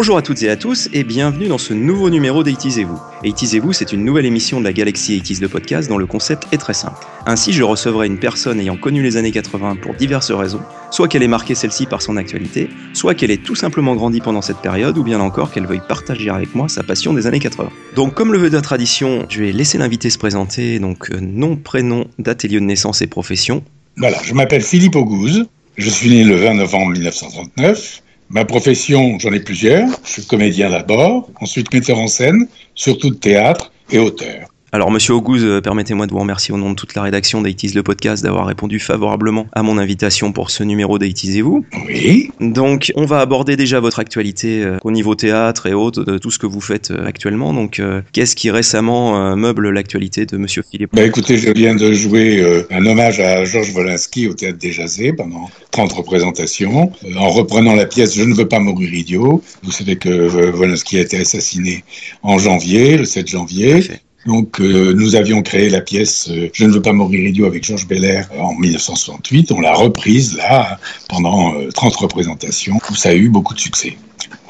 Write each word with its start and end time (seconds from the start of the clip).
Bonjour 0.00 0.16
à 0.16 0.22
toutes 0.22 0.42
et 0.42 0.48
à 0.48 0.56
tous 0.56 0.88
et 0.94 1.04
bienvenue 1.04 1.48
dans 1.48 1.58
ce 1.58 1.74
nouveau 1.74 2.08
numéro 2.08 2.42
d'Aitisez-vous. 2.42 2.98
Aitisez-vous, 3.22 3.74
c'est 3.74 3.92
une 3.92 4.02
nouvelle 4.02 4.24
émission 4.24 4.58
de 4.58 4.64
la 4.64 4.72
Galaxie 4.72 5.20
80 5.20 5.40
le 5.42 5.48
podcast 5.50 5.90
dont 5.90 5.98
le 5.98 6.06
concept 6.06 6.44
est 6.52 6.56
très 6.56 6.72
simple. 6.72 7.06
Ainsi, 7.26 7.52
je 7.52 7.62
recevrai 7.62 8.06
une 8.06 8.16
personne 8.16 8.58
ayant 8.60 8.78
connu 8.78 9.02
les 9.02 9.18
années 9.18 9.30
80 9.30 9.76
pour 9.76 9.92
diverses 9.92 10.30
raisons, 10.30 10.62
soit 10.90 11.06
qu'elle 11.06 11.22
ait 11.22 11.28
marqué 11.28 11.54
celle-ci 11.54 11.84
par 11.84 12.00
son 12.00 12.16
actualité, 12.16 12.70
soit 12.94 13.14
qu'elle 13.14 13.30
ait 13.30 13.36
tout 13.36 13.54
simplement 13.54 13.94
grandi 13.94 14.22
pendant 14.22 14.40
cette 14.40 14.62
période, 14.62 14.96
ou 14.96 15.02
bien 15.02 15.20
encore 15.20 15.52
qu'elle 15.52 15.66
veuille 15.66 15.82
partager 15.86 16.30
avec 16.30 16.54
moi 16.54 16.70
sa 16.70 16.82
passion 16.82 17.12
des 17.12 17.26
années 17.26 17.38
80. 17.38 17.68
Donc, 17.94 18.14
comme 18.14 18.32
le 18.32 18.38
veut 18.38 18.48
la 18.48 18.62
tradition, 18.62 19.26
je 19.28 19.42
vais 19.42 19.52
laisser 19.52 19.76
l'invité 19.76 20.08
se 20.08 20.16
présenter, 20.16 20.78
donc 20.78 21.10
euh, 21.10 21.20
nom, 21.20 21.56
prénom, 21.56 22.06
date 22.18 22.46
et 22.46 22.48
lieu 22.48 22.60
de 22.60 22.64
naissance 22.64 23.02
et 23.02 23.06
profession. 23.06 23.62
Voilà, 23.98 24.16
je 24.24 24.32
m'appelle 24.32 24.62
Philippe 24.62 24.96
Auguste, 24.96 25.42
je 25.76 25.90
suis 25.90 26.08
né 26.08 26.24
le 26.24 26.36
20 26.36 26.54
novembre 26.54 26.92
1939. 26.92 28.00
Ma 28.32 28.44
profession, 28.44 29.18
j'en 29.18 29.32
ai 29.32 29.40
plusieurs. 29.40 29.88
Je 30.04 30.10
suis 30.12 30.24
comédien 30.24 30.70
d'abord, 30.70 31.28
ensuite 31.40 31.74
metteur 31.74 31.98
en 31.98 32.06
scène, 32.06 32.46
surtout 32.76 33.10
de 33.10 33.16
théâtre 33.16 33.72
et 33.90 33.98
auteur. 33.98 34.49
Alors, 34.72 34.92
monsieur 34.92 35.14
Auguste, 35.14 35.44
euh, 35.44 35.60
permettez-moi 35.60 36.06
de 36.06 36.12
vous 36.12 36.20
remercier 36.20 36.54
au 36.54 36.56
nom 36.56 36.70
de 36.70 36.76
toute 36.76 36.94
la 36.94 37.02
rédaction 37.02 37.42
d'Aitis 37.42 37.72
le 37.74 37.82
podcast 37.82 38.22
d'avoir 38.22 38.46
répondu 38.46 38.78
favorablement 38.78 39.48
à 39.50 39.64
mon 39.64 39.78
invitation 39.78 40.30
pour 40.30 40.50
ce 40.50 40.62
numéro 40.62 40.96
d'Aitisez-vous. 40.96 41.64
Oui. 41.88 42.30
Donc, 42.38 42.92
on 42.94 43.04
va 43.04 43.18
aborder 43.18 43.56
déjà 43.56 43.80
votre 43.80 43.98
actualité 43.98 44.62
euh, 44.62 44.78
au 44.84 44.92
niveau 44.92 45.16
théâtre 45.16 45.66
et 45.66 45.74
autres, 45.74 46.04
de 46.04 46.18
tout 46.18 46.30
ce 46.30 46.38
que 46.38 46.46
vous 46.46 46.60
faites 46.60 46.92
euh, 46.92 47.04
actuellement. 47.04 47.52
Donc, 47.52 47.82
qu'est-ce 48.12 48.36
qui 48.36 48.50
récemment 48.50 49.36
meuble 49.36 49.70
l'actualité 49.70 50.24
de 50.26 50.36
monsieur 50.36 50.62
Philippe? 50.68 50.90
Bah, 50.94 51.02
Écoutez, 51.02 51.36
je 51.36 51.50
viens 51.50 51.74
de 51.74 51.92
jouer 51.92 52.64
un 52.70 52.86
hommage 52.86 53.18
à 53.18 53.44
Georges 53.44 53.74
Wolinski 53.74 54.28
au 54.28 54.34
Théâtre 54.34 54.58
des 54.58 54.72
Jazés 54.72 55.12
pendant 55.12 55.50
30 55.72 55.92
représentations, 55.92 56.92
en 57.16 57.30
reprenant 57.30 57.74
la 57.74 57.86
pièce 57.86 58.14
Je 58.14 58.22
ne 58.22 58.34
veux 58.34 58.48
pas 58.48 58.60
mourir 58.60 58.92
idiot. 58.94 59.42
Vous 59.62 59.72
savez 59.72 59.96
que 59.96 60.50
Wolinski 60.52 60.98
a 60.98 61.00
été 61.00 61.18
assassiné 61.18 61.84
en 62.22 62.38
janvier, 62.38 62.98
le 62.98 63.04
7 63.04 63.28
janvier. 63.28 63.82
Donc, 64.26 64.60
euh, 64.60 64.92
nous 64.94 65.14
avions 65.14 65.42
créé 65.42 65.70
la 65.70 65.80
pièce 65.80 66.28
euh, 66.30 66.50
Je 66.52 66.64
ne 66.66 66.72
veux 66.72 66.82
pas 66.82 66.92
mourir 66.92 67.26
idiot 67.26 67.46
avec 67.46 67.64
Georges 67.64 67.86
Belair 67.86 68.28
en 68.38 68.54
1968. 68.54 69.52
On 69.52 69.60
l'a 69.60 69.72
reprise 69.72 70.36
là 70.36 70.78
pendant 71.08 71.52
30 71.70 71.92
euh, 71.92 71.96
représentations 72.00 72.78
où 72.90 72.94
ça 72.94 73.10
a 73.10 73.14
eu 73.14 73.30
beaucoup 73.30 73.54
de 73.54 73.60
succès. 73.60 73.96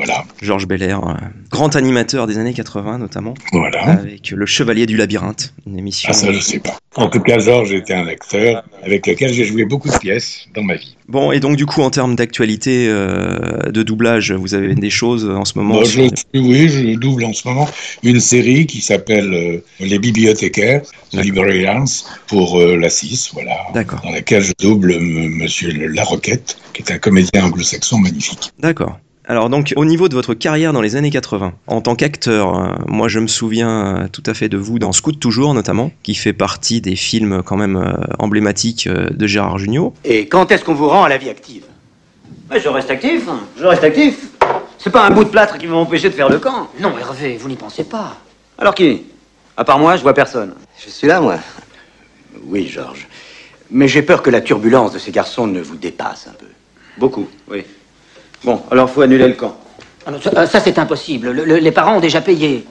Voilà. 0.00 0.24
Georges 0.40 0.66
Belair, 0.66 1.00
grand 1.50 1.76
animateur 1.76 2.26
des 2.26 2.38
années 2.38 2.54
80 2.54 2.98
notamment. 2.98 3.34
Voilà. 3.52 3.82
Avec 3.82 4.30
Le 4.30 4.46
Chevalier 4.46 4.86
du 4.86 4.96
Labyrinthe, 4.96 5.52
une 5.66 5.78
émission. 5.78 6.08
Ah, 6.10 6.14
ça, 6.14 6.32
je 6.32 6.40
sais 6.40 6.58
pas. 6.58 6.78
En 6.96 7.08
tout 7.08 7.20
cas, 7.20 7.38
Georges 7.38 7.72
était 7.72 7.94
un 7.94 8.06
acteur 8.06 8.64
avec 8.82 9.06
lequel 9.06 9.32
j'ai 9.32 9.44
joué 9.44 9.64
beaucoup 9.64 9.88
de 9.88 9.98
pièces 9.98 10.46
dans 10.54 10.62
ma 10.62 10.74
vie. 10.74 10.96
Bon, 11.08 11.32
et 11.32 11.40
donc 11.40 11.56
du 11.56 11.66
coup, 11.66 11.82
en 11.82 11.90
termes 11.90 12.16
d'actualité 12.16 12.86
euh, 12.88 13.70
de 13.70 13.82
doublage, 13.82 14.32
vous 14.32 14.54
avez 14.54 14.74
des 14.74 14.90
choses 14.90 15.28
en 15.28 15.44
ce 15.44 15.58
moment 15.58 15.74
bah, 15.74 15.86
Oui, 16.34 16.68
je 16.68 16.96
double 16.96 17.24
en 17.24 17.32
ce 17.32 17.46
moment 17.46 17.68
une 18.02 18.20
série 18.20 18.66
qui 18.66 18.80
s'appelle 18.80 19.32
euh, 19.32 19.62
Les 19.80 19.98
bibliothécaires, 19.98 20.82
The 21.12 21.16
Librarians, 21.16 21.84
pour 22.26 22.58
euh, 22.58 22.76
la 22.76 22.88
6, 22.88 23.30
voilà. 23.34 23.56
D'accord. 23.74 24.00
Dans 24.02 24.12
laquelle 24.12 24.42
je 24.42 24.52
double 24.58 24.98
Monsieur 25.00 25.72
Laroquette, 25.72 26.56
qui 26.72 26.82
est 26.82 26.92
un 26.92 26.98
comédien 26.98 27.44
anglo-saxon 27.44 27.98
magnifique. 27.98 28.52
D'accord. 28.58 28.98
Alors 29.30 29.48
donc 29.48 29.72
au 29.76 29.84
niveau 29.84 30.08
de 30.08 30.14
votre 30.16 30.34
carrière 30.34 30.72
dans 30.72 30.80
les 30.80 30.96
années 30.96 31.12
80, 31.12 31.52
en 31.68 31.80
tant 31.80 31.94
qu'acteur, 31.94 32.58
euh, 32.58 32.74
moi 32.88 33.06
je 33.06 33.20
me 33.20 33.28
souviens 33.28 33.98
euh, 33.98 34.08
tout 34.08 34.24
à 34.26 34.34
fait 34.34 34.48
de 34.48 34.56
vous 34.58 34.80
dans 34.80 34.90
Scout 34.90 35.20
toujours 35.20 35.54
notamment, 35.54 35.92
qui 36.02 36.16
fait 36.16 36.32
partie 36.32 36.80
des 36.80 36.96
films 36.96 37.40
quand 37.44 37.56
même 37.56 37.76
euh, 37.76 37.92
emblématiques 38.18 38.88
de 38.88 39.26
Gérard 39.28 39.58
Jugnot. 39.58 39.94
Et 40.04 40.26
quand 40.26 40.50
est-ce 40.50 40.64
qu'on 40.64 40.74
vous 40.74 40.88
rend 40.88 41.04
à 41.04 41.08
la 41.08 41.16
vie 41.16 41.30
active? 41.30 41.62
Je 42.52 42.68
reste 42.68 42.90
actif, 42.90 43.28
hein. 43.28 43.38
je 43.56 43.64
reste 43.66 43.84
actif. 43.84 44.30
C'est 44.78 44.90
pas 44.90 45.06
un 45.06 45.12
bout 45.12 45.22
de 45.22 45.28
plâtre 45.28 45.58
qui 45.58 45.66
va 45.66 45.74
m'empêcher 45.74 46.08
de 46.08 46.14
faire 46.14 46.28
le 46.28 46.40
camp. 46.40 46.68
Non 46.80 46.98
Hervé, 46.98 47.36
vous 47.36 47.48
n'y 47.48 47.54
pensez 47.54 47.84
pas. 47.84 48.16
Alors 48.58 48.74
qui? 48.74 49.04
À 49.56 49.62
part 49.62 49.78
moi, 49.78 49.96
je 49.96 50.02
vois 50.02 50.12
personne. 50.12 50.54
Je 50.84 50.90
suis 50.90 51.06
là 51.06 51.20
moi. 51.20 51.38
Oui 52.46 52.66
Georges. 52.66 53.06
Mais 53.70 53.86
j'ai 53.86 54.02
peur 54.02 54.22
que 54.22 54.30
la 54.30 54.40
turbulence 54.40 54.92
de 54.92 54.98
ces 54.98 55.12
garçons 55.12 55.46
ne 55.46 55.60
vous 55.60 55.76
dépasse 55.76 56.26
un 56.26 56.34
peu. 56.34 56.46
Beaucoup, 56.98 57.28
oui. 57.48 57.62
Bon, 58.44 58.60
alors 58.70 58.90
faut 58.90 59.02
annuler 59.02 59.28
le 59.28 59.34
camp. 59.34 59.56
Ah, 60.06 60.12
euh, 60.12 60.46
ça, 60.46 60.60
c'est 60.60 60.78
impossible. 60.78 61.30
les 61.30 61.72
parents 61.72 61.96
ont 61.96 62.00
déjà 62.00 62.20
payé. 62.20 62.64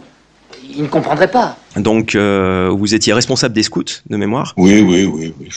Ils 0.76 0.84
ne 0.84 0.88
comprendraient 0.88 1.32
pas. 1.32 1.58
Donc, 1.76 2.16
euh, 2.16 2.70
vous 2.76 2.94
étiez 2.96 3.14
responsable 3.14 3.54
des 3.54 3.64
scouts, 3.64 3.84
de 4.10 4.18
mémoire? 4.18 4.54
Oui, 4.58 4.82
oui, 4.82 5.06
oui. 5.06 5.34
oui. 5.40 5.48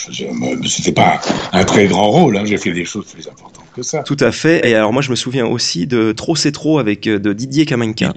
C'était 0.68 0.92
pas 0.92 1.20
un 1.52 1.64
très 1.64 1.86
grand 1.86 2.10
rôle. 2.10 2.36
Hein. 2.36 2.44
J'ai 2.44 2.58
fait 2.58 2.72
des 2.72 2.84
choses 2.84 3.06
plus 3.06 3.26
importantes 3.26 3.64
que 3.74 3.82
ça. 3.82 4.02
Tout 4.02 4.16
à 4.20 4.32
fait. 4.32 4.68
Et 4.68 4.74
alors, 4.74 4.92
moi, 4.92 5.00
je 5.00 5.10
me 5.10 5.16
souviens 5.16 5.46
aussi 5.46 5.86
de 5.86 6.12
Trop 6.12 6.36
c'est 6.36 6.52
trop 6.52 6.78
avec 6.78 7.06
euh, 7.06 7.18
de 7.18 7.32
Didier 7.32 7.64
Kamanka. 7.64 8.12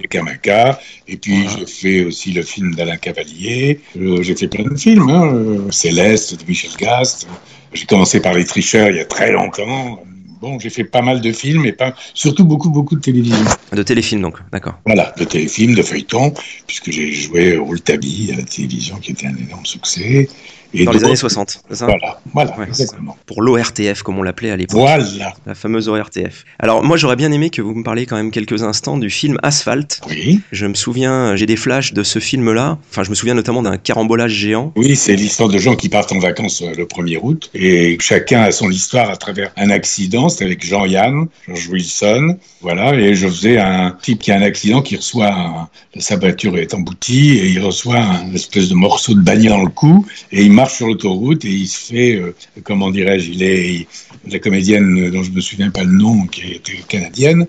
Et 1.08 1.16
puis, 1.16 1.46
j'ai 1.48 1.66
fait 1.66 2.04
aussi 2.04 2.32
le 2.32 2.42
film 2.42 2.74
d'Alain 2.74 2.96
Cavalier. 2.96 3.80
j'ai 3.94 4.34
fait 4.34 4.48
plein 4.48 4.64
de 4.64 4.76
films. 4.76 5.08
Hein. 5.08 5.70
Céleste 5.70 6.40
de 6.40 6.46
Michel 6.46 6.72
Gast. 6.78 7.26
J'ai 7.72 7.86
commencé 7.86 8.20
par 8.20 8.34
Les 8.34 8.44
Tricheurs 8.44 8.90
il 8.90 8.96
y 8.96 9.00
a 9.00 9.04
très 9.04 9.32
longtemps. 9.32 10.02
Bon, 10.46 10.60
j'ai 10.60 10.70
fait 10.70 10.84
pas 10.84 11.02
mal 11.02 11.20
de 11.20 11.32
films, 11.32 11.66
et 11.66 11.72
pas, 11.72 11.92
surtout 12.14 12.44
beaucoup, 12.44 12.70
beaucoup 12.70 12.94
de 12.94 13.00
télévision. 13.00 13.44
De 13.72 13.82
téléfilms, 13.82 14.22
donc, 14.22 14.36
d'accord. 14.52 14.78
Voilà, 14.86 15.12
de 15.18 15.24
téléfilms, 15.24 15.74
de 15.74 15.82
feuilletons, 15.82 16.32
puisque 16.68 16.92
j'ai 16.92 17.10
joué 17.10 17.56
au 17.56 17.76
Tabi 17.76 18.30
à 18.32 18.36
la 18.36 18.44
télévision, 18.44 18.96
qui 18.98 19.10
était 19.10 19.26
un 19.26 19.36
énorme 19.36 19.66
succès. 19.66 20.28
Dans 20.74 20.92
les 20.92 21.04
années 21.04 21.16
60, 21.16 21.62
c'est 21.68 21.74
ça 21.76 21.86
Voilà, 21.86 22.20
voilà 22.32 22.66
exactement. 22.66 23.16
Pour 23.26 23.42
l'ORTF, 23.42 24.02
comme 24.02 24.18
on 24.18 24.22
l'appelait 24.22 24.50
à 24.50 24.56
l'époque. 24.56 24.78
Voilà. 24.78 25.34
La 25.46 25.54
fameuse 25.54 25.88
ORTF. 25.88 26.44
Alors, 26.58 26.82
moi, 26.82 26.96
j'aurais 26.96 27.16
bien 27.16 27.32
aimé 27.32 27.50
que 27.50 27.62
vous 27.62 27.74
me 27.74 27.82
parliez 27.82 28.06
quand 28.06 28.16
même 28.16 28.30
quelques 28.30 28.62
instants 28.62 28.98
du 28.98 29.10
film 29.10 29.38
Asphalt. 29.42 30.00
Oui. 30.08 30.40
Je 30.52 30.66
me 30.66 30.74
souviens, 30.74 31.36
j'ai 31.36 31.46
des 31.46 31.56
flashs 31.56 31.92
de 31.92 32.02
ce 32.02 32.18
film-là. 32.18 32.78
Enfin, 32.90 33.02
je 33.04 33.10
me 33.10 33.14
souviens 33.14 33.34
notamment 33.34 33.62
d'un 33.62 33.76
carambolage 33.76 34.32
géant. 34.32 34.72
Oui, 34.76 34.96
c'est 34.96 35.16
l'histoire 35.16 35.48
de 35.48 35.58
gens 35.58 35.76
qui 35.76 35.88
partent 35.88 36.12
en 36.12 36.18
vacances 36.18 36.62
euh, 36.62 36.74
le 36.76 36.84
1er 36.84 37.18
août. 37.22 37.50
Et 37.54 37.96
chacun 38.00 38.42
a 38.42 38.52
son 38.52 38.70
histoire 38.70 39.10
à 39.10 39.16
travers 39.16 39.52
un 39.56 39.70
accident. 39.70 40.28
C'est 40.28 40.44
avec 40.44 40.64
Jean-Yann, 40.64 41.26
George 41.46 41.68
Wilson. 41.68 42.36
Voilà. 42.60 42.94
Et 42.94 43.14
je 43.14 43.26
faisais 43.28 43.58
un 43.58 43.96
type 44.02 44.20
qui 44.20 44.32
a 44.32 44.36
un 44.36 44.42
accident, 44.42 44.82
qui 44.82 44.96
reçoit 44.96 45.32
un... 45.32 45.68
sa 45.98 46.16
voiture 46.16 46.56
est 46.58 46.74
emboutie 46.74 47.38
et 47.38 47.48
il 47.48 47.60
reçoit 47.60 47.98
un 47.98 48.32
espèce 48.34 48.68
de 48.68 48.74
morceau 48.74 49.14
de 49.14 49.20
bagnole 49.20 49.46
dans 49.46 49.62
le 49.62 49.70
cou. 49.70 50.06
Et 50.32 50.42
il 50.42 50.52
marche 50.56 50.76
sur 50.76 50.86
l'autoroute 50.86 51.44
et 51.44 51.50
il 51.50 51.68
se 51.68 51.92
fait, 51.92 52.16
euh, 52.16 52.34
comment 52.64 52.90
dirais-je, 52.90 53.30
il 53.30 53.42
est 53.42 53.86
la 54.26 54.38
comédienne 54.38 55.10
dont 55.10 55.22
je 55.22 55.30
me 55.30 55.40
souviens 55.42 55.70
pas 55.70 55.84
le 55.84 55.92
nom, 55.92 56.26
qui 56.26 56.52
était 56.52 56.78
canadienne, 56.88 57.46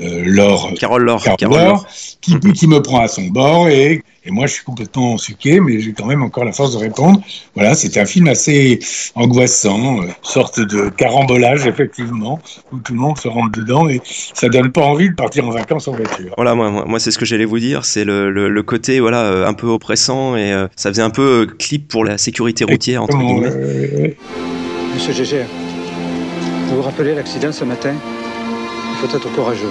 euh, 0.00 0.22
Laure, 0.24 0.72
Carole 0.78 1.04
Laure, 1.04 1.22
qui, 2.20 2.38
qui, 2.38 2.66
me 2.66 2.80
prend 2.80 3.00
à 3.00 3.08
son 3.08 3.24
bord 3.24 3.68
et, 3.68 4.02
et 4.24 4.30
moi 4.30 4.46
je 4.46 4.54
suis 4.54 4.64
complètement 4.64 5.18
suqué, 5.18 5.60
mais 5.60 5.80
j'ai 5.80 5.92
quand 5.92 6.06
même 6.06 6.22
encore 6.22 6.44
la 6.44 6.52
force 6.52 6.72
de 6.72 6.78
répondre. 6.78 7.20
Voilà, 7.54 7.74
c'était 7.74 8.00
un 8.00 8.06
film 8.06 8.28
assez 8.28 8.78
angoissant, 9.14 10.02
euh, 10.02 10.06
sorte 10.22 10.60
de 10.60 10.88
carambolage 10.88 11.66
effectivement, 11.66 12.38
où 12.72 12.78
tout 12.78 12.92
le 12.92 12.98
monde 12.98 13.18
se 13.18 13.28
rentre 13.28 13.58
dedans 13.58 13.88
et 13.88 14.00
ça 14.04 14.48
donne 14.48 14.72
pas 14.72 14.82
envie 14.82 15.10
de 15.10 15.14
partir 15.14 15.46
en 15.46 15.50
vacances 15.50 15.88
en 15.88 15.92
voiture. 15.92 16.32
Voilà, 16.36 16.54
moi, 16.54 16.84
moi, 16.86 16.98
c'est 16.98 17.10
ce 17.10 17.18
que 17.18 17.24
j'allais 17.24 17.44
vous 17.44 17.58
dire, 17.58 17.84
c'est 17.84 18.04
le, 18.04 18.30
le, 18.30 18.62
côté 18.62 19.00
voilà 19.00 19.22
euh, 19.22 19.46
un 19.46 19.54
peu 19.54 19.66
oppressant 19.66 20.36
et 20.36 20.52
euh, 20.52 20.68
ça 20.76 20.90
faisait 20.90 21.02
un 21.02 21.10
peu 21.10 21.46
clip 21.58 21.88
pour 21.88 22.04
la 22.04 22.18
sécurité 22.18 22.64
routière 22.64 23.02
entre 23.02 23.18
guillemets. 23.18 24.16
Monsieur 24.94 25.12
Gégère, 25.12 25.46
vous 26.68 26.76
vous 26.76 26.82
rappelez 26.82 27.14
l'accident 27.14 27.52
ce 27.52 27.64
matin? 27.64 27.94
Il 29.02 29.08
faut 29.08 29.16
être 29.16 29.32
courageux. 29.32 29.70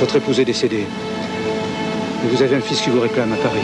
Votre 0.00 0.16
épouse 0.16 0.40
est 0.40 0.44
décédée. 0.46 0.86
Et 2.24 2.28
vous 2.34 2.42
avez 2.42 2.56
un 2.56 2.60
fils 2.60 2.80
qui 2.80 2.88
vous 2.88 3.00
réclame 3.00 3.30
à 3.32 3.36
Paris. 3.36 3.60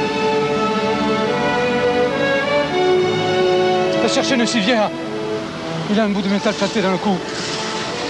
Va 4.02 4.08
chercher 4.08 4.36
le 4.36 4.44
civière. 4.44 4.90
Il 5.90 5.98
a 5.98 6.04
un 6.04 6.10
bout 6.10 6.20
de 6.20 6.28
métal 6.28 6.52
planté 6.52 6.82
dans 6.82 6.90
le 6.90 6.98
cou. 6.98 7.16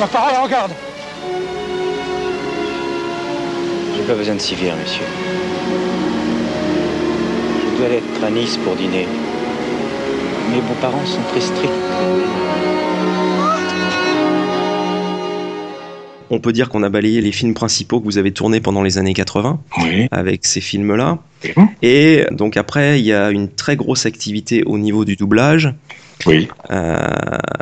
Ma 0.01 0.09
parole, 0.09 0.33
regarde. 0.43 0.73
J'ai 3.97 4.03
pas 4.03 4.15
besoin 4.15 4.35
de 4.35 4.41
civière, 4.41 4.75
monsieur. 4.75 5.05
Je 7.71 7.79
dois 7.79 7.95
être 7.95 8.25
à 8.25 8.31
Nice 8.31 8.57
pour 8.57 8.75
dîner. 8.75 9.07
Mes 10.51 10.61
beaux-parents 10.61 11.07
sont 11.07 11.23
très 11.31 11.41
stricts. 11.41 11.71
On 16.31 16.41
peut 16.41 16.53
dire 16.53 16.69
qu'on 16.69 16.83
a 16.83 16.89
balayé 16.89 17.21
les 17.21 17.33
films 17.33 17.55
principaux 17.55 18.01
que 18.01 18.05
vous 18.05 18.19
avez 18.19 18.33
tournés 18.33 18.61
pendant 18.61 18.83
les 18.83 18.99
années 18.99 19.15
80 19.15 19.61
avec 20.11 20.45
ces 20.47 20.61
films-là. 20.61 21.19
Et 21.83 22.25
donc 22.31 22.57
après, 22.57 23.01
il 23.01 23.07
y 23.07 23.13
a 23.13 23.31
une 23.31 23.49
très 23.49 23.77
grosse 23.77 24.07
activité 24.07 24.63
au 24.65 24.79
niveau 24.79 25.05
du 25.05 25.17
doublage. 25.17 25.75
Oui. 26.27 26.49
Euh, 26.71 26.99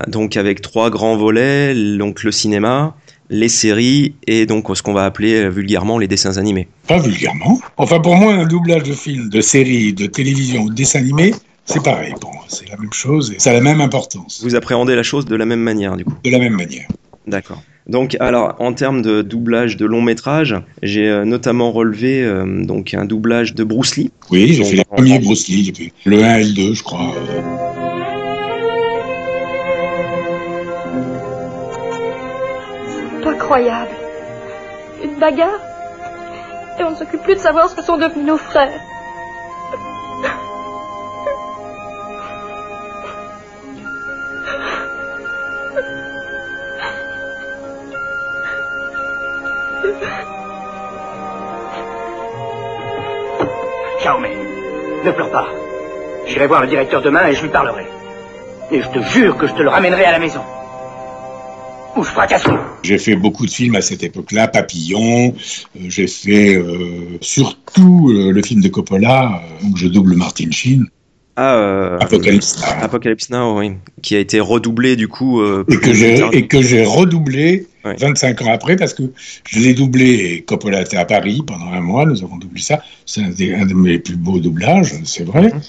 donc 0.06 0.36
avec 0.36 0.60
trois 0.60 0.90
grands 0.90 1.16
volets, 1.16 1.74
donc 1.96 2.22
le 2.22 2.30
cinéma, 2.30 2.94
les 3.30 3.48
séries 3.48 4.14
et 4.26 4.46
donc 4.46 4.66
ce 4.76 4.82
qu'on 4.82 4.92
va 4.92 5.04
appeler 5.04 5.48
vulgairement 5.48 5.98
les 5.98 6.06
dessins 6.06 6.36
animés. 6.36 6.68
Pas 6.86 6.98
vulgairement. 6.98 7.60
Enfin 7.76 7.98
pour 7.98 8.14
moi, 8.14 8.34
un 8.34 8.46
doublage 8.46 8.84
de 8.84 8.92
films, 8.92 9.30
de 9.30 9.40
séries, 9.40 9.92
de 9.94 10.06
télévision 10.06 10.62
ou 10.62 10.70
de 10.70 10.74
dessins 10.74 11.00
animés, 11.00 11.34
c'est 11.64 11.82
pareil 11.82 12.12
moi. 12.22 12.44
C'est 12.48 12.68
la 12.68 12.76
même 12.76 12.92
chose 12.92 13.32
et 13.34 13.38
ça 13.38 13.50
a 13.50 13.54
la 13.54 13.60
même 13.60 13.80
importance. 13.80 14.40
Vous 14.42 14.54
appréhendez 14.54 14.94
la 14.94 15.02
chose 15.02 15.24
de 15.24 15.34
la 15.34 15.46
même 15.46 15.62
manière 15.62 15.96
du 15.96 16.04
coup 16.04 16.14
De 16.22 16.30
la 16.30 16.38
même 16.38 16.56
manière. 16.56 16.86
D'accord. 17.26 17.62
Donc, 17.92 18.16
alors, 18.20 18.56
en 18.58 18.72
termes 18.72 19.02
de 19.02 19.20
doublage 19.20 19.76
de 19.76 19.84
long 19.84 20.00
métrage, 20.00 20.56
j'ai 20.82 21.08
euh, 21.10 21.26
notamment 21.26 21.70
relevé 21.72 22.24
euh, 22.24 22.64
donc 22.64 22.94
un 22.94 23.04
doublage 23.04 23.54
de 23.54 23.64
Bruce 23.64 23.96
Lee. 23.96 24.10
Oui, 24.30 24.54
j'ai 24.54 24.64
fait 24.64 24.76
les 24.76 24.80
en- 24.90 24.96
premiers 24.96 25.18
Bruce 25.18 25.46
Lee, 25.48 25.64
j'ai 25.66 25.74
fait 25.84 25.92
le 26.06 26.22
1 26.24 26.36
et 26.38 26.44
le 26.44 26.52
2, 26.54 26.72
je 26.74 26.82
crois. 26.82 27.12
C'est 33.22 33.28
incroyable. 33.28 33.90
Une 35.04 35.18
bagarre 35.18 35.60
Et 36.78 36.84
on 36.84 36.90
ne 36.90 36.96
s'occupe 36.96 37.22
plus 37.22 37.34
de 37.34 37.40
savoir 37.40 37.68
ce 37.68 37.74
que 37.76 37.82
sont 37.82 37.96
devenus 37.96 38.26
nos 38.26 38.36
frères. 38.38 38.80
Ne 54.04 55.12
pleure 55.12 55.30
pas. 55.30 55.46
J'irai 56.26 56.46
voir 56.48 56.62
le 56.62 56.66
directeur 56.66 57.02
demain 57.02 57.28
et 57.28 57.34
je 57.34 57.42
lui 57.42 57.48
parlerai. 57.50 57.84
Et 58.72 58.80
je 58.82 58.88
te 58.88 59.00
jure 59.12 59.36
que 59.36 59.46
je 59.46 59.52
te 59.52 59.62
le 59.62 59.68
ramènerai 59.68 60.04
à 60.04 60.10
la 60.12 60.18
maison. 60.18 60.40
Ou 61.96 62.02
je 62.02 62.08
fracasse. 62.08 62.42
J'ai 62.82 62.98
fait 62.98 63.14
beaucoup 63.14 63.46
de 63.46 63.50
films 63.50 63.76
à 63.76 63.80
cette 63.80 64.02
époque-là, 64.02 64.48
Papillon. 64.48 65.28
euh, 65.76 65.80
j'ai 65.88 66.06
fait 66.08 66.56
euh, 66.56 67.18
surtout 67.20 68.10
euh, 68.10 68.32
le 68.32 68.42
film 68.42 68.60
de 68.60 68.68
Coppola, 68.68 69.40
où 69.62 69.76
je 69.76 69.86
double 69.88 70.14
Martin 70.16 70.50
Sheen, 70.50 70.86
Ah, 71.36 71.54
euh, 71.56 71.98
Apocalypse 72.00 72.58
Now. 72.60 72.84
Apocalypse 72.84 73.30
Now, 73.30 73.58
oui. 73.58 73.72
Qui 74.02 74.16
a 74.16 74.20
été 74.20 74.40
redoublé, 74.40 74.96
du 74.96 75.06
coup. 75.06 75.40
euh, 75.42 75.64
Et 75.68 75.74
que 75.76 75.80
plus 75.80 75.94
j'ai 75.94 76.18
tard. 76.18 76.30
et 76.32 76.46
que 76.48 76.60
j'ai 76.62 76.84
redoublé 76.84 77.66
Ouais. 77.84 77.96
25 77.98 78.42
ans 78.42 78.52
après 78.52 78.76
parce 78.76 78.94
que 78.94 79.02
je 79.50 79.58
l'ai 79.58 79.74
doublé 79.74 80.06
et 80.36 80.42
Coppola 80.42 80.82
était 80.82 80.96
à 80.98 81.04
Paris 81.04 81.42
pendant 81.46 81.66
un 81.72 81.80
mois 81.80 82.06
nous 82.06 82.22
avons 82.22 82.36
doublé 82.36 82.60
ça 82.60 82.82
c'est 83.06 83.22
un, 83.22 83.60
un 83.62 83.66
de 83.66 83.74
mes 83.74 83.98
plus 83.98 84.16
beaux 84.16 84.38
doublages 84.38 84.92
c'est 85.04 85.24
vrai 85.24 85.52
Mhm. 85.52 85.60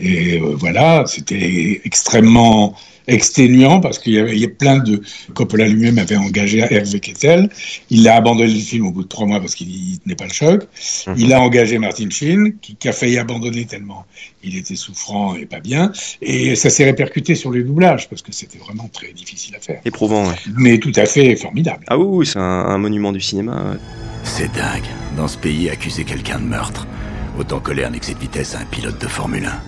et 0.00 0.40
euh, 0.40 0.54
voilà 0.56 1.04
c'était 1.06 1.80
extrêmement 1.84 2.74
exténuant 3.10 3.80
parce 3.80 3.98
qu'il 3.98 4.12
y 4.14 4.18
avait 4.18 4.32
il 4.34 4.40
y 4.40 4.44
a 4.44 4.48
plein 4.48 4.78
de 4.78 5.02
Coppola 5.34 5.66
lui-même 5.68 5.98
avait 5.98 6.16
engagé 6.16 6.58
Hervé 6.58 7.00
Kettel 7.00 7.48
il 7.90 8.08
a 8.08 8.16
abandonné 8.16 8.52
le 8.54 8.60
film 8.60 8.86
au 8.86 8.90
bout 8.92 9.02
de 9.02 9.08
trois 9.08 9.26
mois 9.26 9.40
parce 9.40 9.54
qu'il 9.54 9.68
il 9.70 9.98
tenait 10.00 10.14
pas 10.16 10.26
le 10.26 10.32
choc 10.32 10.62
Mhm. 11.06 11.14
il 11.18 11.32
a 11.32 11.40
engagé 11.40 11.78
Martin 11.78 12.08
Sheen 12.10 12.54
qui, 12.60 12.76
qui 12.76 12.88
a 12.88 12.92
failli 12.92 13.18
abandonner 13.18 13.64
tellement 13.66 14.04
il 14.42 14.56
était 14.56 14.76
souffrant 14.76 15.34
et 15.34 15.46
pas 15.46 15.60
bien 15.60 15.92
et 16.22 16.54
ça 16.56 16.70
s'est 16.70 16.84
répercuté 16.84 17.34
sur 17.34 17.50
les 17.50 17.62
doublages 17.62 18.08
parce 18.08 18.22
que 18.22 18.32
c'était 18.32 18.58
vraiment 18.58 18.88
très 18.92 19.12
difficile 19.12 19.54
à 19.56 19.60
faire 19.60 19.80
Éprouvant, 19.84 20.26
ouais. 20.26 20.34
mais 20.56 20.78
tout 20.78 20.92
à 20.96 21.06
fait 21.06 21.36
formidable. 21.36 21.84
Ah 21.88 21.98
oui, 21.98 22.04
oui, 22.08 22.26
c'est 22.26 22.38
un, 22.38 22.42
un 22.42 22.78
monument 22.78 23.12
du 23.12 23.20
cinéma. 23.20 23.52
ouais. 23.72 23.78
C'est 24.24 24.52
dingue. 24.52 24.84
Dans 25.16 25.28
ce 25.28 25.38
pays, 25.38 25.68
accuser 25.70 26.04
quelqu'un 26.04 26.38
de 26.38 26.44
meurtre. 26.44 26.86
Autant 27.38 27.60
coller 27.60 27.84
un 27.84 27.92
excès 27.92 28.14
de 28.14 28.18
vitesse 28.18 28.54
à 28.54 28.60
un 28.60 28.64
pilote 28.66 29.00
de 29.00 29.06
Formule 29.08 29.46
1. 29.46 29.62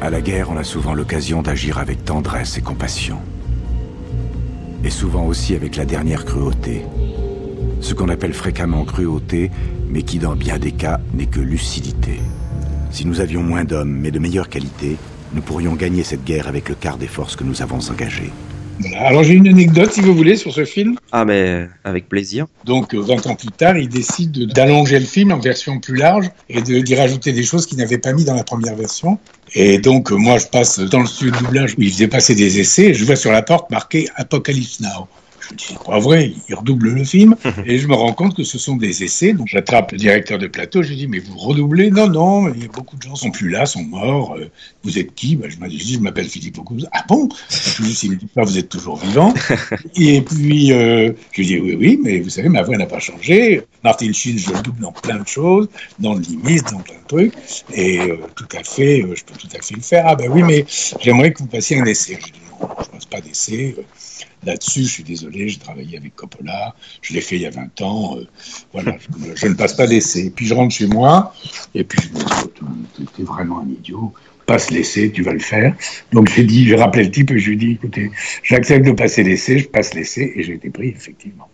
À 0.00 0.10
la 0.10 0.20
guerre, 0.20 0.50
on 0.50 0.56
a 0.56 0.64
souvent 0.64 0.94
l'occasion 0.94 1.42
d'agir 1.42 1.78
avec 1.78 2.04
tendresse 2.04 2.58
et 2.58 2.60
compassion. 2.60 3.18
Et 4.84 4.90
souvent 4.90 5.24
aussi 5.26 5.54
avec 5.54 5.76
la 5.76 5.84
dernière 5.84 6.24
cruauté. 6.24 6.82
Ce 7.80 7.94
qu'on 7.94 8.08
appelle 8.08 8.34
fréquemment 8.34 8.84
cruauté, 8.84 9.50
mais 9.88 10.02
qui 10.02 10.18
dans 10.18 10.36
bien 10.36 10.58
des 10.58 10.72
cas 10.72 11.00
n'est 11.14 11.26
que 11.26 11.40
lucidité. 11.40 12.20
Si 12.90 13.06
nous 13.06 13.20
avions 13.20 13.42
moins 13.42 13.64
d'hommes, 13.64 13.92
mais 13.92 14.10
de 14.10 14.18
meilleure 14.18 14.48
qualité, 14.48 14.96
nous 15.32 15.42
pourrions 15.42 15.74
gagner 15.74 16.02
cette 16.02 16.24
guerre 16.24 16.48
avec 16.48 16.68
le 16.68 16.74
quart 16.74 16.98
des 16.98 17.08
forces 17.08 17.36
que 17.36 17.44
nous 17.44 17.62
avons 17.62 17.80
engagées. 17.90 18.32
Voilà. 18.80 19.06
Alors 19.06 19.22
j'ai 19.24 19.34
une 19.34 19.48
anecdote, 19.48 19.92
si 19.92 20.00
vous 20.00 20.14
voulez, 20.14 20.36
sur 20.36 20.52
ce 20.52 20.64
film. 20.64 20.96
Ah, 21.12 21.24
mais 21.24 21.68
avec 21.84 22.08
plaisir. 22.08 22.46
Donc 22.64 22.94
euh, 22.94 23.00
20 23.00 23.26
ans 23.28 23.34
plus 23.36 23.48
tard, 23.50 23.76
il 23.78 23.88
décide 23.88 24.32
de- 24.32 24.44
d'allonger 24.46 24.98
le 24.98 25.04
film 25.06 25.32
en 25.32 25.38
version 25.38 25.78
plus 25.80 25.96
large 25.96 26.28
et 26.48 26.60
de- 26.60 26.80
d'y 26.80 26.94
rajouter 26.94 27.32
des 27.32 27.44
choses 27.44 27.66
qu'il 27.66 27.78
n'avait 27.78 27.98
pas 27.98 28.12
mis 28.12 28.24
dans 28.24 28.34
la 28.34 28.44
première 28.44 28.74
version. 28.74 29.18
Et 29.54 29.78
donc 29.78 30.10
euh, 30.10 30.16
moi, 30.16 30.38
je 30.38 30.46
passe 30.46 30.80
dans 30.80 31.00
le 31.00 31.06
studio 31.06 31.32
de 31.32 31.38
doublage 31.44 31.74
où 31.78 31.82
il 31.82 31.90
faisait 31.92 32.08
passer 32.08 32.34
des 32.34 32.58
essais 32.58 32.86
et 32.86 32.94
je 32.94 33.04
vois 33.04 33.16
sur 33.16 33.30
la 33.32 33.42
porte 33.42 33.70
marqué 33.70 34.08
Apocalypse 34.16 34.80
Now. 34.80 35.06
Je 35.48 35.52
me 35.54 35.58
dis, 35.58 35.64
c'est 35.68 35.82
pas 35.82 35.98
vrai, 35.98 36.32
il 36.48 36.54
redouble 36.54 36.88
le 36.90 37.04
film. 37.04 37.36
et 37.66 37.78
je 37.78 37.86
me 37.86 37.94
rends 37.94 38.12
compte 38.14 38.36
que 38.36 38.44
ce 38.44 38.58
sont 38.58 38.76
des 38.76 39.04
essais. 39.04 39.32
Donc 39.32 39.48
j'attrape 39.48 39.92
le 39.92 39.98
directeur 39.98 40.38
de 40.38 40.46
plateau, 40.46 40.82
je 40.82 40.88
lui 40.90 40.96
dis, 40.96 41.06
mais 41.08 41.18
vous 41.18 41.36
redoublez? 41.36 41.90
Non, 41.90 42.08
non, 42.08 42.52
il 42.54 42.62
y 42.62 42.64
a 42.66 42.68
beaucoup 42.68 42.96
de 42.96 43.02
gens 43.02 43.14
sont 43.16 43.30
plus 43.30 43.50
là, 43.50 43.66
sont 43.66 43.82
morts. 43.84 44.36
Euh, 44.38 44.50
Vous 44.82 44.98
êtes 44.98 45.14
qui? 45.14 45.36
Ben, 45.36 45.50
Je 45.50 45.58
me 45.58 45.68
dis, 45.68 45.94
je 45.94 45.98
m'appelle 46.00 46.26
Philippe 46.28 46.58
Aucouz. 46.58 46.86
Ah 46.92 47.04
bon? 47.08 47.28
Je 47.50 47.82
lui 47.82 47.92
dis, 47.92 48.08
me 48.10 48.16
dit 48.16 48.26
pas, 48.26 48.44
vous 48.44 48.58
êtes 48.58 48.68
toujours 48.68 48.96
vivant. 48.96 49.34
Et 49.96 50.22
puis, 50.22 50.72
euh, 50.72 51.12
je 51.32 51.40
lui 51.40 51.46
dis, 51.46 51.58
oui, 51.58 51.76
oui, 51.78 52.00
mais 52.02 52.20
vous 52.20 52.30
savez, 52.30 52.48
ma 52.48 52.62
voix 52.62 52.76
n'a 52.76 52.86
pas 52.86 52.98
changé. 53.00 53.62
Martin 53.82 54.12
Sheen, 54.12 54.38
je 54.38 54.50
le 54.52 54.60
double 54.60 54.80
dans 54.80 54.92
plein 54.92 55.18
de 55.18 55.26
choses, 55.28 55.68
dans 55.98 56.14
le 56.14 56.20
limite, 56.20 56.70
dans 56.70 56.82
plein 56.82 56.96
de 57.00 57.06
trucs. 57.06 57.34
Et 57.72 58.00
euh, 58.00 58.16
tout 58.36 58.48
à 58.56 58.62
fait, 58.64 59.02
euh, 59.02 59.14
je 59.14 59.24
peux 59.24 59.34
tout 59.36 59.48
à 59.54 59.60
fait 59.62 59.74
le 59.74 59.82
faire. 59.82 60.04
Ah 60.06 60.16
ben 60.16 60.30
oui, 60.30 60.42
mais 60.42 60.64
j'aimerais 61.00 61.32
que 61.32 61.38
vous 61.40 61.48
passiez 61.48 61.78
un 61.78 61.84
essai. 61.84 62.18
Je 62.20 62.32
dis, 62.32 62.40
non, 62.50 62.68
je 62.82 62.88
passe 62.88 63.06
pas 63.06 63.20
d'essai. 63.20 63.76
Euh, 64.44 64.50
Là-dessus, 64.50 64.82
je 64.82 64.88
suis 64.88 65.02
désolé, 65.02 65.48
j'ai 65.48 65.58
travaillé 65.58 65.96
avec 65.96 66.14
Coppola, 66.14 66.74
je 67.02 67.14
l'ai 67.14 67.20
fait 67.20 67.36
il 67.36 67.42
y 67.42 67.46
a 67.46 67.50
20 67.50 67.82
ans, 67.82 68.16
euh, 68.18 68.26
voilà, 68.72 68.96
je, 69.34 69.46
ne 69.46 69.54
passe 69.54 69.74
pas 69.74 69.86
d'essai. 69.86 70.32
Puis 70.34 70.46
je 70.46 70.54
rentre 70.54 70.74
chez 70.74 70.86
moi, 70.86 71.34
et 71.74 71.84
puis 71.84 71.98
je 72.02 72.08
me 72.08 72.24
dis, 72.24 72.32
oh, 72.42 73.06
tu 73.14 73.22
es 73.22 73.24
vraiment 73.24 73.60
un 73.60 73.68
idiot, 73.68 74.12
passe 74.46 74.70
l'essai, 74.70 75.10
tu 75.10 75.22
vas 75.22 75.32
le 75.32 75.40
faire. 75.40 75.74
Donc 76.12 76.30
j'ai 76.30 76.44
dit, 76.44 76.66
j'ai 76.66 76.76
rappelé 76.76 77.04
le 77.04 77.10
type 77.10 77.30
et 77.30 77.38
je 77.38 77.48
lui 77.48 77.54
ai 77.54 77.58
dit, 77.58 77.72
écoutez, 77.72 78.10
j'accepte 78.42 78.86
de 78.86 78.92
passer 78.92 79.22
l'essai, 79.22 79.58
je 79.58 79.68
passe 79.68 79.94
l'essai, 79.94 80.32
et 80.36 80.42
j'ai 80.42 80.54
été 80.54 80.70
pris, 80.70 80.88
effectivement. 80.88 81.48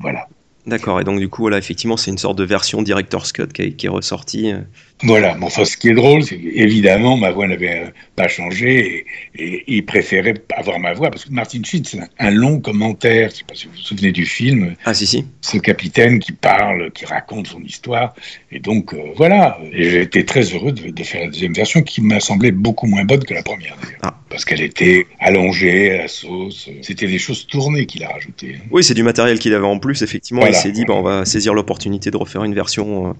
Voilà. 0.00 0.28
D'accord, 0.66 1.00
et 1.00 1.04
donc 1.04 1.20
du 1.20 1.28
coup, 1.28 1.42
voilà, 1.42 1.58
effectivement, 1.58 1.96
c'est 1.96 2.10
une 2.10 2.18
sorte 2.18 2.38
de 2.38 2.44
version 2.44 2.80
Director's 2.82 3.32
Cut 3.32 3.48
qui 3.48 3.62
est, 3.62 3.72
qui 3.72 3.86
est 3.86 3.90
ressortie. 3.90 4.52
Voilà, 5.02 5.34
mais 5.38 5.44
enfin, 5.46 5.64
ce 5.64 5.76
qui 5.76 5.88
est 5.88 5.94
drôle, 5.94 6.22
c'est 6.22 6.38
qu'évidemment, 6.38 7.16
ma 7.18 7.30
voix 7.30 7.46
n'avait 7.48 7.84
euh, 7.84 7.90
pas 8.16 8.28
changé 8.28 9.04
et, 9.34 9.44
et 9.44 9.64
il 9.66 9.84
préférait 9.84 10.34
avoir 10.56 10.78
ma 10.78 10.94
voix 10.94 11.10
parce 11.10 11.24
que 11.26 11.30
Martin 11.32 11.60
Sheen, 11.62 11.84
c'est 11.84 11.98
un, 11.98 12.08
un 12.20 12.30
long 12.30 12.60
commentaire. 12.60 13.28
Je 13.30 13.36
sais 13.38 13.44
pas 13.46 13.54
si 13.54 13.66
vous 13.66 13.72
vous 13.72 13.78
souvenez 13.80 14.12
du 14.12 14.24
film, 14.24 14.76
Ah, 14.84 14.94
si, 14.94 15.06
si. 15.06 15.26
ce 15.42 15.58
capitaine 15.58 16.20
qui 16.20 16.32
parle, 16.32 16.90
qui 16.92 17.04
raconte 17.06 17.48
son 17.48 17.60
histoire. 17.62 18.14
Et 18.52 18.60
donc, 18.60 18.94
euh, 18.94 18.98
voilà. 19.16 19.58
Et 19.72 19.90
j'ai 19.90 20.00
été 20.02 20.24
très 20.24 20.42
heureux 20.54 20.72
de, 20.72 20.88
de 20.90 21.02
faire 21.02 21.22
la 21.22 21.26
deuxième 21.26 21.54
version 21.54 21.82
qui 21.82 22.00
m'a 22.00 22.20
semblé 22.20 22.52
beaucoup 22.52 22.86
moins 22.86 23.04
bonne 23.04 23.24
que 23.24 23.34
la 23.34 23.42
première, 23.42 23.76
d'ailleurs. 23.82 23.98
Ah. 24.04 24.16
Parce 24.30 24.44
qu'elle 24.44 24.62
était 24.62 25.06
allongée 25.20 25.90
à 25.90 25.98
la 26.02 26.08
sauce. 26.08 26.70
C'était 26.82 27.08
des 27.08 27.18
choses 27.18 27.46
tournées 27.46 27.84
qu'il 27.86 28.04
a 28.04 28.08
rajoutées. 28.08 28.56
hein. 28.58 28.64
Oui, 28.70 28.82
c'est 28.84 28.94
du 28.94 29.02
matériel 29.02 29.38
qu'il 29.40 29.52
avait 29.54 29.66
en 29.66 29.78
plus, 29.80 30.02
effectivement. 30.02 30.40
Voilà. 30.40 30.56
Il 30.56 30.60
s'est 30.62 30.72
dit, 30.72 30.84
bah, 30.86 30.94
on 30.94 31.02
va 31.02 31.24
saisir 31.26 31.52
l'opportunité 31.52 32.10
de 32.12 32.16
refaire 32.16 32.44
une 32.44 32.54
version. 32.54 33.08
euh, 33.10 33.12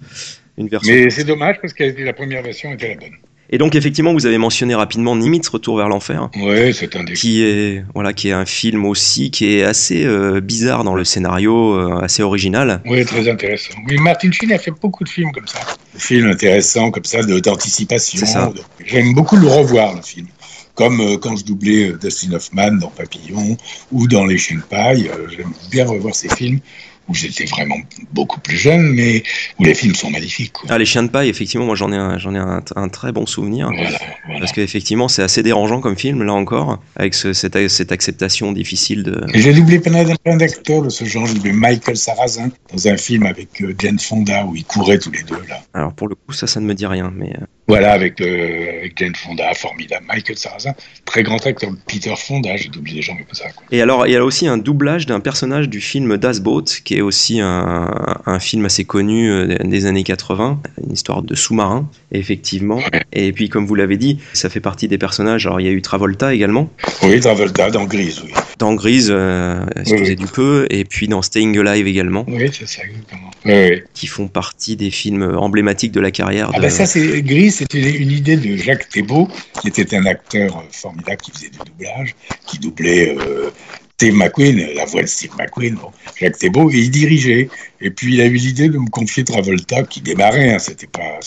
une 0.59 0.69
version. 0.69 0.93
Mais 0.93 1.11
c'est 1.11 1.25
dommage 1.25 1.57
parce 1.61 1.73
que 1.73 1.85
la 1.85 2.13
première 2.13 2.43
version 2.43 2.73
était 2.73 2.89
la 2.89 2.97
bonne. 2.97 3.17
Et 3.51 3.59
donc, 3.59 3.75
effectivement, 3.75 4.13
vous 4.13 4.27
avez 4.27 4.39
mentionné 4.39 4.75
rapidement 4.75 5.15
Nimitz, 5.15 5.49
Retour 5.49 5.77
vers 5.77 5.89
l'enfer. 5.89 6.31
Ouais, 6.37 6.73
c'est 6.73 6.97
un 6.97 7.05
des 7.05 7.13
qui 7.13 7.45
est 7.45 7.85
voilà 7.95 8.13
qui 8.13 8.29
est 8.29 8.33
un 8.33 8.47
film 8.47 8.87
aussi 8.87 9.31
qui 9.31 9.55
est 9.55 9.63
assez 9.63 10.05
euh, 10.05 10.41
bizarre 10.41 10.83
dans 10.83 10.95
le 10.95 11.05
scénario 11.05 11.75
euh, 11.75 12.01
assez 12.01 12.23
original 12.23 12.81
Oui, 12.87 13.05
très 13.05 13.29
intéressant. 13.29 13.75
Oui, 13.87 13.99
Martin 13.99 14.33
Sheen 14.33 14.51
a 14.53 14.59
fait 14.59 14.71
beaucoup 14.71 15.05
de 15.05 15.09
films 15.09 15.31
comme 15.33 15.47
ça. 15.47 15.61
Des 15.93 16.01
films 16.01 16.31
intéressants 16.31 16.91
comme 16.91 17.05
ça, 17.05 17.23
d'anticipation. 17.23 18.55
J'aime 18.85 19.13
beaucoup 19.13 19.37
le 19.37 19.47
revoir, 19.47 19.95
le 19.95 20.03
film. 20.03 20.27
Comme 20.75 21.01
euh, 21.01 21.19
quand 21.19 21.37
je 21.37 21.45
doublais 21.45 21.93
Dustin 22.01 22.33
Hoffman 22.33 22.73
dans 22.73 22.89
Papillon 22.89 23.57
ou 23.93 24.09
dans 24.09 24.25
Les 24.25 24.39
Chiens 24.39 24.57
de 24.57 24.63
paille. 24.63 25.11
J'aime 25.37 25.53
bien 25.71 25.87
revoir 25.87 26.15
ces 26.15 26.29
films 26.31 26.61
où 27.09 27.15
j'étais 27.15 27.45
vraiment 27.45 27.77
beaucoup 28.13 28.41
plus 28.41 28.57
jeune, 28.57 28.93
mais 28.93 29.23
où 29.59 29.65
les 29.65 29.75
films 29.75 29.95
sont 29.95 30.11
magnifiques. 30.11 30.53
quoi. 30.53 30.69
ah 30.71 30.79
les 30.79 30.87
chiens 30.87 31.03
de 31.03 31.09
paille 31.11 31.29
effectivement 31.29 31.67
moi 31.67 31.75
j'en 31.77 31.93
ai 31.93 31.97
un, 31.97 32.19
j'en 32.19 32.35
ai 32.35 32.39
un, 32.39 32.63
un 32.77 32.89
très 32.89 33.13
bon 33.13 33.27
souvenir 33.27 33.69
Voilà, 33.69 33.91
voilà. 34.27 34.41
parce 34.41 34.53
qu'effectivement 34.53 35.09
c'est 35.09 35.23
assez 35.23 35.43
dérangeant 35.43 35.81
comme 35.81 35.97
film 35.97 36.23
là 36.23 36.33
encore 36.33 36.81
avec 36.97 37.15
ce- 37.15 37.33
cette, 37.33 37.69
cette 37.69 37.93
acceptation 37.93 38.53
difficile 38.53 39.03
de 39.03 39.25
Et 39.35 39.41
J'ai 39.43 39.53
doublé 39.53 39.79
plein 39.81 40.03
d'acteurs 40.37 40.83
de 40.83 40.89
ce 40.89 41.05
genre. 41.05 41.27
J'ai 41.27 41.35
doublé 41.35 41.53
Michael 41.53 41.97
Sarrazin 41.97 42.51
dans 42.73 42.89
un 42.89 42.97
film 42.97 43.27
avec 43.27 43.61
euh, 43.61 43.75
Jane 43.79 43.99
Fonda 43.99 44.45
où 44.47 44.57
ils 44.57 44.65
couraient 44.65 44.99
tous 44.99 45.11
les 45.11 45.23
deux 45.23 45.41
là. 45.49 45.61
alors 45.75 45.93
pour 45.93 46.09
le 46.09 46.15
coup 46.15 46.33
ça 46.33 46.47
ça 46.47 46.61
ne 46.61 46.67
me 46.67 46.75
dit 46.75 46.87
rien 46.87 47.13
mais 47.15 47.31
euh, 47.41 47.45
Voilà, 47.66 47.92
avec, 47.92 48.21
euh, 48.21 48.80
avec 48.80 48.99
Jane 48.99 49.14
Fonda, 49.14 49.52
formidable. 49.54 50.04
Michael 50.06 50.37
Sarrazin, 50.37 50.75
très 51.06 51.23
grand 51.23 51.44
acteur. 51.47 51.71
Peter 51.87 52.14
Fonda, 52.16 52.56
j'ai 52.56 52.68
doublé 52.68 52.94
des 52.94 53.02
gens 53.02 53.16
comme 53.16 53.25
ça. 53.33 53.47
Quoi. 53.50 53.64
Et 53.71 53.80
alors, 53.80 54.06
il 54.06 54.12
y 54.12 54.16
a 54.16 54.25
aussi 54.25 54.47
un 54.47 54.59
doublage 54.59 55.06
d'un 55.06 55.21
personnage 55.21 55.68
du 55.68 55.80
film 55.80 56.18
Das 56.18 56.40
Boot, 56.40 56.83
qui 56.85 56.97
est 56.97 57.00
aussi 57.00 57.40
un, 57.40 58.21
un 58.26 58.38
film 58.38 58.66
assez 58.66 58.85
connu 58.85 59.30
euh, 59.30 59.56
des 59.64 59.87
années 59.87 60.04
80, 60.04 60.61
une 60.87 60.92
histoire 60.92 61.23
de 61.23 61.35
sous-marin, 61.35 61.88
effectivement. 62.12 62.80
Et 63.12 63.33
puis, 63.33 63.49
comme 63.49 63.66
vous 63.66 63.75
l'avez 63.75 63.97
dit, 63.97 64.18
ça 64.35 64.50
fait 64.50 64.61
partie 64.61 64.87
des 64.88 64.99
personnages. 64.99 65.47
Alors, 65.47 65.61
il 65.61 65.66
y 65.66 65.71
a 65.71 65.73
eu 65.73 65.80
Travolta 65.80 66.35
également, 66.35 66.68
Oui, 67.02 67.18
Travolta 67.21 67.71
dans 67.71 67.85
Grise, 67.85 68.21
oui. 68.25 68.33
Dans 68.59 68.75
Grise, 68.75 69.09
euh, 69.11 69.65
excusez 69.77 70.11
Oui. 70.11 70.17
du 70.17 70.27
peu, 70.27 70.67
et 70.71 70.85
puis 70.85 71.09
dans 71.09 71.23
Staying 71.23 71.59
Alive 71.59 71.87
également, 71.87 72.25
Oui, 72.29 72.51
c'est 72.53 72.69
ça, 72.69 72.83
exactement. 72.85 73.31
Oui, 73.45 73.83
qui 73.95 74.07
font 74.07 74.29
partie 74.29 74.77
des 74.77 74.91
films 74.91 75.37
emblématiques 75.37 75.93
de 75.93 76.01
la 76.01 76.11
carrière 76.11 76.51
Ah 76.53 76.57
de... 76.57 76.63
ben 76.63 76.71
ça, 76.71 76.87
c'est 76.87 77.23
Grise, 77.23 77.57
c'était 77.57 77.97
une 77.97 78.11
idée 78.11 78.37
de 78.37 78.57
Jacques 78.57 78.89
Thébault, 78.89 79.29
qui 79.61 79.69
était 79.69 79.97
un 79.97 80.07
acteur 80.07 80.59
euh, 80.59 80.63
formidable, 80.71 81.21
qui 81.23 81.31
faisait 81.33 81.51
du 81.51 81.59
doublage, 81.59 82.15
qui 82.47 82.59
doublait 82.59 83.17
euh, 83.17 83.51
Steve 83.97 84.15
McQueen, 84.15 84.67
la 84.75 84.85
voix 84.87 85.03
de 85.03 85.07
Steve 85.07 85.31
McQueen, 85.39 85.75
bon, 85.75 85.91
Jacques 86.19 86.39
Thébault, 86.39 86.71
et 86.71 86.79
il 86.79 86.91
dirigeait. 86.91 87.49
Et 87.81 87.91
puis 87.91 88.15
il 88.15 88.21
a 88.21 88.27
eu 88.27 88.35
l'idée 88.35 88.69
de 88.69 88.79
me 88.79 88.89
confier 88.89 89.25
Travolta, 89.25 89.83
qui 89.85 90.01
démarrait, 90.01 90.53
hein, 90.53 90.59
c'était 90.59 90.87
pas, 90.87 91.19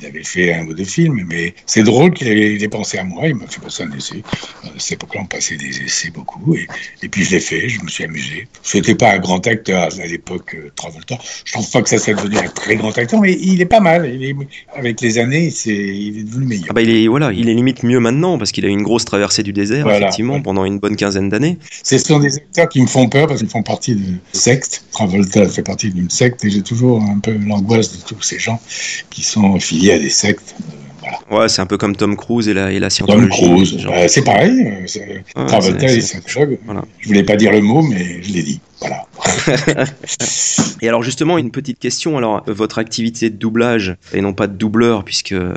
il 0.00 0.06
avait 0.06 0.24
fait 0.24 0.52
un 0.52 0.66
ou 0.66 0.74
deux 0.74 0.84
films, 0.84 1.24
mais 1.28 1.54
c'est 1.66 1.82
drôle 1.82 2.12
qu'il 2.12 2.28
ait, 2.28 2.68
pensé 2.68 2.98
à 2.98 3.04
moi, 3.04 3.26
il 3.26 3.34
m'a 3.34 3.46
fait 3.46 3.60
passer 3.60 3.82
un 3.82 3.92
essai. 3.92 4.22
Cette 4.78 4.92
époque-là, 4.92 5.22
on 5.22 5.26
passait 5.26 5.56
des 5.56 5.82
essais 5.82 6.10
beaucoup, 6.10 6.54
et, 6.54 6.66
et 7.02 7.08
puis 7.08 7.24
je 7.24 7.32
l'ai 7.32 7.40
fait, 7.40 7.68
je 7.68 7.82
me 7.82 7.88
suis 7.88 8.04
amusé. 8.04 8.46
C'était 8.62 8.94
pas 8.94 9.12
un 9.12 9.18
grand 9.18 9.44
acteur 9.46 9.88
à 9.92 10.06
l'époque, 10.06 10.54
euh, 10.54 10.70
Travolta. 10.76 11.18
Je 11.44 11.52
trouve 11.52 11.70
pas 11.70 11.82
que 11.82 11.88
ça 11.88 11.98
soit 11.98 12.14
devenu 12.14 12.38
un 12.38 12.48
très 12.48 12.76
grand 12.76 12.96
acteur, 12.96 13.20
mais 13.20 13.36
il 13.40 13.60
est 13.60 13.66
pas 13.66 13.80
mal. 13.80 14.10
Il 14.12 14.24
est, 14.24 14.36
avec 14.74 15.00
les 15.00 15.18
années, 15.18 15.50
c'est, 15.50 15.74
il 15.74 16.20
est 16.20 16.22
devenu 16.22 16.46
meilleur. 16.46 16.66
Ah 16.70 16.72
bah 16.72 16.82
il 16.82 16.90
est, 16.90 17.08
voilà, 17.08 17.32
il 17.32 17.48
est 17.48 17.54
limite 17.54 17.82
mieux 17.82 18.00
maintenant, 18.00 18.38
parce 18.38 18.52
qu'il 18.52 18.64
a 18.64 18.68
eu 18.68 18.72
une 18.72 18.82
grosse 18.82 19.04
traversée 19.04 19.42
du 19.42 19.52
désert, 19.52 19.90
effectivement, 19.90 20.40
pendant 20.40 20.64
une 20.64 20.78
bonne 20.78 20.96
quinzaine 20.96 21.28
d'années. 21.28 21.58
Ce 21.82 21.98
sont 21.98 22.20
des 22.20 22.36
acteurs 22.36 22.68
qui 22.68 22.80
me 22.80 22.86
font 22.86 23.08
peur, 23.08 23.26
parce 23.26 23.40
qu'ils 23.40 23.48
font 23.48 23.62
partie 23.62 23.94
de 23.94 24.14
secte. 24.32 24.84
Travolta 24.92 25.48
fait 25.48 25.62
partie 25.62 25.90
d'une 25.90 26.10
secte, 26.10 26.44
et 26.44 26.50
j'ai 26.50 26.62
toujours 26.62 27.02
un 27.02 27.18
peu 27.18 27.32
l'angoisse 27.32 27.92
de 27.96 28.02
tous 28.02 28.22
ces 28.22 28.38
gens 28.38 28.60
qui 29.10 29.22
sont 29.22 29.58
à 29.92 29.98
des 29.98 30.10
sectes. 30.10 30.54
Ouais, 31.30 31.48
c'est 31.48 31.62
un 31.62 31.66
peu 31.66 31.78
comme 31.78 31.96
Tom 31.96 32.16
Cruise 32.16 32.48
et 32.48 32.54
la, 32.54 32.72
et 32.72 32.78
la 32.78 32.88
Tom 32.90 33.28
Cruise, 33.28 33.86
c'est 34.08 34.24
pareil. 34.24 34.52
Euh, 34.96 35.46
Travolta 35.46 35.86
et 35.86 36.00
Voilà. 36.64 36.84
Je 36.98 37.08
voulais 37.08 37.22
pas 37.22 37.36
dire 37.36 37.52
le 37.52 37.60
mot, 37.60 37.82
mais 37.82 38.22
je 38.22 38.32
l'ai 38.32 38.42
dit. 38.42 38.60
Voilà. 38.80 39.06
et 40.82 40.88
alors 40.88 41.02
justement, 41.02 41.38
une 41.38 41.50
petite 41.50 41.78
question. 41.78 42.16
Alors, 42.16 42.42
votre 42.46 42.78
activité 42.78 43.30
de 43.30 43.36
doublage 43.36 43.96
et 44.12 44.20
non 44.20 44.32
pas 44.32 44.46
de 44.46 44.56
doubleur, 44.56 45.04
puisque 45.04 45.32
euh, 45.32 45.54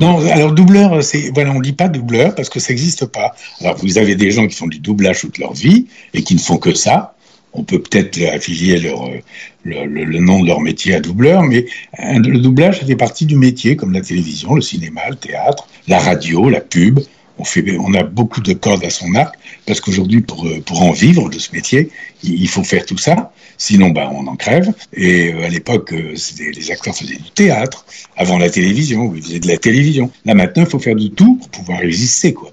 non, 0.00 0.24
alors 0.30 0.52
doubleur, 0.52 1.02
c'est 1.02 1.30
voilà, 1.34 1.52
on 1.52 1.60
dit 1.60 1.72
pas 1.72 1.88
doubleur 1.88 2.34
parce 2.34 2.48
que 2.48 2.60
ça 2.60 2.72
n'existe 2.72 3.06
pas. 3.06 3.34
Alors 3.60 3.76
vous 3.76 3.98
avez 3.98 4.14
des 4.14 4.30
gens 4.30 4.46
qui 4.46 4.54
font 4.54 4.68
du 4.68 4.78
doublage 4.78 5.20
toute 5.20 5.38
leur 5.38 5.52
vie 5.52 5.86
et 6.14 6.22
qui 6.22 6.34
ne 6.34 6.40
font 6.40 6.58
que 6.58 6.74
ça 6.74 7.14
on 7.54 7.62
peut 7.62 7.78
peut-être 7.78 8.20
affilier 8.26 8.78
leur, 8.78 9.04
euh, 9.06 9.18
le, 9.64 10.18
nom 10.18 10.40
de 10.40 10.46
leur 10.46 10.60
métier 10.60 10.94
à 10.94 11.00
doubleur, 11.00 11.42
mais 11.42 11.66
le 11.98 12.38
doublage 12.38 12.80
fait 12.80 12.96
partie 12.96 13.26
du 13.26 13.36
métier, 13.36 13.76
comme 13.76 13.92
la 13.92 14.00
télévision, 14.00 14.54
le 14.54 14.60
cinéma, 14.60 15.02
le 15.08 15.16
théâtre, 15.16 15.68
la 15.88 15.98
radio, 15.98 16.50
la 16.50 16.60
pub. 16.60 17.00
On, 17.36 17.42
fait, 17.42 17.64
on 17.80 17.94
a 17.94 18.04
beaucoup 18.04 18.40
de 18.40 18.52
cordes 18.52 18.84
à 18.84 18.90
son 18.90 19.12
arc, 19.16 19.34
parce 19.66 19.80
qu'aujourd'hui, 19.80 20.20
pour, 20.20 20.46
euh, 20.46 20.60
pour 20.60 20.82
en 20.82 20.92
vivre 20.92 21.28
de 21.30 21.38
ce 21.40 21.52
métier, 21.52 21.90
il 22.22 22.48
faut 22.48 22.62
faire 22.62 22.86
tout 22.86 22.98
ça, 22.98 23.32
sinon 23.56 23.90
ben, 23.90 24.08
on 24.12 24.28
en 24.28 24.36
crève. 24.36 24.72
Et 24.92 25.32
euh, 25.32 25.44
à 25.44 25.48
l'époque, 25.48 25.92
les 25.92 26.70
acteurs 26.70 26.94
faisaient 26.94 27.16
du 27.16 27.30
théâtre, 27.34 27.86
avant 28.16 28.38
la 28.38 28.50
télévision, 28.50 29.12
ils 29.16 29.22
faisaient 29.22 29.40
de 29.40 29.48
la 29.48 29.56
télévision. 29.56 30.12
Là 30.24 30.34
maintenant, 30.34 30.62
il 30.62 30.70
faut 30.70 30.78
faire 30.78 30.94
de 30.94 31.08
tout 31.08 31.36
pour 31.36 31.48
pouvoir 31.48 31.82
exister, 31.82 32.34
quoi, 32.34 32.52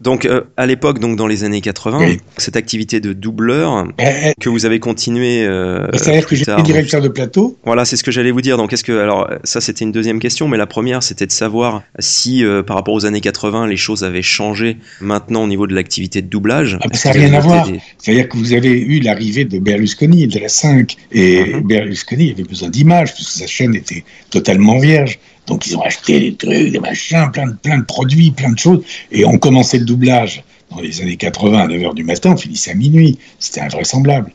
donc 0.00 0.24
euh, 0.24 0.42
à 0.56 0.66
l'époque, 0.66 0.98
donc 0.98 1.16
dans 1.16 1.26
les 1.26 1.44
années 1.44 1.60
80, 1.60 2.16
cette 2.36 2.56
activité 2.56 3.00
de 3.00 3.12
doubleur 3.12 3.86
eh, 3.98 4.04
eh. 4.04 4.32
que 4.40 4.48
vous 4.48 4.66
avez 4.66 4.80
continué. 4.80 5.44
Euh, 5.44 5.86
C'est-à-dire 5.92 6.26
que 6.26 6.36
j'étais 6.36 6.62
directeur 6.62 7.00
de 7.00 7.08
plateau. 7.08 7.56
Voilà, 7.64 7.84
c'est 7.84 7.96
ce 7.96 8.02
que 8.02 8.10
j'allais 8.10 8.30
vous 8.30 8.40
dire. 8.40 8.56
Donc 8.56 8.72
est-ce 8.72 8.84
que 8.84 8.98
alors 8.98 9.28
ça 9.44 9.60
c'était 9.60 9.84
une 9.84 9.92
deuxième 9.92 10.18
question, 10.18 10.48
mais 10.48 10.56
la 10.56 10.66
première 10.66 11.02
c'était 11.02 11.26
de 11.26 11.32
savoir 11.32 11.82
si 11.98 12.44
euh, 12.44 12.62
par 12.62 12.76
rapport 12.76 12.94
aux 12.94 13.06
années 13.06 13.20
80 13.20 13.66
les 13.66 13.76
choses 13.76 14.04
avaient 14.04 14.22
changé 14.22 14.78
maintenant 15.00 15.44
au 15.44 15.46
niveau 15.46 15.66
de 15.66 15.74
l'activité 15.74 16.22
de 16.22 16.28
doublage. 16.28 16.78
Ah, 16.82 16.88
ça 16.92 17.10
n'a 17.10 17.20
rien 17.20 17.34
à 17.34 17.40
voir. 17.40 17.68
C'est-à-dire 17.98 18.28
que 18.28 18.36
vous 18.36 18.52
avez 18.52 18.80
eu 18.80 19.00
l'arrivée 19.00 19.44
de 19.44 19.58
Berlusconi 19.58 20.26
de 20.26 20.38
la 20.38 20.48
5 20.48 20.96
et 21.12 21.44
mhm. 21.44 21.60
Berlusconi 21.62 22.30
avait 22.30 22.44
besoin 22.44 22.68
d'images 22.68 23.14
puisque 23.14 23.38
sa 23.38 23.46
chaîne 23.46 23.74
était 23.74 24.04
totalement 24.30 24.78
vierge. 24.78 25.18
Donc 25.46 25.66
ils 25.66 25.76
ont 25.76 25.82
acheté 25.82 26.20
des 26.20 26.34
trucs, 26.34 26.70
des 26.70 26.78
machins, 26.80 27.30
plein 27.32 27.78
de, 27.78 27.84
produits, 27.84 28.30
plein 28.30 28.52
de 28.52 28.58
choses. 28.58 28.84
Et 29.10 29.24
on 29.24 29.38
commençait 29.38 29.78
le 29.78 29.84
doublage 29.84 30.42
dans 30.70 30.80
les 30.80 31.00
années 31.02 31.16
80 31.16 31.58
à 31.58 31.66
9h 31.66 31.94
du 31.94 32.04
matin, 32.04 32.32
on 32.32 32.36
finissait 32.36 32.70
à 32.70 32.74
minuit. 32.74 33.18
C'était 33.38 33.60
invraisemblable. 33.60 34.32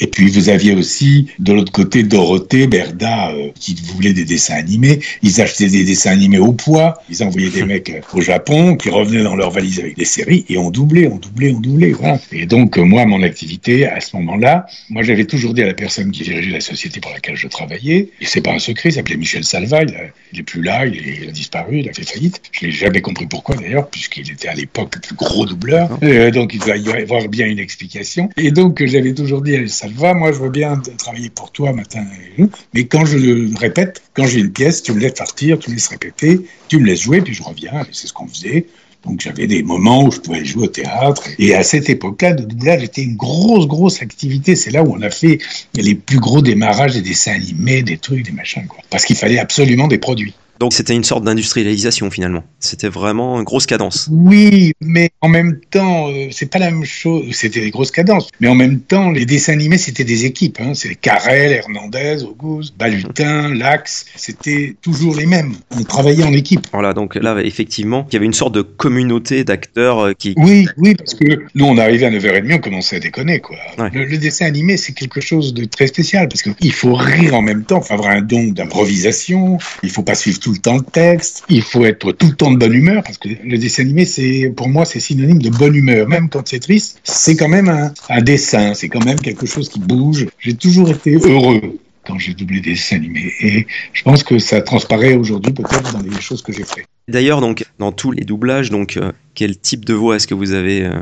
Et 0.00 0.06
puis 0.06 0.28
vous 0.28 0.48
aviez 0.48 0.74
aussi 0.74 1.28
de 1.38 1.52
l'autre 1.52 1.72
côté 1.72 2.02
Dorothée, 2.02 2.66
Berda, 2.66 3.30
euh, 3.30 3.50
qui 3.58 3.76
voulaient 3.94 4.12
des 4.12 4.24
dessins 4.24 4.54
animés. 4.54 5.00
Ils 5.22 5.40
achetaient 5.40 5.68
des 5.68 5.84
dessins 5.84 6.10
animés 6.10 6.38
au 6.38 6.52
poids. 6.52 6.94
Ils 7.08 7.22
envoyaient 7.22 7.50
des 7.50 7.62
mecs 7.66 7.90
euh, 7.90 8.00
au 8.12 8.20
Japon 8.20 8.76
qui 8.76 8.90
revenaient 8.90 9.22
dans 9.22 9.36
leur 9.36 9.50
valise 9.50 9.78
avec 9.78 9.96
des 9.96 10.04
séries 10.04 10.44
et 10.48 10.58
on 10.58 10.70
doublait, 10.70 11.06
on 11.06 11.16
doublait, 11.16 11.52
on 11.52 11.60
doublait. 11.60 11.92
Voilà. 11.92 12.18
Et 12.32 12.46
donc 12.46 12.78
euh, 12.78 12.82
moi, 12.82 13.06
mon 13.06 13.22
activité 13.22 13.86
à 13.86 14.00
ce 14.00 14.16
moment-là, 14.16 14.66
moi 14.88 15.02
j'avais 15.02 15.24
toujours 15.24 15.54
dit 15.54 15.62
à 15.62 15.66
la 15.66 15.74
personne 15.74 16.10
qui 16.10 16.22
dirigeait 16.22 16.50
la 16.50 16.60
société 16.60 17.00
pour 17.00 17.12
laquelle 17.12 17.36
je 17.36 17.48
travaillais, 17.48 18.10
et 18.20 18.26
c'est 18.26 18.40
pas 18.40 18.52
un 18.52 18.58
secret, 18.58 18.90
il 18.90 18.92
s'appelait 18.92 19.16
Michel 19.16 19.44
Salva, 19.44 19.82
il, 19.82 20.38
est 20.38 20.42
plus 20.42 20.62
là, 20.62 20.86
il, 20.86 21.28
a 21.28 21.32
disparu, 21.32 21.80
il 21.80 21.88
a 21.88 21.92
fait 21.92 22.08
faillite. 22.08 22.40
Je 22.52 22.66
n'ai 22.66 22.72
jamais 22.72 23.00
compris 23.00 23.26
pourquoi 23.26 23.56
d'ailleurs, 23.56 23.88
puisqu'il 23.88 24.30
était 24.30 24.48
à 24.48 24.54
l'époque 24.54 24.94
le 24.96 25.00
plus 25.00 25.14
gros 25.14 25.46
doubleur. 25.46 25.98
donc 26.32 26.54
il 26.54 26.60
doit 26.60 26.76
y 26.76 26.90
avoir 26.90 27.28
bien 27.28 27.46
une 27.46 27.58
explication. 27.58 28.28
Et 28.36 28.50
donc 28.50 28.84
j'avais 28.84 29.14
toujours 29.14 29.42
dit 29.42 29.59
ça 29.68 29.86
va, 29.88 30.14
moi 30.14 30.32
je 30.32 30.38
veux 30.38 30.50
bien 30.50 30.80
travailler 30.98 31.30
pour 31.30 31.50
toi 31.52 31.72
matin 31.72 32.04
et 32.38 32.44
mais 32.74 32.86
quand 32.86 33.04
je 33.04 33.16
le 33.18 33.56
répète, 33.56 34.02
quand 34.14 34.26
j'ai 34.26 34.40
une 34.40 34.52
pièce, 34.52 34.82
tu 34.82 34.92
me 34.92 35.00
laisses 35.00 35.14
partir, 35.14 35.58
tu 35.58 35.70
me 35.70 35.74
laisses 35.74 35.88
répéter, 35.88 36.40
tu 36.68 36.78
me 36.78 36.86
laisses 36.86 37.02
jouer, 37.02 37.20
puis 37.20 37.34
je 37.34 37.42
reviens, 37.42 37.86
c'est 37.92 38.06
ce 38.06 38.12
qu'on 38.12 38.26
faisait. 38.26 38.66
Donc 39.04 39.20
j'avais 39.20 39.46
des 39.46 39.62
moments 39.62 40.04
où 40.04 40.12
je 40.12 40.20
pouvais 40.20 40.44
jouer 40.44 40.64
au 40.64 40.70
théâtre. 40.70 41.22
Et 41.38 41.54
à 41.54 41.62
cette 41.62 41.88
époque-là, 41.88 42.32
le 42.32 42.44
doublage 42.44 42.82
était 42.82 43.02
une 43.02 43.16
grosse, 43.16 43.66
grosse 43.66 44.02
activité. 44.02 44.56
C'est 44.56 44.70
là 44.70 44.82
où 44.82 44.94
on 44.94 45.00
a 45.00 45.10
fait 45.10 45.38
les 45.74 45.94
plus 45.94 46.20
gros 46.20 46.42
démarrages 46.42 46.94
des 46.94 47.00
dessins 47.00 47.32
animés, 47.32 47.82
des 47.82 47.96
trucs, 47.96 48.24
des 48.24 48.32
machins, 48.32 48.66
quoi. 48.66 48.80
Parce 48.90 49.04
qu'il 49.04 49.16
fallait 49.16 49.38
absolument 49.38 49.88
des 49.88 49.98
produits. 49.98 50.34
Donc 50.60 50.74
c'était 50.74 50.94
une 50.94 51.04
sorte 51.04 51.24
d'industrialisation 51.24 52.10
finalement. 52.10 52.44
C'était 52.58 52.90
vraiment 52.90 53.38
une 53.38 53.44
grosse 53.44 53.64
cadence. 53.64 54.10
Oui, 54.12 54.74
mais 54.82 55.08
en 55.22 55.28
même 55.28 55.58
temps, 55.70 56.10
euh, 56.10 56.28
c'est 56.32 56.50
pas 56.50 56.58
la 56.58 56.70
même 56.70 56.84
chose. 56.84 57.24
C'était 57.32 57.62
des 57.62 57.70
grosses 57.70 57.90
cadences. 57.90 58.28
Mais 58.40 58.48
en 58.48 58.54
même 58.54 58.80
temps, 58.80 59.10
les 59.10 59.24
dessins 59.24 59.54
animés, 59.54 59.78
c'était 59.78 60.04
des 60.04 60.26
équipes. 60.26 60.58
Hein. 60.60 60.72
C'est 60.74 60.94
Carrel, 60.96 61.52
Hernandez, 61.52 62.24
Auguste, 62.24 62.74
Balutin, 62.78 63.54
Lax. 63.54 64.04
C'était 64.16 64.76
toujours 64.82 65.16
les 65.16 65.24
mêmes. 65.24 65.54
On 65.70 65.82
travaillait 65.82 66.24
en 66.24 66.32
équipe. 66.34 66.66
Voilà, 66.74 66.92
donc 66.92 67.14
là, 67.14 67.38
effectivement, 67.42 68.06
il 68.10 68.14
y 68.14 68.16
avait 68.18 68.26
une 68.26 68.34
sorte 68.34 68.54
de 68.54 68.60
communauté 68.60 69.44
d'acteurs 69.44 69.98
euh, 70.00 70.12
qui... 70.12 70.34
Oui, 70.36 70.68
oui, 70.76 70.94
parce 70.94 71.14
que 71.14 71.46
nous, 71.54 71.64
on 71.64 71.78
arrivait 71.78 72.04
à 72.04 72.10
9h30, 72.10 72.56
on 72.56 72.58
commençait 72.58 72.96
à 72.96 73.00
déconner, 73.00 73.40
quoi. 73.40 73.56
Le, 73.94 74.18
dessin 74.18 74.44
animé, 74.44 74.76
c'est 74.76 74.92
quelque 74.92 75.22
chose 75.22 75.54
de 75.54 75.64
très 75.64 75.86
spécial 75.86 76.28
parce 76.28 76.42
qu'il 76.42 76.72
faut 76.74 76.92
rire 76.92 77.34
en 77.34 77.40
même 77.40 77.64
temps, 77.64 77.80
il 77.82 77.86
faut 77.86 77.94
avoir 77.94 78.10
un 78.10 78.20
don 78.20 78.48
d'improvisation, 78.48 79.56
il 79.82 79.88
faut 79.88 80.02
pas 80.02 80.14
suivre 80.14 80.38
tout 80.38 80.49
le 80.52 80.58
temps 80.58 80.76
le 80.76 80.82
texte, 80.82 81.44
il 81.48 81.62
faut 81.62 81.84
être 81.84 82.12
tout 82.12 82.26
le 82.26 82.34
temps 82.34 82.50
de 82.50 82.58
bonne 82.58 82.74
humeur, 82.74 83.02
parce 83.02 83.18
que 83.18 83.28
le 83.28 83.58
dessin 83.58 83.82
animé, 83.82 84.04
c'est 84.04 84.52
pour 84.56 84.68
moi, 84.68 84.84
c'est 84.84 85.00
synonyme 85.00 85.40
de 85.40 85.50
bonne 85.50 85.74
humeur. 85.74 86.08
Même 86.08 86.28
quand 86.28 86.46
c'est 86.46 86.60
triste, 86.60 87.00
c'est 87.04 87.36
quand 87.36 87.48
même 87.48 87.68
un, 87.68 87.92
un 88.08 88.22
dessin, 88.22 88.74
c'est 88.74 88.88
quand 88.88 89.04
même 89.04 89.20
quelque 89.20 89.46
chose 89.46 89.68
qui 89.68 89.80
bouge. 89.80 90.26
J'ai 90.38 90.54
toujours 90.54 90.90
été 90.90 91.14
heureux 91.14 91.78
quand 92.06 92.18
j'ai 92.18 92.34
doublé 92.34 92.60
des 92.60 92.70
dessins 92.70 92.96
animés. 92.96 93.32
Et 93.40 93.66
je 93.92 94.02
pense 94.02 94.22
que 94.22 94.38
ça 94.38 94.62
transparaît 94.62 95.14
aujourd'hui 95.14 95.52
peut-être 95.52 95.92
dans 95.92 96.02
les 96.02 96.20
choses 96.20 96.42
que 96.42 96.52
j'ai 96.52 96.64
faites. 96.64 96.86
D'ailleurs, 97.08 97.40
donc, 97.40 97.64
dans 97.78 97.92
tous 97.92 98.12
les 98.12 98.24
doublages, 98.24 98.70
donc, 98.70 98.96
euh, 98.96 99.12
quel 99.34 99.58
type 99.58 99.84
de 99.84 99.94
voix 99.94 100.16
est-ce 100.16 100.26
que 100.26 100.34
vous 100.34 100.52
avez 100.52 100.84
euh, 100.84 101.00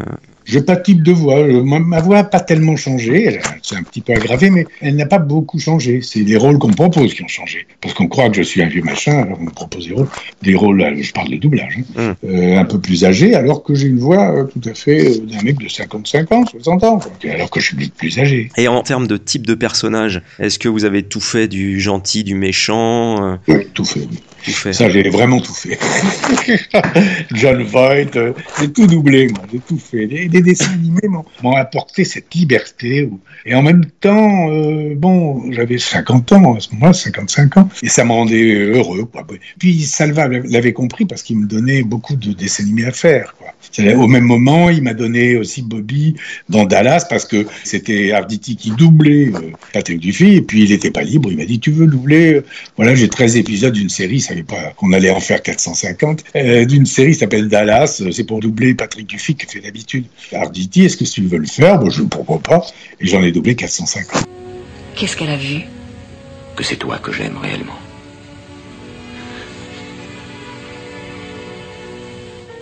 j'ai 0.49 0.63
pas 0.63 0.77
de 0.77 0.83
type 0.83 1.03
de 1.03 1.13
voix. 1.13 1.47
Ma, 1.63 2.01
voix 2.01 2.17
n'a 2.17 2.25
pas 2.25 2.41
tellement 2.41 2.75
changé. 2.75 3.39
C'est 3.63 3.77
un 3.77 3.83
petit 3.83 4.01
peu 4.01 4.15
aggravé, 4.15 4.49
mais 4.49 4.67
elle 4.81 4.97
n'a 4.97 5.05
pas 5.05 5.19
beaucoup 5.19 5.59
changé. 5.59 6.01
C'est 6.03 6.21
les 6.21 6.37
rôles 6.37 6.59
qu'on 6.59 6.69
me 6.69 6.75
propose 6.75 7.13
qui 7.13 7.23
ont 7.23 7.29
changé. 7.29 7.67
Parce 7.83 7.93
qu'on 7.93 8.09
croit 8.09 8.31
que 8.31 8.37
je 8.37 8.43
suis 8.43 8.63
un 8.63 8.67
vieux 8.67 8.83
machin, 8.83 9.19
alors 9.19 9.39
on 9.39 9.45
me 9.45 9.51
propose 9.51 9.87
des 9.87 9.95
rôles. 9.95 10.09
Des 10.43 10.55
rôles, 10.55 10.81
euh, 10.81 11.03
je 11.03 11.13
parle 11.13 11.29
de 11.29 11.37
doublage, 11.37 11.79
hein. 11.79 12.15
hum. 12.25 12.31
euh, 12.31 12.59
un 12.59 12.65
peu 12.65 12.81
plus 12.81 13.05
âgé, 13.05 13.35
alors 13.35 13.63
que 13.63 13.75
j'ai 13.75 13.89
une 13.89 13.99
voix 13.99 14.33
euh, 14.33 14.45
tout 14.45 14.67
à 14.69 14.73
fait 14.73 15.19
d'un 15.21 15.43
mec 15.43 15.59
de 15.59 15.69
55 15.69 16.33
ans, 16.33 16.47
60 16.47 16.85
ans, 16.85 17.01
alors 17.25 17.51
que 17.51 17.61
je 17.61 17.67
suis 17.67 17.89
plus 17.91 18.19
âgé. 18.19 18.49
Et 18.57 18.69
en 18.69 18.83
termes 18.83 19.07
de 19.07 19.19
type 19.19 19.47
de 19.47 19.55
personnage, 19.55 20.23
est-ce 20.39 20.59
que 20.59 20.69
vous 20.69 20.87
avez 20.87 21.03
tout 21.03 21.21
fait 21.21 21.47
du 21.47 21.79
gentil, 21.79 22.25
du 22.25 22.35
méchant 22.35 23.39
Oui, 23.49 23.67
tout 23.75 23.85
fait. 23.85 24.09
Ça, 24.47 24.89
j'ai 24.89 25.09
vraiment 25.09 25.41
tout 25.41 25.53
fait. 25.53 25.79
John 27.33 27.63
Voight, 27.63 28.35
j'ai 28.61 28.73
tout 28.73 28.87
doublé, 28.87 29.29
moi, 29.29 29.43
j'ai 29.53 29.59
tout 29.59 29.79
fait 29.79 30.07
les 30.07 30.43
dessins 30.43 30.73
animés 30.73 31.09
m'ont 31.43 31.57
apporté 31.57 32.05
cette 32.05 32.35
liberté. 32.35 33.09
Et 33.47 33.55
en 33.55 33.63
même 33.63 33.85
temps, 34.01 34.51
euh, 34.51 34.95
bon, 34.97 35.51
j'avais 35.53 35.79
50 35.79 36.33
ans 36.33 36.57
à 36.57 36.61
ce 36.61 36.73
moment-là, 36.75 36.93
55 36.93 37.57
ans, 37.57 37.69
et 37.83 37.89
ça 37.89 38.05
me 38.05 38.13
rendait 38.13 38.55
heureux. 38.55 39.09
Puis 39.59 39.83
Salva 39.83 40.29
l'avait 40.29 40.73
compris 40.73 41.05
parce 41.05 41.23
qu'il 41.23 41.39
me 41.39 41.47
donnait 41.47 41.83
beaucoup 41.83 42.17
de 42.17 42.33
dessins 42.33 42.65
animés 42.65 42.87
à 42.87 42.93
faire. 42.93 43.35
Au 43.79 44.07
même 44.07 44.25
moment, 44.25 44.71
il 44.71 44.83
m'a 44.83 44.95
donné 44.95 45.37
aussi 45.37 45.63
Bobby 45.63 46.15
dans 46.49 46.65
Dallas 46.65 47.07
parce 47.09 47.25
que 47.25 47.47
c'était 47.65 48.13
Arditi 48.13 48.57
qui 48.57 48.71
doublait 48.71 49.31
euh, 49.35 49.53
Patrick 49.73 50.01
Dufy 50.01 50.37
et 50.37 50.43
puis 50.43 50.65
il 50.65 50.71
n'était 50.71 50.91
pas 50.91 51.03
libre. 51.03 51.31
Il 51.31 51.37
m'a 51.37 51.45
dit 51.45 51.61
Tu 51.61 51.71
veux 51.71 51.87
doubler 51.87 52.35
euh, 52.35 52.45
Voilà, 52.77 52.95
j'ai 52.95 53.09
13 53.09 53.37
épisodes 53.37 53.75
d'une 53.75 53.89
série, 53.89 54.21
savait 54.29 54.43
pas 54.43 54.73
qu'on 54.77 54.93
allait 54.93 55.11
en 55.11 55.21
faire 55.21 55.43
450, 55.43 56.25
euh, 56.37 56.65
d'une 56.65 56.87
série 56.87 57.13
qui 57.13 57.19
s'appelle 57.19 57.49
Dallas. 57.49 58.03
C'est 58.13 58.25
pour 58.25 58.41
doubler 58.41 58.75
Patrick 58.75 59.07
Dufy 59.07 59.35
qui 59.35 59.47
fait 59.47 59.61
d'habitude. 59.61 60.07
Arditi, 60.33 60.85
est-ce 60.85 60.97
que 60.97 61.05
tu 61.05 61.23
veux 61.23 61.39
le 61.39 61.47
faire? 61.47 61.79
Bon, 61.79 61.91
Je 61.91 62.03
ne 62.03 62.09
comprends 62.09 62.39
pas. 62.39 62.67
Et 63.01 63.07
j'en 63.07 63.23
ai 63.23 63.33
doublé 63.33 63.57
450. 63.57 64.25
Qu'est-ce 64.95 65.17
qu'elle 65.17 65.31
a 65.31 65.37
vu? 65.37 65.63
Que 66.57 66.65
c'est 66.65 66.77
toi 66.77 66.99
que 66.99 67.13
j'aime 67.13 67.37
réellement. 67.39 67.79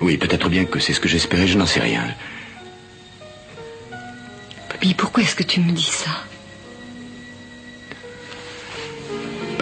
Oui, 0.02 0.18
peut-être 0.18 0.48
bien 0.48 0.66
que 0.66 0.78
c'est 0.78 0.92
ce 0.92 1.00
que 1.00 1.08
j'espérais, 1.08 1.46
je 1.46 1.56
n'en 1.56 1.66
sais 1.66 1.80
rien. 1.80 2.02
Bobby, 4.70 4.94
pourquoi 4.94 5.22
est-ce 5.22 5.34
que 5.34 5.42
tu 5.42 5.60
me 5.60 5.72
dis 5.72 5.82
ça? 5.90 6.10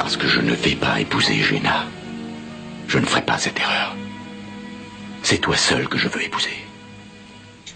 Parce 0.04 0.18
que 0.18 0.28
je 0.28 0.40
ne 0.42 0.52
vais 0.52 0.75
pas 0.75 1.00
épouser 1.00 1.37
Géna. 1.37 1.87
Je 2.88 2.99
ne 2.99 3.06
ferai 3.06 3.23
pas 3.23 3.38
cette 3.38 3.58
erreur. 3.58 3.96
C'est 5.23 5.38
toi 5.38 5.56
seul 5.56 5.88
que 5.88 5.96
je 5.96 6.08
veux 6.08 6.23
épouser. 6.23 6.50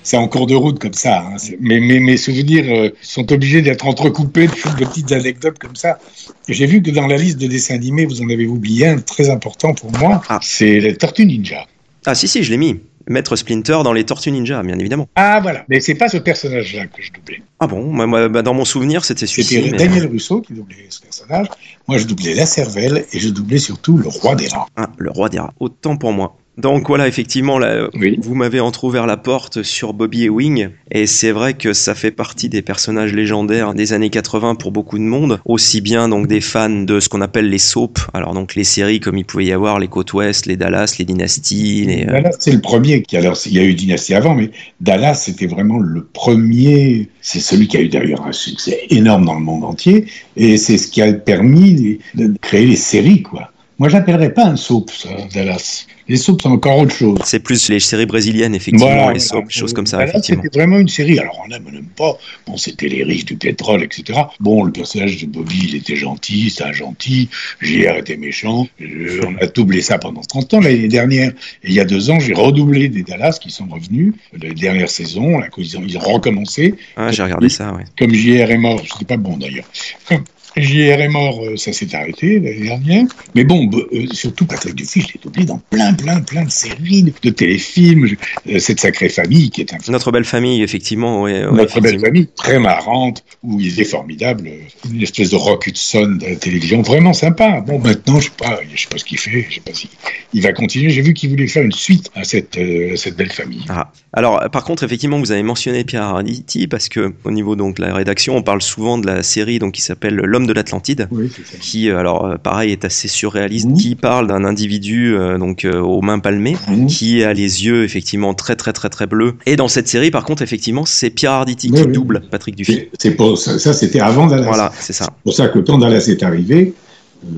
C'est 0.03 0.19
en 0.19 0.29
cours 0.29 0.47
de 0.47 0.55
route 0.55 0.79
comme 0.79 0.93
ça. 0.93 1.21
Hein. 1.21 1.37
Mais, 1.59 1.81
mes 1.81 2.17
souvenirs 2.19 2.67
euh, 2.69 2.91
sont 3.01 3.33
obligés 3.33 3.63
d'être 3.63 3.87
entrecoupés 3.87 4.47
de, 4.47 4.53
de 4.53 4.85
petites 4.85 5.11
anecdotes 5.13 5.59
comme 5.59 5.75
ça. 5.75 5.99
J'ai 6.47 6.67
vu 6.67 6.83
que 6.83 6.91
dans 6.91 7.07
la 7.07 7.17
liste 7.17 7.39
de 7.39 7.47
dessins 7.47 7.77
animés, 7.77 8.05
vous 8.05 8.21
en 8.21 8.29
avez 8.29 8.47
oublié 8.47 8.89
un 8.89 8.99
très 8.99 9.31
important 9.31 9.73
pour 9.73 9.91
moi. 9.93 10.21
Ah. 10.29 10.39
C'est 10.43 10.81
les 10.81 10.97
Tortues 10.97 11.25
Ninja. 11.25 11.67
Ah 12.05 12.15
si 12.15 12.29
si, 12.29 12.43
je 12.43 12.51
l'ai 12.51 12.59
mis. 12.59 12.79
Maître 13.09 13.37
Splinter 13.37 13.79
dans 13.85 13.93
les 13.93 14.05
Tortues 14.05 14.31
Ninja, 14.31 14.63
bien 14.63 14.79
évidemment. 14.79 15.09
Ah 15.17 15.41
voilà, 15.43 15.65
mais 15.69 15.81
c'est 15.81 15.95
pas 15.95 16.09
ce 16.09 16.19
personnage-là 16.19 16.87
que 16.87 17.03
je 17.03 17.13
doublais. 17.13 17.43
Ah 17.61 17.67
bon, 17.67 17.83
moi, 17.85 18.07
moi, 18.07 18.29
bah, 18.29 18.43
dans 18.43 18.55
mon 18.55 18.65
souvenir, 18.65 19.05
c'était 19.05 19.27
celui-ci. 19.27 19.55
C'était 19.57 19.71
mais- 19.71 19.79
Daniel 19.79 20.07
Russo 20.07 20.41
qui 20.41 20.53
doublait 20.53 20.87
ce 20.91 21.01
personnage. 21.01 21.47
Moi, 21.87 21.99
je 21.99 22.05
doublais 22.07 22.35
la 22.35 22.47
cervelle 22.47 23.07
et 23.13 23.19
je 23.19 23.29
doublais 23.29 23.59
surtout 23.59 23.97
le 23.97 24.09
roi 24.09 24.35
des 24.35 24.49
rats. 24.49 24.67
Ah, 24.77 24.91
le 24.99 25.11
roi 25.11 25.29
des 25.29 25.39
rats. 25.39 25.53
Autant 25.59 25.97
pour 25.97 26.13
moi. 26.13 26.37
Donc 26.59 26.89
voilà, 26.89 27.07
effectivement, 27.07 27.57
là, 27.59 27.89
vous 28.19 28.35
m'avez 28.35 28.59
entrouvert 28.59 29.07
la 29.07 29.17
porte 29.17 29.63
sur 29.63 29.95
Bobby 29.95 30.25
et 30.25 30.29
Wing, 30.29 30.71
et 30.91 31.07
c'est 31.07 31.31
vrai 31.31 31.55
que 31.55 31.73
ça 31.73 31.95
fait 31.95 32.11
partie 32.11 32.49
des 32.49 32.63
personnages 32.63 33.13
légendaires 33.13 33.75
des 33.75 33.93
années 33.93 34.11
80 34.11 34.57
pour 34.57 34.73
beaucoup 34.73 34.99
de 34.99 35.05
monde, 35.05 35.39
aussi 35.45 35.81
bien 35.81 36.09
donc 36.09 36.27
des 36.27 36.41
fans 36.41 36.69
de 36.69 36.99
ce 36.99 37.09
qu'on 37.09 37.21
appelle 37.21 37.49
les 37.49 37.59
soaps, 37.59 38.09
alors 38.13 38.35
donc 38.35 38.57
les 38.57 38.65
séries 38.65 38.99
comme 38.99 39.17
il 39.17 39.25
pouvait 39.25 39.45
y 39.45 39.53
avoir 39.53 39.79
les 39.79 39.87
Côtes 39.87 40.13
Ouest, 40.15 40.47
les 40.47 40.57
Dallas, 40.57 40.97
les 40.99 41.05
Dynasties, 41.05 41.85
les... 41.85 42.03
euh, 42.03 42.13
Dallas, 42.13 42.37
c'est 42.41 42.53
le 42.53 42.61
premier 42.61 43.03
qui, 43.03 43.17
alors, 43.17 43.39
il 43.47 43.53
y 43.53 43.61
a 43.61 43.65
eu 43.65 43.75
Dynasty 43.75 44.15
avant, 44.15 44.35
mais 44.35 44.51
Dallas, 44.81 45.15
c'était 45.15 45.47
vraiment 45.47 45.79
le 45.79 46.05
premier, 46.05 47.09
c'est 47.21 47.41
celui 47.41 47.69
qui 47.69 47.77
a 47.77 47.83
eu 47.83 47.89
d'ailleurs 47.89 48.27
un 48.27 48.33
succès 48.33 48.81
énorme 48.91 49.27
dans 49.27 49.35
le 49.35 49.45
monde 49.45 49.63
entier, 49.63 50.07
et 50.37 50.57
c'est 50.57 50.77
ce 50.77 50.89
qui 50.89 51.03
a 51.03 51.13
permis 51.13 52.01
de 52.17 52.35
créer 52.41 52.67
les 52.67 52.77
séries, 52.77 53.23
quoi. 53.23 53.53
Moi, 53.79 53.89
j'appellerais 53.89 54.35
pas 54.35 54.45
un 54.47 54.57
soap, 54.57 54.91
ça, 54.91 55.09
Dallas. 55.33 55.87
Les 56.09 56.17
soaps, 56.17 56.43
c'est 56.43 56.49
encore 56.49 56.79
autre 56.79 56.95
chose. 56.97 57.19
C'est 57.25 57.39
plus 57.39 57.69
les 57.69 57.79
séries 57.79 58.07
brésiliennes, 58.07 58.55
effectivement, 58.55 58.87
Voilà, 58.93 59.13
les 59.13 59.21
soaps, 59.21 59.55
choses 59.55 59.73
comme 59.73 59.87
ça, 59.87 59.99
Dallas. 59.99 60.21
C'était 60.23 60.49
vraiment 60.53 60.79
une 60.79 60.89
série. 60.89 61.19
Alors, 61.21 61.41
on 61.47 61.55
aime, 61.55 61.63
on 61.69 61.71
n'aime 61.71 61.85
pas. 61.97 62.19
Bon, 62.47 62.57
c'était 62.57 62.89
les 62.89 63.05
riches 63.05 63.25
du 63.27 63.37
pétrole, 63.37 63.85
etc. 63.85 64.19
Bon, 64.41 64.65
le 64.65 64.73
personnage 64.73 65.19
de 65.21 65.27
Bobby, 65.27 65.61
il 65.69 65.77
était 65.77 65.95
gentil, 65.95 66.51
c'est 66.51 66.65
un 66.65 66.73
gentil. 66.73 67.29
JR 67.61 67.97
était 67.99 68.17
méchant. 68.17 68.67
Je- 68.81 69.21
on 69.25 69.37
a 69.41 69.47
doublé 69.47 69.81
ça 69.81 69.99
pendant 69.99 70.23
30 70.23 70.55
ans. 70.55 70.61
L'année 70.61 70.89
dernière, 70.89 71.31
et 71.63 71.69
il 71.69 71.73
y 71.75 71.79
a 71.81 71.85
deux 71.85 72.11
ans, 72.11 72.19
j'ai 72.19 72.35
redoublé 72.35 72.89
des 72.89 73.03
Dallas 73.05 73.39
qui 73.41 73.51
sont 73.51 73.67
revenus. 73.67 74.13
Les 74.33 74.55
dernières 74.55 74.91
saisons, 74.91 75.39
là, 75.39 75.47
ils 75.57 75.77
ont, 75.79 75.83
ils 75.87 75.97
ont 75.99 76.01
recommencé. 76.01 76.75
Ah, 76.97 77.13
j'ai 77.13 77.23
regardé 77.23 77.49
ça, 77.49 77.73
ouais. 77.75 77.85
Comme 77.97 78.13
JR 78.13 78.51
est 78.51 78.59
mort, 78.59 78.81
c'était 78.91 79.05
pas 79.05 79.17
bon 79.19 79.37
d'ailleurs. 79.37 79.67
JR 80.61 81.01
est 81.01 81.09
mort, 81.09 81.41
euh, 81.45 81.57
ça 81.57 81.73
s'est 81.73 81.95
arrêté 81.95 82.41
l'année 82.41 82.67
dernière. 82.67 83.05
Mais 83.35 83.45
bon, 83.45 83.69
euh, 83.75 84.07
surtout 84.13 84.47
Patrick 84.47 84.75
Dufy, 84.75 85.01
je 85.01 85.09
l'ai 85.09 85.21
doublé 85.23 85.45
dans 85.45 85.59
plein, 85.71 85.93
plein, 85.95 86.21
plein 86.21 86.45
de 86.45 86.51
séries, 86.51 87.03
de, 87.03 87.13
de 87.23 87.31
téléfilms. 87.31 88.09
Euh, 88.49 88.59
Cette 88.59 88.81
sacrée 88.81 89.09
famille 89.09 89.51
qui 89.51 89.61
est 89.63 89.73
un 89.73 89.79
Notre 89.89 90.11
belle 90.13 90.25
famille, 90.25 90.63
effectivement, 90.63 91.23
ouais, 91.23 91.45
ouais, 91.47 91.53
notre 91.53 91.81
belle 91.81 92.01
famille, 92.01 92.29
très 92.37 92.59
marrante, 92.59 93.25
où 93.43 93.61
il 93.61 93.81
est 93.81 93.85
formidable, 93.85 94.51
une 94.91 95.03
espèce 95.03 95.31
de 95.31 95.37
Rock 95.37 95.67
Hudson 95.67 96.19
de 96.21 96.27
la 96.27 96.37
télévision, 96.37 96.83
vraiment 96.83 97.13
sympa. 97.13 97.61
Bon, 97.61 97.79
maintenant, 97.79 98.21
je 98.21 98.27
sais 98.27 98.33
pas, 98.37 98.61
je 98.75 98.81
sais 98.81 98.89
pas 98.89 98.99
ce 98.99 99.05
qu'il 99.05 99.19
fait, 99.19 99.47
je 99.49 99.57
sais 99.57 99.61
pas 99.61 99.73
si 99.73 99.89
il 100.35 100.43
va 100.43 100.53
continuer. 100.53 100.91
J'ai 100.91 101.03
vu 101.03 101.15
qu'il 101.15 101.31
voulait 101.31 101.47
faire 101.47 101.63
une 101.63 101.73
suite 101.73 102.11
à 102.15 102.25
cette, 102.25 102.57
euh, 102.59 102.95
belle 103.17 103.33
famille. 103.33 103.65
Ah. 103.69 103.91
Alors, 104.13 104.51
par 104.51 104.65
contre, 104.65 104.83
effectivement, 104.85 105.19
vous 105.19 105.33
avez 105.33 105.43
mentionné 105.43 105.85
Pierre 105.85 106.03
Arditi 106.03 106.67
parce 106.67 106.89
que 106.89 107.13
au 107.25 107.31
niveau 107.31 107.57
donc 107.57 107.77
de 107.77 107.83
la 107.83 107.95
rédaction, 107.95 108.37
on 108.37 108.43
parle 108.43 108.63
souvent 108.63 108.99
de 108.99 109.07
la 109.07 109.23
série 109.23 109.59
donc 109.59 109.73
qui 109.73 109.83
s'appelle 109.83 110.15
L'homme 110.15 110.47
de 110.49 110.53
l'Atlantide, 110.53 111.07
Oui, 111.11 111.31
qui 111.61 111.91
euh, 111.91 111.99
alors 111.99 112.25
euh, 112.25 112.37
pareil 112.37 112.73
est 112.73 112.85
assez 112.85 113.07
surréaliste, 113.07 113.73
qui 113.75 113.95
parle 113.95 114.27
d'un 114.27 114.45
individu 114.45 115.15
euh, 115.15 115.39
donc 115.39 115.65
euh, 115.65 115.79
aux 115.79 116.03
mains 116.03 116.19
palmées, 116.19 116.57
qui 116.89 117.23
a 117.23 117.33
les 117.33 117.65
yeux 117.67 117.85
effectivement 117.85 118.35
très 118.35 118.57
très 118.57 118.73
très 118.73 118.89
très 118.89 119.07
bleus. 119.07 119.35
Et 119.47 119.57
dans 119.57 119.69
cette 119.69 119.87
série, 119.87 120.11
par 120.11 120.25
contre, 120.25 120.43
effectivement, 120.43 120.85
c'est 120.85 121.11
Pierre 121.11 121.33
Arditi 121.33 121.71
qui 121.71 121.87
double 121.87 122.23
Patrick 122.31 122.57
Dufy. 122.57 122.89
C'est 122.99 123.13
pour 123.13 123.39
ça, 123.39 123.59
ça, 123.59 123.73
c'était 123.73 124.01
avant 124.01 124.27
Dallas. 124.27 124.45
Voilà, 124.45 124.73
c'est 124.81 124.93
ça. 124.93 125.05
C'est 125.05 125.23
pour 125.23 125.35
ça 125.35 125.49
que 125.49 125.59
quand 125.61 125.79
Dallas 125.79 126.07
est 126.09 126.23
arrivé, 126.23 126.75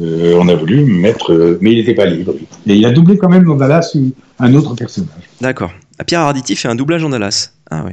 euh, 0.01 0.38
on 0.38 0.49
a 0.49 0.55
voulu 0.55 0.85
mettre, 0.85 1.59
mais 1.61 1.73
il 1.73 1.79
n'était 1.79 1.94
pas 1.94 2.07
libre. 2.07 2.35
Et 2.66 2.77
il 2.77 2.87
a 2.87 2.90
doublé 2.90 3.18
quand 3.18 3.29
même 3.29 3.44
dans 3.44 3.57
Dallas 3.57 3.94
un 4.38 4.55
autre 4.55 4.75
personnage. 4.75 5.29
D'accord. 5.40 5.73
Pierre 6.07 6.20
Arditi 6.20 6.57
fait 6.57 6.68
un 6.68 6.75
doublage 6.75 7.05
en 7.05 7.11
Dallas. 7.11 7.53
Ah 7.70 7.85
oui. 7.87 7.92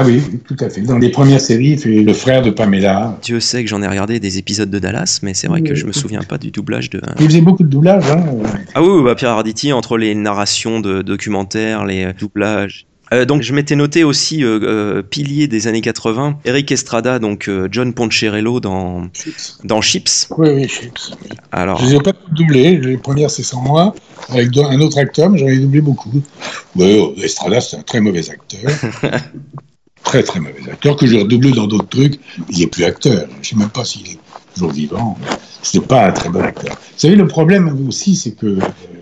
Ah 0.00 0.04
oui, 0.06 0.22
tout 0.46 0.56
à 0.60 0.70
fait. 0.70 0.82
Dans 0.82 0.96
les 0.96 1.08
premières 1.08 1.40
séries, 1.40 1.70
il 1.70 1.78
fait 1.78 2.02
le 2.02 2.12
frère 2.12 2.40
de 2.40 2.50
Pamela. 2.50 3.18
Dieu 3.20 3.40
sait 3.40 3.64
que 3.64 3.68
j'en 3.68 3.82
ai 3.82 3.88
regardé 3.88 4.20
des 4.20 4.38
épisodes 4.38 4.70
de 4.70 4.78
Dallas, 4.78 5.18
mais 5.24 5.34
c'est 5.34 5.48
vrai 5.48 5.60
que 5.60 5.74
je 5.74 5.86
me 5.86 5.92
souviens 5.92 6.22
pas 6.22 6.38
du 6.38 6.52
doublage 6.52 6.88
de. 6.88 7.00
Il 7.18 7.26
faisait 7.26 7.40
beaucoup 7.40 7.64
de 7.64 7.68
doublages. 7.68 8.08
Hein. 8.08 8.24
Ah 8.76 8.82
oui, 8.84 9.02
bah 9.02 9.16
Pierre 9.16 9.32
Arditi, 9.32 9.72
entre 9.72 9.98
les 9.98 10.14
narrations 10.14 10.78
de 10.78 11.02
documentaires, 11.02 11.84
les 11.84 12.04
euh, 12.04 12.12
doublages. 12.16 12.86
Euh, 13.12 13.24
donc 13.24 13.42
je 13.42 13.52
m'étais 13.52 13.74
noté 13.74 14.04
aussi 14.04 14.44
euh, 14.44 14.60
euh, 14.62 15.02
pilier 15.02 15.48
des 15.48 15.66
années 15.66 15.80
80, 15.80 16.38
Eric 16.44 16.70
Estrada, 16.70 17.18
donc 17.18 17.48
euh, 17.48 17.66
John 17.70 17.92
Poncherello 17.92 18.60
dans 18.60 19.08
dans 19.64 19.80
Chips. 19.80 20.28
Oui, 20.36 20.50
oui, 20.50 20.68
Chips. 20.68 21.12
Alors 21.50 21.80
Je 21.80 21.86
les 21.86 21.94
ai 21.96 22.00
pas 22.00 22.12
toutes 22.12 22.34
doublées. 22.34 22.76
Les 22.76 22.98
premières, 22.98 23.30
c'est 23.30 23.42
sans 23.42 23.62
moi, 23.62 23.94
avec 24.28 24.56
un 24.58 24.80
autre 24.80 24.98
acteur, 24.98 25.28
mais 25.28 25.38
j'en 25.38 25.48
ai 25.48 25.58
doublé 25.58 25.80
beaucoup. 25.80 26.22
Ouais, 26.76 27.02
Estrada, 27.20 27.60
c'est 27.60 27.78
un 27.78 27.82
très 27.82 28.00
mauvais 28.00 28.30
acteur. 28.30 28.70
très, 30.08 30.22
très 30.22 30.40
mauvais 30.40 30.70
acteur, 30.72 30.96
que 30.96 31.06
j'ai 31.06 31.18
redoublé 31.20 31.52
dans 31.52 31.66
d'autres 31.66 31.88
trucs. 31.88 32.18
Il 32.50 32.58
n'est 32.58 32.66
plus 32.66 32.84
acteur. 32.84 33.26
Je 33.42 33.48
sais 33.50 33.56
même 33.56 33.68
pas 33.68 33.84
s'il 33.84 34.06
est 34.08 34.18
toujours 34.54 34.72
vivant. 34.72 35.16
C'est 35.62 35.86
pas 35.86 36.08
un 36.08 36.12
très 36.12 36.28
bon 36.30 36.40
acteur. 36.40 36.74
Vous 36.74 36.98
savez, 36.98 37.14
le 37.16 37.26
problème 37.26 37.86
aussi, 37.88 38.16
c'est 38.16 38.32
que 38.32 38.46
euh, 38.46 38.60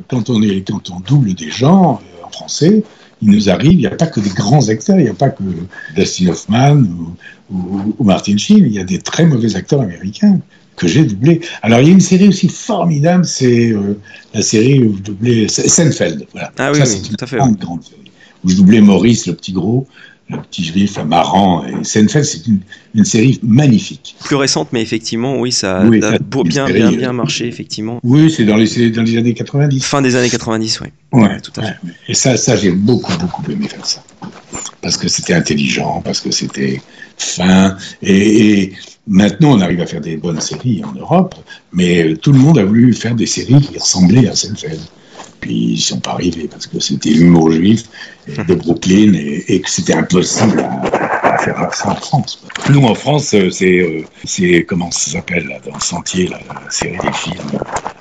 quand 0.08 0.30
on, 0.30 0.42
est, 0.42 0.66
quand 0.68 0.90
on 0.90 1.00
double 1.00 1.34
des 1.34 1.50
gens 1.50 2.00
euh, 2.02 2.26
en 2.26 2.30
français, 2.30 2.82
il 3.22 3.30
nous 3.30 3.48
arrive, 3.48 3.72
il 3.72 3.78
n'y 3.78 3.86
a 3.86 3.90
pas 3.90 4.06
que 4.08 4.20
des 4.20 4.30
grands 4.30 4.68
acteurs, 4.68 4.98
il 4.98 5.04
n'y 5.04 5.08
a 5.10 5.14
pas 5.14 5.30
que 5.30 5.42
Dustin 5.96 6.28
Hoffman 6.28 6.76
ou, 6.82 7.54
ou- 7.56 7.94
ou 7.98 8.04
Martin 8.04 8.36
Sheen, 8.36 8.58
il 8.66 8.72
y 8.72 8.78
a 8.78 8.84
des 8.84 8.98
très 8.98 9.24
mauvais 9.24 9.56
acteurs 9.56 9.80
américains 9.80 10.38
que 10.76 10.86
j'ai 10.88 11.04
doublés. 11.04 11.40
Alors, 11.62 11.80
il 11.80 11.86
y 11.86 11.90
a 11.90 11.92
une 11.92 12.00
série 12.12 12.28
aussi 12.28 12.48
formidable, 12.48 13.24
c'est 13.24 13.70
euh, 13.70 13.98
la 14.34 14.42
série 14.42 14.82
où 14.84 14.96
je 14.96 15.02
doublais 15.02 15.48
Seinfeld. 15.48 16.26
Voilà. 16.32 16.52
Ah 16.58 16.70
oui, 16.72 16.78
Ça, 16.78 16.84
oui, 16.84 16.90
c'est 16.90 17.08
une 17.10 17.16
tout 17.16 17.24
à 17.24 17.26
fait, 17.26 17.36
grande 17.38 17.82
série. 17.82 18.10
Où 18.44 18.48
je 18.50 18.56
doublais 18.56 18.80
Maurice, 18.82 19.26
le 19.26 19.34
petit 19.34 19.52
gros, 19.52 19.86
le 20.28 20.38
petit 20.38 20.64
juif 20.64 20.98
marrant. 20.98 21.64
Et 21.66 21.84
Seinfeld, 21.84 22.24
c'est 22.24 22.46
une, 22.46 22.60
une 22.94 23.04
série 23.04 23.38
magnifique. 23.42 24.16
plus 24.24 24.36
récente, 24.36 24.68
mais 24.72 24.82
effectivement, 24.82 25.38
oui, 25.38 25.52
ça 25.52 25.82
Oui, 25.84 26.02
a 26.02 26.12
ça, 26.12 26.18
bien 26.44 26.66
série, 26.66 26.78
bien 26.78 26.92
euh, 26.92 26.96
bien 26.96 27.12
marché, 27.12 27.46
effectivement. 27.46 28.00
Oui, 28.02 28.30
c'est 28.30 28.44
dans 28.44 28.56
les, 28.56 28.90
dans 28.90 29.02
les 29.02 29.16
années 29.16 29.34
90. 29.34 29.84
Fin 29.84 30.02
des 30.02 30.16
années 30.16 30.30
90, 30.30 30.80
oui. 30.80 30.88
Ouais, 31.12 31.40
tout 31.40 31.52
à 31.60 31.62
fait. 31.62 31.76
Et 32.08 32.14
ça, 32.14 32.36
ça 32.36 32.56
j'ai 32.56 32.72
beaucoup, 32.72 33.12
beaucoup 33.18 33.42
aimé 33.50 33.68
faire 33.68 33.86
ça. 33.86 34.02
Parce 34.82 34.96
que 34.96 35.08
c'était 35.08 35.34
intelligent, 35.34 36.00
parce 36.04 36.20
que 36.20 36.30
c'était 36.30 36.80
fin. 37.18 37.76
Et, 38.02 38.62
et 38.62 38.72
maintenant, 39.06 39.52
on 39.56 39.60
arrive 39.60 39.80
à 39.80 39.86
faire 39.86 40.00
des 40.00 40.16
bonnes 40.16 40.40
séries 40.40 40.82
en 40.84 40.92
Europe, 40.92 41.34
mais 41.72 42.02
euh, 42.04 42.16
tout 42.16 42.32
le 42.32 42.38
monde 42.38 42.58
a 42.58 42.64
voulu 42.64 42.92
faire 42.94 43.14
des 43.14 43.26
séries 43.26 43.60
qui 43.60 43.78
ressemblaient 43.78 44.28
à 44.28 44.34
Seinfeld. 44.34 44.80
Puis 45.40 45.72
ils 45.72 45.80
sont 45.80 46.00
pas 46.00 46.12
arrivés 46.12 46.48
parce 46.48 46.66
que 46.66 46.80
c'était 46.80 47.10
l'humour 47.10 47.52
juif 47.52 47.84
de 48.26 48.54
Brooklyn 48.54 49.14
et, 49.14 49.44
et 49.48 49.60
que 49.60 49.70
c'était 49.70 49.94
impossible 49.94 50.60
à, 50.60 51.34
à 51.34 51.38
faire 51.38 51.74
ça 51.74 51.90
en 51.90 51.96
France. 51.96 52.42
Nous, 52.70 52.82
en 52.82 52.94
France, 52.94 53.34
euh, 53.34 53.50
c'est, 53.50 53.78
euh, 53.78 54.04
c'est 54.24 54.64
comment 54.66 54.90
ça 54.90 55.12
s'appelle 55.12 55.46
là, 55.46 55.58
dans 55.64 55.74
le 55.74 55.80
sentier, 55.80 56.26
là, 56.28 56.38
la 56.48 56.70
série 56.70 56.98
des 56.98 57.12
films. 57.12 57.58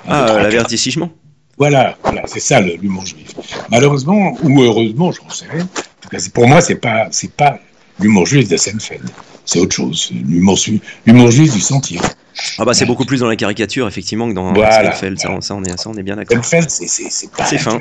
Ah, 0.08 0.28
euh, 0.30 0.42
l'avertissement. 0.42 1.10
Voilà, 1.58 1.96
voilà, 2.02 2.22
c'est 2.26 2.40
ça 2.40 2.60
l'humour 2.60 3.06
juif. 3.06 3.32
Malheureusement 3.70 4.36
ou 4.42 4.62
heureusement, 4.62 5.12
je 5.12 5.20
ne 5.26 5.30
sais. 5.30 5.46
En 5.62 5.66
tout 6.00 6.08
cas, 6.10 6.18
pour 6.34 6.46
moi, 6.46 6.60
c'est 6.60 6.76
pas, 6.76 7.08
c'est 7.10 7.32
pas 7.32 7.58
l'humour 8.00 8.26
juif 8.26 8.48
de 8.48 8.56
Seinfeld. 8.56 9.08
C'est 9.44 9.60
autre 9.60 9.74
chose. 9.74 10.10
L'humour 10.12 10.56
juif 11.30 11.52
du 11.52 11.60
sentier. 11.60 12.00
Ah 12.58 12.64
bah 12.64 12.74
c'est 12.74 12.86
beaucoup 12.86 13.04
plus 13.04 13.20
dans 13.20 13.28
la 13.28 13.36
caricature, 13.36 13.86
effectivement, 13.88 14.28
que 14.28 14.34
dans 14.34 14.52
Voilà, 14.52 14.92
Seinfeld. 14.92 15.18
Ça, 15.18 15.30
ça, 15.40 15.54
on 15.54 15.64
est, 15.64 15.76
ça, 15.78 15.88
on 15.90 15.94
est 15.94 16.02
bien 16.02 16.16
d'accord. 16.16 16.44
Seinfeld, 16.44 16.70
c'est, 16.70 16.86
c'est, 16.86 17.10
c'est 17.10 17.30
pas. 17.32 17.44
C'est 17.46 17.58
fin. 17.58 17.80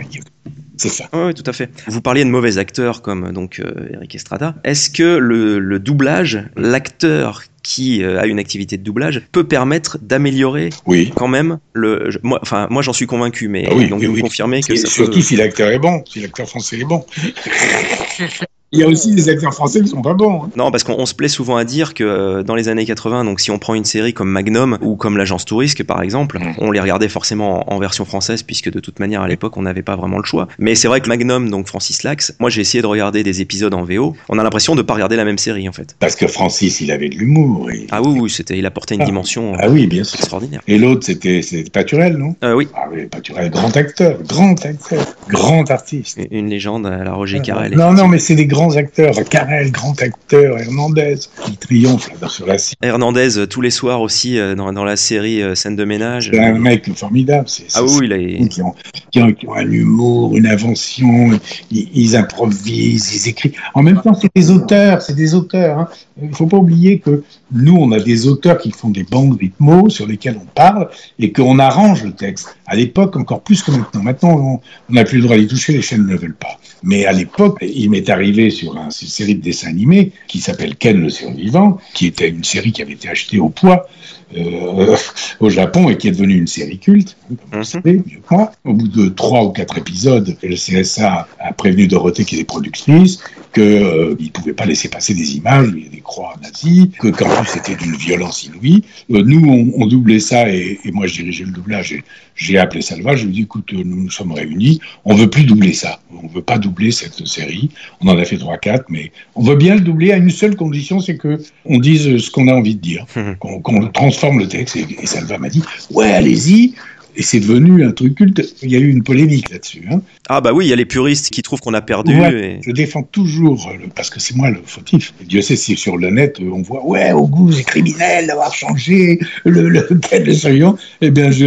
C'est 0.77 0.89
fin. 0.89 1.05
Oui, 1.13 1.33
tout 1.33 1.43
à 1.45 1.53
fait. 1.53 1.69
Vous 1.87 2.01
parliez 2.01 2.25
de 2.25 2.29
mauvais 2.29 2.57
acteurs 2.57 3.01
comme 3.01 3.31
donc 3.31 3.59
euh, 3.59 3.89
Eric 3.93 4.13
Estrada. 4.15 4.55
Est-ce 4.65 4.89
que 4.89 5.03
le, 5.17 5.57
le 5.59 5.79
doublage, 5.79 6.43
l'acteur 6.57 7.43
qui 7.63 8.03
euh, 8.03 8.19
a 8.21 8.25
une 8.27 8.39
activité 8.39 8.77
de 8.77 8.83
doublage, 8.83 9.21
peut 9.31 9.45
permettre 9.45 9.97
d'améliorer 10.01 10.69
oui. 10.85 11.11
quand 11.15 11.27
même 11.29 11.59
le. 11.73 12.11
je- 12.11 12.19
moi, 12.23 12.39
enfin, 12.41 12.67
moi 12.69 12.81
j'en 12.81 12.93
suis 12.93 13.07
convaincu, 13.07 13.47
mais 13.47 13.65
Ah 13.69 13.73
oui, 13.73 13.87
donc 13.87 14.01
oui, 14.01 14.05
vous 14.07 14.13
oui. 14.15 14.21
confirmez 14.21 14.61
que 14.61 14.75
ça 14.75 14.87
surtout 14.87 15.13
peut. 15.13 15.21
si 15.21 15.35
l'acteur 15.37 15.69
est 15.69 15.79
bon, 15.79 16.03
si 16.11 16.19
l'acteur 16.19 16.47
français 16.47 16.77
est 16.79 16.83
bon. 16.85 17.05
Il 18.75 18.81
y 18.81 18.83
a 18.83 18.87
aussi 18.87 19.13
des 19.15 19.29
acteurs 19.29 19.53
français 19.53 19.81
qui 19.81 19.87
sont 19.87 20.01
pas 20.01 20.13
bons. 20.13 20.43
hein. 20.43 20.49
Non, 20.57 20.69
parce 20.71 20.83
qu'on 20.83 20.95
on 20.97 21.05
se 21.05 21.13
plaît 21.13 21.27
souvent 21.29 21.55
à 21.55 21.63
dire 21.63 21.93
que 21.93 22.03
euh, 22.03 22.43
dans 22.43 22.55
les 22.55 22.67
années 22.69 22.85
80, 22.85 23.23
donc 23.25 23.39
si 23.39 23.51
on 23.51 23.57
prend 23.59 23.73
une 23.73 23.85
série 23.85 24.13
comme 24.13 24.29
Magnum 24.29 24.77
ou 24.81 24.95
comme 24.95 25.17
l'agence 25.17 25.45
Tourisque 25.45 25.83
par 25.83 26.01
exemple, 26.01 26.39
on 26.59 26.71
les 26.71 26.79
regardait 26.79 27.09
forcément 27.09 27.69
en, 27.71 27.75
en 27.75 27.79
version 27.79 28.05
française 28.05 28.43
puisque 28.43 28.69
de 28.71 28.79
toute 28.79 28.99
manière 28.99 29.21
à 29.21 29.27
l'époque 29.27 29.55
on 29.57 29.61
n'avait 29.61 29.81
pas 29.81 29.95
vraiment 29.95 30.17
le 30.17 30.23
choix. 30.25 30.47
Mais 30.59 30.75
c'est 30.75 30.87
vrai 30.87 30.99
que 31.01 31.07
Magnum, 31.07 31.49
donc 31.49 31.67
Francis 31.67 32.03
Lax, 32.03 32.35
moi 32.39 32.49
j'ai 32.49 32.61
essayé 32.61 32.81
de 32.81 32.87
regarder 32.87 33.23
des 33.23 33.41
épisodes 33.41 33.73
en 33.73 33.83
VO, 33.83 34.15
on 34.29 34.37
a 34.39 34.43
l'impression 34.43 34.75
de 34.75 34.81
pas 34.81 34.93
regarder 34.93 35.15
la 35.15 35.25
même 35.25 35.37
série 35.37 35.67
en 35.69 35.71
fait. 35.73 35.95
Parce 35.99 36.15
que 36.15 36.27
Francis, 36.27 36.81
il 36.81 36.91
avait 36.91 37.09
de 37.09 37.15
l'humour. 37.15 37.69
et- 37.71 37.87
Ah 37.91 38.01
oui, 38.01 38.17
oui, 38.19 38.29
c'était, 38.29 38.57
il 38.57 38.65
apportait 38.65 38.95
une 38.95 39.01
Ah. 39.01 39.05
dimension 39.05 39.53
Ah 39.59 39.69
oui, 39.69 39.87
bien 39.87 40.03
sûr. 40.03 40.19
extraordinaire. 40.19 40.61
Et 40.67 40.77
l'autre, 40.77 41.05
c'était 41.05 41.41
c'était 41.41 41.69
Paturel, 41.69 42.17
non? 42.17 42.35
Euh, 42.43 42.53
oui, 42.55 42.67
Ah 42.75 42.87
oui, 42.91 43.05
Paturel, 43.05 43.49
grand 43.51 43.75
acteur, 43.77 44.17
grand 44.27 44.65
acteur, 44.65 45.05
grand 45.29 45.69
artiste. 45.71 46.19
une 46.31 46.49
légende 46.49 46.85
à 46.87 47.03
la 47.03 47.13
Roger 47.13 47.39
Carrel. 47.41 47.75
Non, 47.75 47.93
non, 47.93 48.07
mais 48.07 48.19
c'est 48.19 48.35
des 48.35 48.45
grands 48.47 48.64
acteurs. 48.71 49.13
Carrel, 49.29 49.71
grand 49.71 49.99
acteur, 50.01 50.57
Hernandez, 50.59 51.15
qui 51.43 51.57
triomphe 51.57 52.09
là, 52.21 52.27
sur 52.29 52.45
la 52.45 52.57
scène. 52.57 52.75
Hernandez 52.81 53.37
euh, 53.37 53.45
tous 53.47 53.61
les 53.61 53.69
soirs 53.71 54.01
aussi 54.01 54.37
euh, 54.37 54.55
dans, 54.55 54.71
dans 54.73 54.83
la 54.83 54.95
série 54.95 55.41
euh, 55.41 55.55
Scène 55.55 55.75
de 55.75 55.85
ménage. 55.85 56.29
C'est 56.31 56.39
un 56.39 56.53
mec 56.57 56.89
formidable. 56.95 57.47
c'est- 57.47 57.65
Ah 57.75 57.83
oui, 57.83 58.05
il 58.05 58.13
a- 58.13 58.47
qui 58.47 58.61
ont, 58.61 58.73
qui, 59.11 59.21
ont, 59.21 59.31
qui 59.31 59.47
ont 59.47 59.55
un 59.55 59.69
humour, 59.71 60.35
une 60.35 60.47
invention, 60.47 61.31
ils, 61.71 61.89
ils 61.93 62.15
improvisent, 62.15 63.13
ils 63.25 63.29
écrivent. 63.29 63.53
En 63.73 63.83
même 63.83 64.01
temps, 64.01 64.13
c'est 64.13 64.29
des 64.35 64.51
auteurs, 64.51 65.01
c'est 65.01 65.15
des 65.15 65.33
auteurs. 65.33 65.79
hein. 65.79 65.89
Il 66.21 66.33
faut 66.33 66.45
pas 66.47 66.57
oublier 66.57 66.99
que 66.99 67.23
nous, 67.51 67.75
on 67.75 67.91
a 67.91 67.99
des 67.99 68.27
auteurs 68.27 68.57
qui 68.57 68.71
font 68.71 68.89
des 68.89 69.03
bandes 69.03 69.37
rythmos 69.39 69.89
sur 69.93 70.07
lesquelles 70.07 70.37
on 70.41 70.45
parle 70.55 70.89
et 71.19 71.31
qu'on 71.31 71.59
arrange 71.59 72.03
le 72.03 72.11
texte. 72.13 72.55
À 72.67 72.75
l'époque, 72.75 73.15
encore 73.17 73.41
plus 73.41 73.61
que 73.61 73.71
maintenant. 73.71 74.01
Maintenant, 74.03 74.31
on- 74.37 74.59
on 74.89 74.93
n'a 74.93 75.03
plus 75.03 75.17
le 75.17 75.23
droit 75.25 75.37
d'y 75.37 75.47
toucher, 75.47 75.73
les 75.73 75.81
chaînes 75.81 76.05
ne 76.07 76.15
veulent 76.15 76.35
pas. 76.35 76.57
Mais 76.83 77.05
à 77.05 77.11
l'époque, 77.11 77.57
il 77.61 77.89
m'est 77.89 78.09
arrivé 78.09 78.44
sur 78.49 78.77
un- 78.77 78.89
une 78.89 79.07
série 79.07 79.35
de 79.35 79.41
dessins 79.41 79.69
animés 79.69 80.11
qui 80.27 80.39
s'appelle 80.39 80.75
Ken 80.75 80.99
le 81.01 81.09
survivant, 81.09 81.79
qui 81.93 82.07
était 82.07 82.29
une 82.29 82.43
série 82.43 82.71
qui 82.71 82.81
avait 82.81 82.93
été 82.93 83.07
achetée 83.09 83.39
au 83.39 83.49
poids 83.49 83.87
euh, 84.35 84.95
au 85.39 85.49
Japon 85.49 85.89
et 85.89 85.97
qui 85.97 86.07
est 86.07 86.11
devenue 86.11 86.37
une 86.37 86.47
série 86.47 86.79
culte, 86.79 87.15
hein, 87.31 87.35
comme 87.39 87.49
vous 87.51 87.57
le 87.59 87.63
savez, 87.63 87.93
mieux 87.93 88.19
que 88.27 88.33
moi. 88.33 88.51
Au 88.65 88.73
bout 88.73 88.87
de 88.87 89.09
trois 89.09 89.43
ou 89.43 89.49
quatre 89.49 89.77
épisodes, 89.77 90.35
le 90.41 90.55
CSA 90.55 91.27
a 91.39 91.53
prévenu 91.53 91.87
Dorothée, 91.87 92.25
qui 92.25 92.39
est 92.39 92.43
productrice, 92.43 93.19
qu'il 93.55 93.63
ne 93.63 94.29
pouvait 94.29 94.53
pas 94.53 94.65
laisser 94.65 94.89
passer 94.89 95.13
des 95.15 95.37
images, 95.37 95.69
il 95.75 95.83
y 95.83 95.87
a 95.87 95.89
des 95.89 96.01
croix 96.01 96.35
nazies, 96.43 96.91
que 96.99 97.07
qu'en 97.07 97.29
plus 97.29 97.47
c'était 97.47 97.75
d'une 97.75 97.95
violence 97.95 98.43
inouïe. 98.43 98.83
Euh, 99.11 99.23
nous, 99.25 99.43
on, 99.49 99.81
on 99.81 99.87
doublait 99.87 100.19
ça 100.19 100.47
et, 100.53 100.79
et 100.85 100.91
moi 100.91 101.07
je 101.07 101.15
dirigeais 101.15 101.45
le 101.45 101.51
doublage. 101.51 101.93
et 101.93 102.03
J'ai 102.35 102.57
appelé 102.59 102.81
Salva, 102.81 103.15
je 103.15 103.23
lui 103.23 103.31
ai 103.31 103.33
dit, 103.33 103.41
écoute, 103.43 103.71
euh, 103.73 103.81
nous 103.83 104.03
nous 104.03 104.11
sommes 104.11 104.33
réunis, 104.33 104.79
on 105.05 105.15
veut 105.15 105.29
plus 105.29 105.45
doubler 105.45 105.73
ça. 105.73 105.99
On 106.23 106.27
veut 106.27 106.41
pas 106.41 106.57
doubler 106.57 106.91
cette 106.91 107.25
série. 107.25 107.69
On 108.01 108.07
en 108.07 108.17
a 108.17 108.25
fait 108.25 108.37
trois, 108.37 108.57
quatre, 108.57 108.85
mais 108.89 109.11
on 109.35 109.43
veut 109.43 109.55
bien 109.55 109.75
le 109.75 109.81
doubler 109.81 110.11
à 110.11 110.17
une 110.17 110.29
seule 110.29 110.55
condition, 110.55 110.99
c'est 110.99 111.17
que 111.17 111.39
on 111.65 111.79
dise 111.79 112.17
ce 112.17 112.29
qu'on 112.29 112.47
a 112.47 112.53
envie 112.53 112.75
de 112.75 112.81
dire, 112.81 113.05
qu'on 113.39 113.61
qu'on 113.61 113.87
transforme 113.87 114.39
le 114.39 114.47
texte. 114.47 114.75
Et, 114.75 114.85
et 115.01 115.05
Salva 115.05 115.37
m'a 115.37 115.49
dit, 115.49 115.63
ouais, 115.91 116.11
allez-y. 116.11 116.73
Et 117.17 117.23
c'est 117.23 117.39
devenu 117.39 117.83
un 117.85 117.91
truc 117.91 118.15
culte. 118.15 118.41
Il 118.61 118.71
y 118.71 118.75
a 118.75 118.79
eu 118.79 118.89
une 118.89 119.03
polémique 119.03 119.49
là-dessus. 119.49 119.85
Hein. 119.89 120.01
Ah 120.27 120.41
bah 120.41 120.51
oui, 120.53 120.65
il 120.65 120.69
y 120.69 120.73
a 120.73 120.75
les 120.75 120.85
puristes 120.85 121.29
qui 121.29 121.41
trouvent 121.41 121.61
qu'on 121.61 121.73
a 121.73 121.81
perdu. 121.81 122.13
Ouais, 122.19 122.33
et- 122.33 122.59
Je 122.65 122.71
défends 122.71 123.03
toujours, 123.03 123.71
le- 123.79 123.87
parce 123.87 124.09
que 124.09 124.19
c'est 124.19 124.35
moi 124.35 124.49
le 124.49 124.59
fautif. 124.65 125.13
Et 125.21 125.25
Dieu 125.25 125.41
sait 125.41 125.55
si 125.55 125.75
sur 125.77 125.97
le 125.97 126.09
net, 126.09 126.39
on 126.41 126.61
voit, 126.61 126.85
ouais, 126.85 127.11
au 127.13 127.27
goût, 127.27 127.51
c'est 127.51 127.63
criminel 127.63 128.27
d'avoir 128.27 128.53
changé 128.53 129.19
le, 129.45 129.69
le, 129.69 129.87
le 130.25 130.33
survivant. 130.33 130.77
Eh 131.01 131.11
bien, 131.11 131.31
je, 131.31 131.45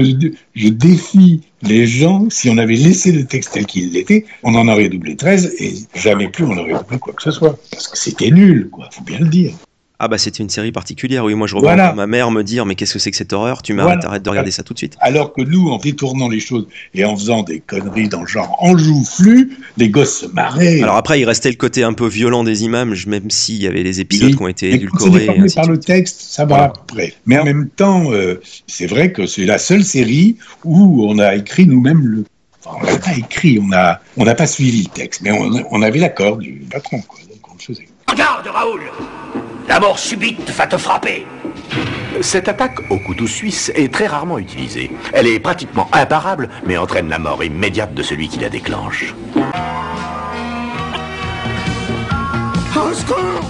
je 0.55 0.69
défie 0.69 1.43
les 1.63 1.87
gens, 1.87 2.29
si 2.31 2.49
on 2.49 2.57
avait 2.57 2.77
laissé 2.77 3.13
le 3.13 3.25
texte 3.25 3.51
tel 3.53 3.67
qu'il 3.67 3.91
l'était, 3.93 4.25
on 4.45 4.55
en 4.55 4.69
aurait 4.69 4.89
doublé 4.89 5.17
13 5.17 5.55
et 5.59 5.75
jamais 5.95 6.29
plus 6.29 6.45
on 6.45 6.57
aurait 6.57 6.73
doublé 6.75 6.99
quoi 6.99 7.13
que 7.13 7.23
ce 7.23 7.31
soit. 7.33 7.59
Parce 7.73 7.89
que 7.89 7.99
c'était 7.99 8.31
nul, 8.31 8.69
quoi, 8.71 8.89
faut 8.93 9.03
bien 9.05 9.19
le 9.19 9.27
dire. 9.29 9.53
Ah 10.01 10.07
bah 10.07 10.17
c'était 10.17 10.45
une 10.45 10.49
série 10.49 10.71
particulière, 10.71 11.25
oui. 11.25 11.35
Moi 11.35 11.49
je 11.49 11.57
revois 11.57 11.75
Voilà. 11.75 11.93
ma 11.93 12.07
mère 12.07 12.31
me 12.31 12.43
dire 12.45 12.65
mais 12.65 12.77
qu'est-ce 12.77 12.93
que 12.93 12.99
c'est 13.01 13.11
que 13.11 13.17
cette 13.17 13.33
horreur? 13.33 13.63
Tu 13.63 13.73
m'arrêtes, 13.73 13.97
Voilà. 13.97 14.09
arrête 14.11 14.23
de 14.23 14.31
regarder 14.31 14.53
ça 14.53 14.63
tout 14.63 14.73
de 14.73 14.79
suite. 14.79 14.97
Alors 15.01 15.33
que 15.33 15.43
nous, 15.43 15.71
en 15.71 15.79
détournant 15.79 16.29
les 16.29 16.39
choses 16.39 16.69
et 16.95 17.05
en 17.05 17.17
faisant 17.17 17.43
des 17.43 17.59
conneries 17.59 18.09
dans 18.09 18.21
le 18.21 18.29
genre 18.29 18.57
en 18.61 18.79
joufflu, 18.79 19.57
les 19.77 19.89
gosses 19.89 20.21
se 20.21 20.27
marraient. 20.27 20.83
Alors 20.83 20.95
après 20.97 21.19
il 21.21 21.25
restait 21.25 21.51
le 21.51 21.57
côté 21.57 21.83
un 21.83 21.95
peu 21.95 22.07
violent 22.07 22.45
des 22.45 22.63
images, 22.63 23.07
même 23.09 23.29
s'il 23.29 23.61
y 23.61 23.67
avait 23.67 23.83
des 23.83 24.01
épisodes 24.01 24.29
Oui, 24.31 24.37
qui 24.37 24.43
ont 24.43 24.49
été 24.49 24.69
quand 24.71 24.77
édulcorés. 24.77 25.29
ainsi 25.31 25.49
de 25.49 25.61
par 25.61 25.69
le 25.69 25.81
texte, 25.81 26.21
ça 26.21 26.45
va 26.45 26.63
après. 26.65 27.15
Mais 27.27 27.37
en 27.39 27.45
même 27.45 27.69
temps, 27.69 28.13
euh, 28.13 28.41
c'est 28.69 28.87
vrai 28.87 29.11
que 29.11 29.27
c'est 29.27 29.47
la 29.47 29.59
seule 29.59 29.83
série 29.85 30.37
où 30.65 31.07
on 31.09 31.19
a 31.19 31.35
écrit 31.35 31.67
nous-mêmes 31.67 32.07
le. 32.07 32.25
Enfin, 32.65 32.77
on 32.81 32.85
l'a 32.87 32.99
pas 32.99 33.15
écrit, 33.17 33.59
on 33.61 33.73
a, 33.73 34.01
on 34.17 34.25
n'a 34.25 34.35
pas 34.37 34.47
suivi 34.47 34.83
le 34.85 34.89
texte, 34.91 35.23
mais 35.23 35.33
on, 35.33 35.51
on 35.73 35.83
avait 35.83 35.99
l'accord 35.99 36.37
du 36.37 36.63
patron, 36.71 37.01
quoi. 37.03 37.19
Donc 37.29 37.39
on 37.51 37.55
le 37.55 37.61
faisait. 37.61 37.89
Regarde, 38.09 38.47
Raoul 38.47 38.81
La 39.69 39.81
mort 39.81 39.99
subite 39.99 40.51
va 40.51 40.67
te 40.67 40.79
frapper 40.79 41.27
Cette 42.23 42.49
attaque 42.49 42.81
au 42.91 42.99
couteau 42.99 43.27
suisse 43.27 43.71
est 43.75 43.93
très 43.93 44.07
rarement 44.07 44.39
utilisée. 44.39 44.91
Elle 45.13 45.27
est 45.27 45.41
pratiquement 45.41 45.89
imparable, 45.93 46.49
mais 46.65 46.79
entraîne 46.79 47.11
la 47.11 47.19
mort 47.19 47.45
immédiate 47.45 47.93
de 47.93 48.03
celui 48.03 48.29
qui 48.29 48.39
la 48.39 48.49
déclenche. 48.49 49.15
Au 52.75 52.95
secours 52.95 53.43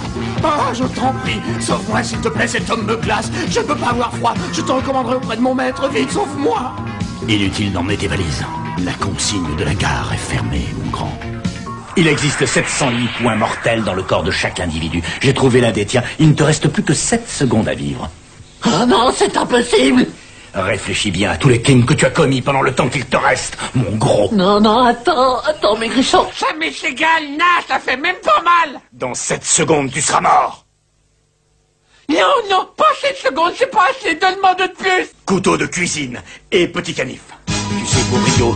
Ah, 0.43 0.73
je 0.73 0.83
t'en 0.83 1.13
prie, 1.23 1.39
sauve-moi 1.61 2.03
s'il 2.03 2.19
te 2.19 2.27
plaît, 2.27 2.47
cet 2.47 2.69
homme 2.69 2.85
me 2.85 2.97
glace. 2.97 3.31
Je 3.49 3.61
ne 3.61 3.65
peux 3.65 3.75
pas 3.75 3.91
avoir 3.91 4.13
froid, 4.17 4.33
je 4.51 4.61
te 4.61 4.71
recommanderai 4.73 5.15
auprès 5.15 5.37
de 5.37 5.41
mon 5.41 5.55
maître, 5.55 5.89
vite, 5.89 6.11
sauve-moi 6.11 6.73
Inutile 7.29 7.71
d'emmener 7.71 7.95
tes 7.95 8.07
valises. 8.07 8.43
La 8.83 8.93
consigne 8.93 9.55
de 9.55 9.63
la 9.63 9.73
gare 9.73 10.11
est 10.13 10.17
fermée, 10.17 10.67
mon 10.83 10.91
grand. 10.91 11.17
Il 11.99 12.07
existe 12.07 12.45
708 12.45 13.09
points 13.21 13.35
mortels 13.35 13.83
dans 13.83 13.93
le 13.93 14.03
corps 14.03 14.23
de 14.23 14.31
chaque 14.31 14.61
individu. 14.61 15.03
J'ai 15.19 15.33
trouvé 15.33 15.59
l'un 15.59 15.73
des 15.73 15.85
tiens. 15.85 16.01
Il 16.17 16.29
ne 16.29 16.33
te 16.33 16.43
reste 16.43 16.69
plus 16.69 16.81
que 16.81 16.93
7 16.93 17.27
secondes 17.27 17.67
à 17.67 17.73
vivre. 17.73 18.09
Oh 18.65 18.85
non, 18.87 19.11
c'est 19.13 19.35
impossible 19.35 20.07
Réfléchis 20.53 21.11
bien 21.11 21.31
à 21.31 21.35
tous 21.35 21.49
les 21.49 21.61
crimes 21.61 21.85
que 21.85 21.93
tu 21.93 22.05
as 22.05 22.09
commis 22.09 22.41
pendant 22.41 22.61
le 22.61 22.73
temps 22.73 22.87
qu'il 22.87 23.05
te 23.05 23.17
reste, 23.17 23.57
mon 23.75 23.97
gros. 23.97 24.29
Non, 24.31 24.61
non, 24.61 24.85
attends, 24.85 25.39
attends, 25.41 25.77
maigrichon 25.77 26.25
Ça 26.33 26.47
m'est 26.57 26.73
égal, 26.85 27.31
nage, 27.37 27.65
ça 27.67 27.79
fait 27.79 27.97
même 27.97 28.15
pas 28.23 28.41
mal 28.43 28.79
Dans 28.93 29.13
7 29.13 29.43
secondes, 29.43 29.91
tu 29.91 29.99
seras 29.99 30.21
mort. 30.21 30.65
Non, 32.07 32.17
non, 32.49 32.69
pas 32.77 32.93
cette 33.01 33.17
seconde, 33.17 33.51
c'est 33.57 33.69
pas 33.69 33.87
assez, 33.89 34.15
donne-moi 34.15 34.55
deux 34.55 34.69
de 34.69 34.73
plus 34.73 35.11
Couteau 35.25 35.57
de 35.57 35.65
cuisine 35.65 36.21
et 36.49 36.69
petit 36.69 36.93
canif. 36.93 37.23
Tu 37.45 37.85
sais, 37.85 38.05
pour 38.09 38.19
brio. 38.19 38.55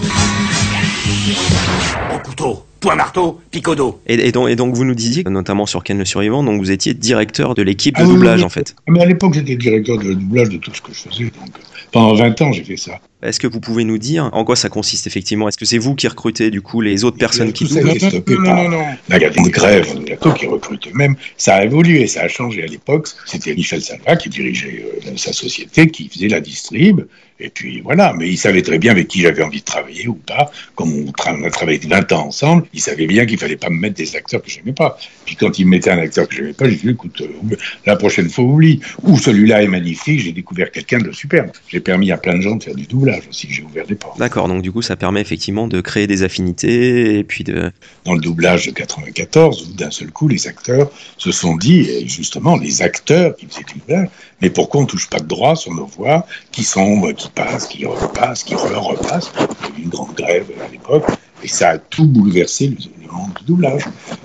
Au 2.14 2.20
couteau, 2.20 2.66
point 2.84 2.96
marteau, 2.96 3.40
picot 3.50 3.76
d'eau. 3.76 4.00
Et, 4.08 4.16
et 4.16 4.32
donc, 4.34 4.50
et 4.50 4.56
donc 4.58 4.76
vous 4.76 4.84
nous 4.84 4.94
disiez, 4.94 5.24
notamment 5.24 5.66
sur 5.66 5.84
Ken 5.84 5.98
le 5.98 6.06
survivant, 6.06 6.44
donc 6.44 6.60
vous 6.60 6.70
étiez 6.70 6.94
directeur 6.94 7.56
de 7.56 7.62
l'équipe 7.62 7.96
de 7.96 8.02
Ah 8.02 8.06
oui, 8.06 8.14
doublage 8.14 8.40
oui, 8.42 8.46
en 8.46 8.50
fait. 8.50 8.76
Mais 8.88 9.02
à 9.02 9.06
l'époque, 9.06 9.34
j'étais 9.34 9.56
directeur 9.56 9.98
de 9.98 10.14
doublage 10.14 10.50
de 10.50 10.58
tout 10.58 10.72
ce 10.74 10.82
que 10.82 10.94
je 10.94 11.00
faisais. 11.10 11.24
Donc, 11.24 11.50
pendant 11.94 12.14
20 12.14 12.42
ans, 12.42 12.52
j'ai 12.52 12.64
fait 12.64 12.78
ça. 12.78 13.00
Est-ce 13.24 13.40
que 13.40 13.48
vous 13.48 13.60
pouvez 13.60 13.84
nous 13.84 13.98
dire 13.98 14.30
en 14.34 14.44
quoi 14.44 14.56
ça 14.56 14.70
consiste 14.70 15.08
effectivement? 15.08 15.48
Est-ce 15.48 15.58
que 15.58 15.66
c'est 15.66 15.78
vous 15.78 15.96
qui 15.96 16.08
recrutez 16.08 16.52
du 16.52 16.62
coup 16.62 16.82
les 16.82 17.04
autres 17.04 17.18
personnes 17.18 17.54
qui 17.54 17.66
Tout 17.66 17.74
ça 17.74 17.80
a 17.80 17.84
doublent 17.84 17.96
été 17.96 18.10
stoppé 18.10 18.36
par 18.44 18.70
la 19.10 19.20
des 19.30 19.50
grèves 19.50 19.98
de 20.00 20.04
plateau 20.06 20.34
qui 20.34 20.46
recrute 20.48 20.88
eux-mêmes. 20.88 21.16
Ça 21.38 21.56
a 21.56 21.64
évolué, 21.64 22.08
ça 22.08 22.22
a 22.24 22.28
changé 22.28 22.64
à 22.64 22.68
l'époque. 22.68 23.08
C'était 23.26 23.56
Michel 23.56 23.82
Salva 23.82 24.16
qui 24.16 24.30
dirigeait 24.30 24.86
euh, 25.08 25.18
sa 25.18 25.34
société, 25.34 25.88
qui 25.90 26.10
faisait 26.10 26.28
la 26.28 26.42
distrib. 26.42 27.02
Et 27.40 27.50
puis 27.50 27.82
voilà, 27.82 28.14
mais 28.18 28.30
il 28.30 28.38
savait 28.38 28.62
très 28.62 28.78
bien 28.78 28.92
avec 28.92 29.08
qui 29.08 29.22
j'avais 29.22 29.42
envie 29.42 29.60
de 29.60 29.66
travailler 29.66 30.08
ou 30.08 30.14
pas. 30.14 30.52
Comme 30.76 30.94
on, 30.94 31.12
tra- 31.12 31.36
on 31.38 31.44
a 31.44 31.50
travaillé 31.50 31.80
20 31.80 32.12
ans 32.14 32.28
ensemble, 32.28 32.66
il 32.74 32.80
savait 32.80 33.08
bien 33.08 33.26
qu'il 33.26 33.38
fallait 33.38 33.58
pas 33.58 33.70
me 33.70 33.78
mettre 33.80 33.96
des 33.96 34.16
acteurs 34.16 34.42
que 34.42 34.50
j'aimais 34.50 34.72
pas. 34.72 34.98
Puis 35.26 35.36
quand 35.36 35.58
il 35.60 35.66
me 35.66 35.72
mettait 35.72 35.90
un 35.90 35.98
acteur 35.98 36.28
que 36.28 36.36
j'aimais 36.36 36.54
pas, 36.54 36.70
j'ai 36.70 36.76
dit 36.76 36.90
écoute, 36.90 37.22
euh, 37.22 37.56
la 37.86 37.96
prochaine 37.96 38.30
fois 38.30 38.46
oublie. 38.46 38.80
Ou 39.02 39.18
celui-là 39.18 39.64
est 39.64 39.68
magnifique, 39.68 40.20
j'ai 40.22 40.32
découvert 40.32 40.72
quelqu'un 40.72 41.00
de 41.00 41.12
superbe. 41.12 41.50
J'ai 41.68 41.80
permis 41.80 42.12
à 42.12 42.18
plein 42.18 42.38
de 42.38 42.42
gens 42.42 42.56
de 42.56 42.64
faire 42.64 42.76
du 42.76 42.86
doublage 42.86 43.13
aussi, 43.30 43.48
j'ai 43.50 43.64
ouvert 43.64 43.86
des 43.86 43.96
portes. 43.96 44.18
D'accord, 44.20 44.48
donc 44.48 44.62
du 44.62 44.72
coup 44.72 44.82
ça 44.82 44.96
permet 44.96 45.22
effectivement 45.22 45.68
de 45.68 45.82
créer 45.82 46.08
des 46.08 46.24
affinités 46.24 47.18
et 47.20 47.24
puis 47.24 47.44
de... 47.44 47.72
dans 48.06 48.14
le 48.14 48.22
doublage 48.22 48.66
de 48.68 48.72
94, 48.72 49.70
où 49.70 49.74
d'un 49.74 49.92
seul 49.92 50.12
coup, 50.12 50.28
les 50.28 50.48
acteurs 50.48 50.90
se 51.18 51.32
sont 51.32 51.56
dit, 51.56 51.82
et 51.82 52.08
justement, 52.08 52.58
les 52.58 52.82
acteurs 52.82 53.36
qui 53.36 53.48
faisaient 53.48 53.64
du 53.64 53.80
doublage, 53.80 54.10
mais 54.42 54.50
pourquoi 54.50 54.82
on 54.82 54.86
touche 54.86 55.10
pas 55.10 55.20
de 55.20 55.28
droit 55.28 55.56
sur 55.56 55.74
nos 55.74 55.86
voix, 55.86 56.26
qui 56.52 56.64
sont, 56.64 57.02
qui 57.14 57.30
passent, 57.30 57.68
qui 57.68 57.86
repassent, 57.86 58.44
qui 58.44 58.56
re- 58.56 58.74
repassent. 58.76 59.32
Il 59.40 59.70
y 59.70 59.78
a 59.78 59.80
eu 59.80 59.84
une 59.84 59.90
grande 59.90 60.14
grève 60.16 60.46
à 60.66 60.72
l'époque, 60.72 61.06
et 61.44 61.48
ça 61.48 61.70
a 61.72 61.78
tout 61.78 62.08
bouleversé 62.08 62.68
le, 62.68 63.12
monde 63.12 63.32
du 63.40 63.46
doublage. 63.46 63.84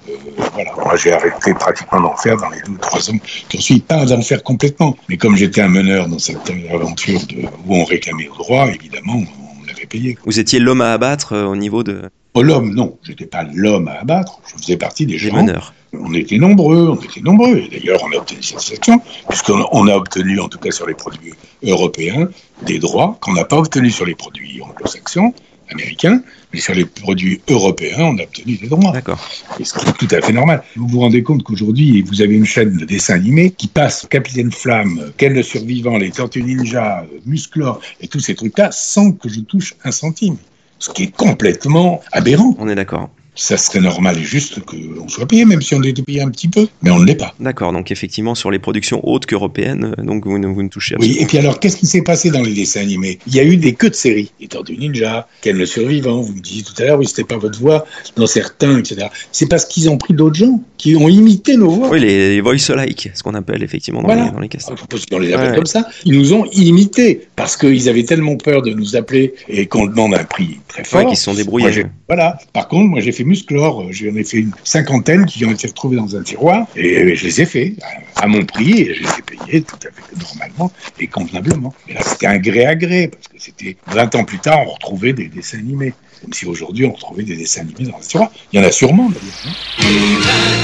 Euh, 0.09 0.13
voilà. 0.53 0.73
Moi, 0.77 0.97
j'ai 0.97 1.13
arrêté 1.13 1.53
pratiquement 1.53 2.01
d'en 2.01 2.17
faire 2.17 2.37
dans 2.37 2.49
les 2.49 2.61
deux 2.63 2.73
ou 2.73 2.79
trois 2.79 3.11
ans 3.11 3.19
qui 3.49 3.59
ont 3.59 3.61
suivi, 3.61 3.81
pas 3.81 4.07
d'en 4.07 4.23
faire 4.23 4.43
complètement. 4.43 4.97
Mais 5.09 5.17
comme 5.17 5.37
j'étais 5.37 5.61
un 5.61 5.69
meneur 5.69 6.09
dans 6.09 6.19
cette 6.19 6.51
aventure 6.73 7.21
de, 7.27 7.43
où 7.67 7.75
on 7.75 7.85
réclamait 7.85 8.29
le 8.31 8.37
droit, 8.39 8.67
évidemment, 8.69 9.17
on 9.17 9.67
l'avait 9.67 9.87
payé. 9.87 10.17
Vous 10.25 10.39
étiez 10.39 10.59
l'homme 10.59 10.81
à 10.81 10.93
abattre 10.93 11.35
euh, 11.35 11.45
au 11.45 11.57
niveau 11.57 11.83
de... 11.83 12.03
Oh, 12.35 12.43
l'homme, 12.43 12.75
non, 12.75 12.97
j'étais 13.03 13.27
pas 13.27 13.45
l'homme 13.53 13.89
à 13.89 14.01
abattre, 14.01 14.41
je 14.47 14.63
faisais 14.63 14.77
partie 14.77 15.07
des 15.07 15.19
gens. 15.19 15.35
meneurs. 15.35 15.75
On 15.93 16.13
était 16.13 16.37
nombreux, 16.37 16.89
on 16.91 16.97
était 16.97 17.21
nombreux. 17.21 17.57
Et 17.57 17.69
D'ailleurs, 17.69 18.01
on 18.05 18.13
a 18.13 18.21
obtenu 18.21 18.43
cette 18.43 18.61
section, 18.61 19.01
puisqu'on 19.29 19.67
on 19.73 19.89
a 19.89 19.95
obtenu, 19.95 20.39
en 20.39 20.49
tout 20.49 20.59
cas 20.59 20.71
sur 20.71 20.87
les 20.87 20.95
produits 20.95 21.33
européens, 21.63 22.29
des 22.63 22.79
droits 22.79 23.17
qu'on 23.21 23.33
n'a 23.33 23.45
pas 23.45 23.57
obtenus 23.57 23.95
sur 23.95 24.05
les 24.05 24.15
produits 24.15 24.61
anglo-saxons, 24.63 25.33
américains, 25.71 26.23
mais 26.53 26.61
sur 26.61 26.75
les 26.75 26.85
produits 26.85 27.41
européens, 27.49 28.01
on 28.01 28.19
a 28.19 28.23
obtenu 28.23 28.57
des 28.57 28.69
droits. 28.69 28.93
D'accord. 28.93 29.19
Et 29.59 29.65
ce 29.65 29.75
qui 29.75 29.89
est 29.89 29.93
tout 29.93 30.15
à 30.15 30.21
fait 30.21 30.33
normal. 30.33 30.63
Vous 30.77 30.89
vous 30.89 31.01
rendez 31.01 31.23
compte 31.23 31.43
qu'aujourd'hui, 31.43 32.03
vous 32.03 32.23
avez 32.23 32.35
une 32.35 32.47
chaîne 32.47 32.77
de 32.77 32.85
dessins 32.85 33.15
animés 33.15 33.51
qui 33.51 33.69
passe 33.69 34.07
Capitaine 34.09 34.53
Flamme, 34.53 35.13
Ken 35.17 35.35
le 35.35 35.43
Survivant, 35.43 35.99
les 35.99 36.11
Tortues 36.11 36.43
Ninja, 36.43 37.07
Musclor 37.27 37.81
et 38.01 38.09
tous 38.09 38.21
ces 38.21 38.35
trucs-là 38.35 38.71
sans 38.73 39.13
que 39.13 39.29
je 39.29 39.41
touche 39.41 39.75
un 39.85 39.93
centime. 39.93 40.37
Ce 40.79 40.91
qui 40.91 41.05
est 41.05 41.15
complètement 41.15 42.01
aberrant. 42.13 42.55
On 42.59 42.69
est 42.69 42.77
d'accord. 42.77 43.11
Ça 43.41 43.57
serait 43.57 43.79
normal 43.79 44.19
et 44.19 44.25
juste 44.25 44.59
qu'on 44.65 45.09
soit 45.09 45.27
payé, 45.29 45.45
même 45.45 45.63
si 45.63 45.73
on 45.77 45.83
était 45.85 46.03
payé 46.03 46.21
un 46.23 46.29
petit 46.29 46.49
peu, 46.49 46.67
mais 46.83 46.91
on 46.91 46.99
ne 46.99 47.05
l'est 47.07 47.15
pas. 47.15 47.35
D'accord, 47.39 47.73
donc 47.73 47.93
effectivement, 47.93 48.35
sur 48.35 48.51
les 48.51 48.59
productions 48.59 49.01
autres 49.09 49.29
qu'européennes, 49.29 49.95
euh, 49.97 50.03
donc 50.03 50.27
vous, 50.27 50.39
ne- 50.41 50.49
vous 50.49 50.61
ne 50.65 50.69
touchez 50.69 50.97
Oui, 50.99 51.05
absolument 51.07 51.23
et 51.23 51.27
puis 51.29 51.39
alors, 51.39 51.61
qu'est-ce 51.61 51.77
qui 51.77 51.87
s'est 51.87 52.03
passé 52.03 52.31
dans 52.31 52.43
les 52.43 52.53
dessins 52.53 52.81
animés? 52.81 53.21
Il 53.29 53.35
y 53.37 53.39
a 53.39 53.45
eu 53.45 53.57
des 53.57 53.75
queues 53.75 53.91
de 53.91 53.95
séries. 53.95 54.33
Les 54.41 54.49
Tortues 54.49 54.77
Ninja, 54.77 55.29
Ken 55.41 55.57
le 55.57 55.67
Survivant, 55.67 56.21
vous 56.21 56.33
me 56.35 56.41
disiez 56.41 56.65
tout 56.65 56.73
à 56.83 56.87
l'heure, 56.87 56.99
oui, 56.99 57.07
c'était 57.07 57.23
pas 57.23 57.37
votre 57.37 57.61
voix, 57.61 57.87
dans 58.17 58.27
certains, 58.27 58.77
etc. 58.79 59.07
C'est 59.31 59.49
parce 59.49 59.65
qu'ils 59.67 59.89
ont 59.89 59.99
pris 59.99 60.15
d'autres 60.15 60.35
gens 60.37 60.61
qui 60.77 60.97
ont 60.97 61.09
imité 61.09 61.57
nos 61.57 61.71
voix. 61.71 61.91
Oui, 61.91 62.01
les, 62.01 62.31
les 62.35 62.41
voice 62.41 62.71
alike, 62.71 63.11
ce 63.15 63.23
qu'on 63.23 63.35
appelle 63.35 63.63
effectivement 63.63 64.01
dans, 64.03 64.09
Voilà. 64.09 64.25
les, 64.25 64.31
dans 64.33 64.41
les 64.41 64.49
castings. 64.49 64.75
Parce 64.91 65.07
qu'on 65.07 65.19
les 65.21 65.33
appelle 65.33 65.51
Ouais. 65.51 65.57
comme 65.57 65.67
ça. 65.67 65.87
Ils 66.05 66.19
nous 66.19 66.33
ont 66.33 66.45
imités 66.53 67.29
parce 67.37 67.57
qu'ils 67.57 67.89
avaient 67.89 68.03
tellement 68.05 68.37
peur 68.37 68.63
de 68.63 68.73
nous 68.73 68.97
appeler 68.97 69.35
et 69.49 69.67
qu'on 69.67 69.87
demande 69.87 70.15
un 70.15 70.25
prix 70.25 70.59
très 70.67 70.83
fort. 70.83 71.03
Ouais, 71.03 71.07
qu'ils 71.07 71.17
se 71.17 71.23
sont 71.25 71.35
débrouillés. 71.35 71.71
Moi, 71.71 71.85
voilà. 72.09 72.39
Par 72.53 72.67
contre, 72.67 72.89
moi, 72.89 73.01
j'ai 73.01 73.13
fait 73.13 73.25
Musclor. 73.29 73.87
J'en 73.93 74.17
ai 74.17 74.25
fait 74.25 74.39
une 74.39 74.53
cinquantaine 74.65 75.27
qui 75.27 75.45
ont 75.45 75.53
été 75.53 75.69
retrouvés 75.69 75.97
dans 75.97 76.17
un 76.17 76.23
tiroir 76.23 76.67
et 76.75 77.15
je 77.15 77.25
les 77.25 77.41
ai 77.43 77.47
fait 77.47 77.75
à, 78.17 78.25
à 78.25 78.27
mon 78.27 78.45
prix 78.45 78.81
et 78.83 78.95
je 78.95 79.03
les 79.03 79.09
ai 79.09 79.23
payés 79.23 79.63
tout 79.63 79.77
à 79.77 79.91
fait 79.91 80.35
normalement 80.35 80.73
et 80.99 81.07
convenablement. 81.07 81.75
Mais 81.87 81.95
là, 81.95 82.01
c'était 82.03 82.27
un 82.27 82.39
gré 82.39 82.67
à 82.67 82.75
gré 82.75 83.09
parce 83.09 83.29
que 83.29 83.37
c'était 83.39 83.77
20 83.87 84.15
ans 84.17 84.25
plus 84.25 84.39
tard, 84.39 84.61
on 84.67 84.73
retrouvait 84.73 85.13
des 85.13 85.29
dessins 85.29 85.59
animés. 85.59 85.95
Comme 86.21 86.33
si 86.33 86.47
aujourd'hui, 86.47 86.87
on 86.87 86.93
retrouvait 86.93 87.23
des 87.23 87.37
dessins 87.37 87.61
animés 87.61 87.91
dans 87.91 87.97
un 87.99 88.01
tiroir. 88.01 88.31
Il 88.53 88.61
y 88.61 88.65
en 88.65 88.67
a 88.67 88.73
sûrement, 88.73 89.09
hein. 89.09 90.59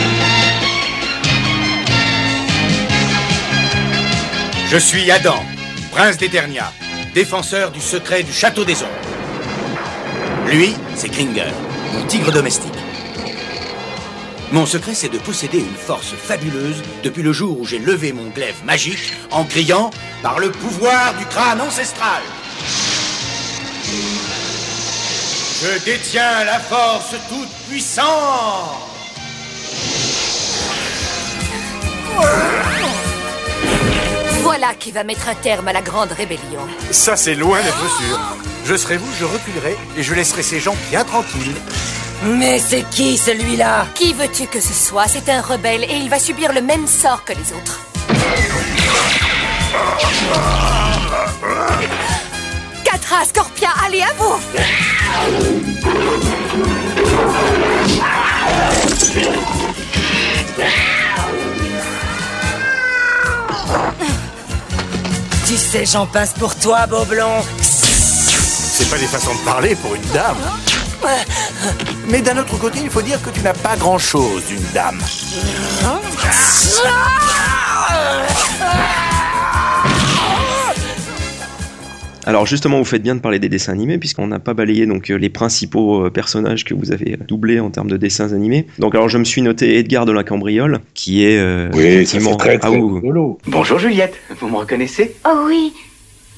Je 4.70 4.79
suis 4.79 5.09
Adam, 5.11 5.37
prince 5.92 6.18
d'Eternia, 6.18 6.72
défenseur 7.14 7.70
du 7.70 7.81
secret 7.81 8.24
du 8.24 8.33
château 8.33 8.64
des 8.64 8.83
ombres. 8.83 8.90
Lui, 10.50 10.74
c'est 10.96 11.09
Kringer, 11.09 11.53
tigre 12.02 12.33
domestique. 12.33 12.74
Mon 14.52 14.66
secret, 14.66 14.94
c'est 14.94 15.09
de 15.09 15.18
posséder 15.18 15.59
une 15.59 15.74
force 15.74 16.14
fabuleuse 16.14 16.83
depuis 17.02 17.22
le 17.22 17.33
jour 17.33 17.59
où 17.61 17.64
j'ai 17.64 17.78
levé 17.78 18.12
mon 18.12 18.28
glaive 18.28 18.64
magique 18.64 19.12
en 19.30 19.44
criant 19.44 19.90
par 20.22 20.38
le 20.38 20.50
pouvoir 20.50 21.14
du 21.18 21.26
crâne 21.26 21.61
ancestral. 21.61 22.22
Je 25.62 25.85
détiens 25.85 26.44
la 26.44 26.61
force 26.61 27.14
toute 27.28 27.48
puissante. 27.68 28.04
Voilà 34.44 34.74
qui 34.78 34.92
va 34.92 35.04
mettre 35.04 35.30
un 35.30 35.35
terme 35.35 35.68
à 35.68 35.72
la 35.72 35.80
grande 35.80 36.12
rébellion. 36.12 36.61
Ça, 36.90 37.16
c'est 37.16 37.35
loin 37.35 37.62
d'être 37.62 37.96
sûr. 37.96 38.20
Je 38.66 38.74
serai 38.76 38.98
vous, 38.98 39.11
je 39.18 39.24
reculerai 39.24 39.74
et 39.96 40.02
je 40.02 40.12
laisserai 40.12 40.42
ces 40.42 40.61
gens 40.61 40.76
bien 40.90 41.02
tranquilles. 41.02 41.57
Mais 42.24 42.59
c'est 42.59 42.85
qui 42.90 43.16
celui-là? 43.16 43.87
Qui 43.94 44.12
veux-tu 44.12 44.46
que 44.46 44.61
ce 44.61 44.74
soit? 44.74 45.09
C'est 45.09 45.30
un 45.30 45.40
rebelle 45.40 45.85
et 45.85 45.96
il 45.96 46.11
va 46.11 46.18
subir 46.18 46.52
le 46.52 46.61
même 46.61 46.87
sort 46.87 47.24
que 47.24 47.33
les 47.33 47.54
autres. 47.54 47.80
Catra, 52.85 53.24
Scorpia, 53.24 53.70
allez 53.87 54.02
à 54.02 54.12
vous 54.18 54.38
Tu 65.46 65.59
sais, 65.59 65.85
j'en 65.85 66.07
passe 66.07 66.33
pour 66.33 66.54
toi, 66.57 66.87
Boblon. 66.87 67.42
C'est 67.61 68.88
pas 68.88 68.96
des 68.98 69.07
façons 69.07 69.35
de 69.35 69.40
parler 69.40 69.74
pour 69.76 69.94
une 69.94 70.07
dame. 70.12 70.38
Mais 72.09 72.22
d'un 72.22 72.38
autre 72.38 72.57
côté, 72.59 72.80
il 72.83 72.90
faut 72.90 73.02
dire 73.02 73.20
que 73.20 73.28
tu 73.30 73.40
n'as 73.40 73.52
pas 73.52 73.76
grand-chose 73.76 74.46
d'une 74.46 74.64
dame. 74.72 74.98
Alors 82.26 82.46
justement, 82.46 82.78
vous 82.78 82.84
faites 82.84 83.02
bien 83.02 83.14
de 83.14 83.20
parler 83.20 83.38
des 83.38 83.50
dessins 83.50 83.72
animés 83.72 83.98
puisqu'on 83.98 84.26
n'a 84.28 84.38
pas 84.38 84.54
balayé 84.54 84.87
donc 84.87 85.10
euh, 85.10 85.16
les 85.16 85.28
principaux 85.28 86.06
euh, 86.06 86.10
personnages 86.10 86.64
que 86.64 86.72
vous 86.72 86.90
avez 86.90 87.18
doublés 87.28 87.60
en 87.60 87.68
termes 87.70 87.90
de 87.90 87.98
dessins 87.98 88.32
animés. 88.32 88.66
Donc 88.78 88.94
alors 88.94 89.10
je 89.10 89.18
me 89.18 89.24
suis 89.24 89.42
noté 89.42 89.78
Edgar 89.78 90.06
de 90.06 90.12
la 90.12 90.24
Cambriole 90.24 90.80
qui 90.94 91.24
est 91.24 91.38
euh, 91.38 91.68
Oui, 91.74 91.82
ça, 91.82 91.88
effectivement 91.88 92.37
très, 92.37 92.58
très 92.58 92.74
Ah. 92.74 93.37
Bonjour 93.46 93.78
Juliette, 93.78 94.14
vous 94.40 94.48
me 94.48 94.56
reconnaissez? 94.56 95.14
Oh 95.26 95.42
oui. 95.46 95.72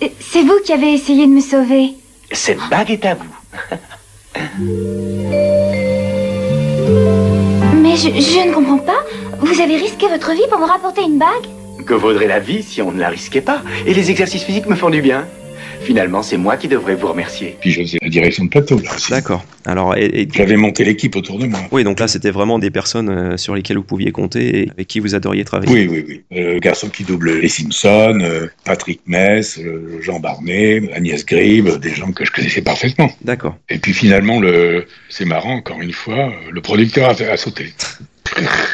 Euh, 0.02 0.08
C'est 0.18 0.42
vous 0.42 0.58
qui 0.64 0.72
avez 0.72 0.92
essayé 0.92 1.26
de 1.26 1.32
me 1.32 1.40
sauver. 1.40 1.90
Cette 2.32 2.58
bague 2.68 2.90
est 2.90 3.04
à 3.04 3.14
vous. 3.14 4.36
Mais 7.80 7.96
je, 7.96 8.08
je 8.08 8.48
ne 8.48 8.52
comprends 8.52 8.78
pas. 8.78 9.04
Vous 9.40 9.60
avez 9.60 9.76
risqué 9.76 10.08
votre 10.08 10.32
vie 10.32 10.42
pour 10.50 10.58
me 10.58 10.66
rapporter 10.66 11.02
une 11.02 11.18
bague? 11.18 11.46
Que 11.86 11.94
vaudrait 11.94 12.26
la 12.26 12.40
vie 12.40 12.62
si 12.62 12.82
on 12.82 12.90
ne 12.90 12.98
la 12.98 13.08
risquait 13.08 13.40
pas? 13.40 13.62
Et 13.86 13.94
les 13.94 14.10
exercices 14.10 14.42
physiques 14.42 14.66
me 14.66 14.74
font 14.74 14.90
du 14.90 15.00
bien. 15.00 15.24
Finalement, 15.86 16.22
c'est 16.24 16.36
moi 16.36 16.56
qui 16.56 16.66
devrais 16.66 16.96
vous 16.96 17.06
remercier. 17.06 17.56
Puis 17.60 17.70
je 17.70 17.80
faisais 17.82 17.98
la 18.02 18.08
direction 18.08 18.44
de 18.44 18.50
plateau, 18.50 18.76
là 18.80 18.90
aussi. 18.94 19.10
D'accord. 19.12 19.44
Alors 19.66 19.96
et- 19.96 20.22
et- 20.22 20.28
J'avais 20.34 20.56
monté 20.56 20.84
l'équipe 20.84 21.14
autour 21.14 21.38
de 21.38 21.46
moi. 21.46 21.60
oui, 21.70 21.84
donc 21.84 22.00
là 22.00 22.08
c'était 22.08 22.32
vraiment 22.32 22.58
des 22.58 22.70
personnes 22.70 23.08
euh, 23.08 23.36
sur 23.36 23.54
lesquelles 23.54 23.76
vous 23.76 23.84
pouviez 23.84 24.10
compter 24.10 24.62
et 24.62 24.70
avec 24.70 24.88
qui 24.88 24.98
vous 24.98 25.14
adoriez 25.14 25.44
travailler. 25.44 25.72
Oui, 25.72 25.86
oui, 25.88 26.04
oui. 26.08 26.38
Euh, 26.38 26.54
Le 26.54 26.58
garçon 26.58 26.88
qui 26.88 27.04
double 27.04 27.38
les 27.38 27.48
Simpsons, 27.48 28.18
euh, 28.20 28.48
Patrick 28.64 29.00
Mess, 29.06 29.58
euh, 29.58 30.00
Jean 30.02 30.18
Barnet, 30.18 30.82
Agnès 30.92 31.24
Gribe, 31.24 31.68
des 31.78 31.94
gens 31.94 32.10
que 32.10 32.24
je 32.24 32.32
connaissais 32.32 32.62
parfaitement. 32.62 33.10
D'accord. 33.22 33.56
Et 33.68 33.78
puis 33.78 33.92
finalement, 33.92 34.40
le, 34.40 34.86
c'est 35.08 35.24
marrant, 35.24 35.54
encore 35.54 35.80
une 35.80 35.92
fois, 35.92 36.18
euh, 36.30 36.50
le 36.50 36.60
producteur 36.60 37.08
a, 37.10 37.12
a 37.32 37.36
sauté. 37.36 37.72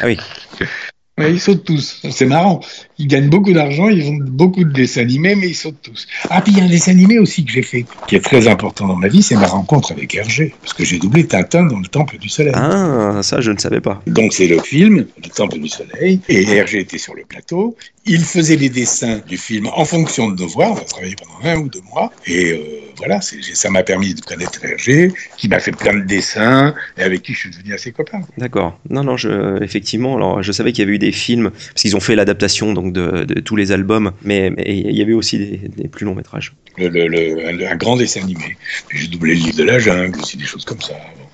Ah 0.01 0.05
oui. 0.05 0.17
Ouais, 1.19 1.31
ils 1.31 1.39
sautent 1.39 1.63
tous. 1.63 2.01
C'est 2.09 2.25
marrant. 2.25 2.59
Ils 2.97 3.05
gagnent 3.05 3.29
beaucoup 3.29 3.53
d'argent, 3.53 3.87
ils 3.87 4.03
font 4.03 4.17
beaucoup 4.19 4.63
de 4.63 4.71
dessins 4.71 5.01
animés, 5.01 5.35
mais 5.35 5.49
ils 5.49 5.55
sautent 5.55 5.81
tous. 5.83 6.07
Ah, 6.29 6.41
puis 6.41 6.53
il 6.53 6.57
y 6.57 6.61
a 6.61 6.63
un 6.63 6.69
dessin 6.69 6.91
animé 6.91 7.19
aussi 7.19 7.45
que 7.45 7.51
j'ai 7.51 7.61
fait, 7.61 7.85
qui 8.07 8.15
est 8.15 8.19
très 8.19 8.47
important 8.47 8.87
dans 8.87 8.95
ma 8.95 9.09
vie, 9.09 9.21
c'est 9.21 9.35
ma 9.35 9.45
rencontre 9.45 9.91
avec 9.91 10.15
Hergé. 10.15 10.55
Parce 10.61 10.73
que 10.73 10.83
j'ai 10.83 10.97
doublé 10.97 11.27
Tintin 11.27 11.65
dans 11.65 11.79
le 11.79 11.85
Temple 11.85 12.17
du 12.17 12.29
Soleil. 12.29 12.53
Ah, 12.55 13.19
ça 13.21 13.41
je 13.41 13.51
ne 13.51 13.59
savais 13.59 13.81
pas. 13.81 14.01
Donc 14.07 14.33
c'est 14.33 14.47
le 14.47 14.59
film, 14.59 15.05
Le 15.23 15.29
Temple 15.29 15.59
du 15.59 15.69
Soleil, 15.69 16.19
et 16.29 16.49
Hergé 16.49 16.79
était 16.79 16.97
sur 16.97 17.13
le 17.13 17.25
plateau. 17.25 17.75
Il 18.05 18.21
faisait 18.21 18.55
les 18.55 18.69
dessins 18.69 19.21
du 19.27 19.37
film 19.37 19.67
en 19.67 19.85
fonction 19.85 20.31
de 20.31 20.41
nos 20.41 20.47
voix. 20.47 20.71
On 20.71 20.77
a 20.77 20.81
travaillé 20.81 21.15
pendant 21.15 21.47
un 21.47 21.61
ou 21.61 21.69
deux 21.69 21.83
mois, 21.93 22.11
et 22.25 22.53
euh, 22.53 22.57
voilà, 23.03 23.19
ça 23.21 23.69
m'a 23.69 23.83
permis 23.83 24.13
de 24.13 24.21
connaître 24.21 24.63
Hergé, 24.63 25.11
qui 25.37 25.47
m'a 25.49 25.59
fait 25.59 25.71
plein 25.71 25.93
de 25.93 26.05
dessins, 26.05 26.73
et 26.97 27.01
avec 27.01 27.21
qui 27.23 27.33
je 27.33 27.39
suis 27.39 27.49
devenu 27.49 27.73
assez 27.73 27.91
copain. 27.91 28.21
D'accord. 28.37 28.79
Non, 28.89 29.03
non, 29.03 29.17
je, 29.17 29.61
effectivement. 29.63 30.15
Alors, 30.15 30.41
je 30.41 30.51
savais 30.51 30.71
qu'il 30.71 30.83
y 30.83 30.87
avait 30.87 30.95
eu 30.95 30.99
des 30.99 31.11
films 31.11 31.51
parce 31.51 31.81
qu'ils 31.81 31.95
ont 31.95 31.99
fait 31.99 32.15
l'adaptation 32.15 32.73
donc 32.73 32.93
de, 32.93 33.25
de 33.25 33.39
tous 33.41 33.55
les 33.55 33.71
albums, 33.71 34.11
mais, 34.23 34.49
mais 34.49 34.63
il 34.67 34.95
y 34.95 35.01
avait 35.01 35.13
aussi 35.13 35.37
des, 35.37 35.57
des 35.67 35.87
plus 35.87 36.05
longs 36.05 36.15
métrages. 36.15 36.53
Le, 36.77 36.87
le- 36.87 37.07
le- 37.07 37.47
un, 37.47 37.71
un 37.71 37.75
grand 37.75 37.97
dessin 37.97 38.21
animé. 38.21 38.57
J'ai 38.91 39.07
doublé 39.07 39.35
le 39.35 39.41
livre 39.41 39.57
de 39.57 39.63
la 39.63 39.79
jungle, 39.79 40.19
aussi 40.19 40.37
des 40.37 40.45
choses 40.45 40.65
comme 40.65 40.81
ça. 40.81 40.93
Bon. 40.93 41.25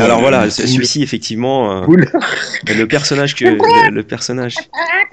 Alors 0.00 0.20
voilà, 0.20 0.50
celui-ci 0.50 1.02
effectivement, 1.02 1.82
euh, 1.82 1.86
le 2.68 2.84
personnage 2.86 3.34
que 3.34 3.44
le, 3.44 3.90
le 3.90 4.02
personnage, 4.02 4.56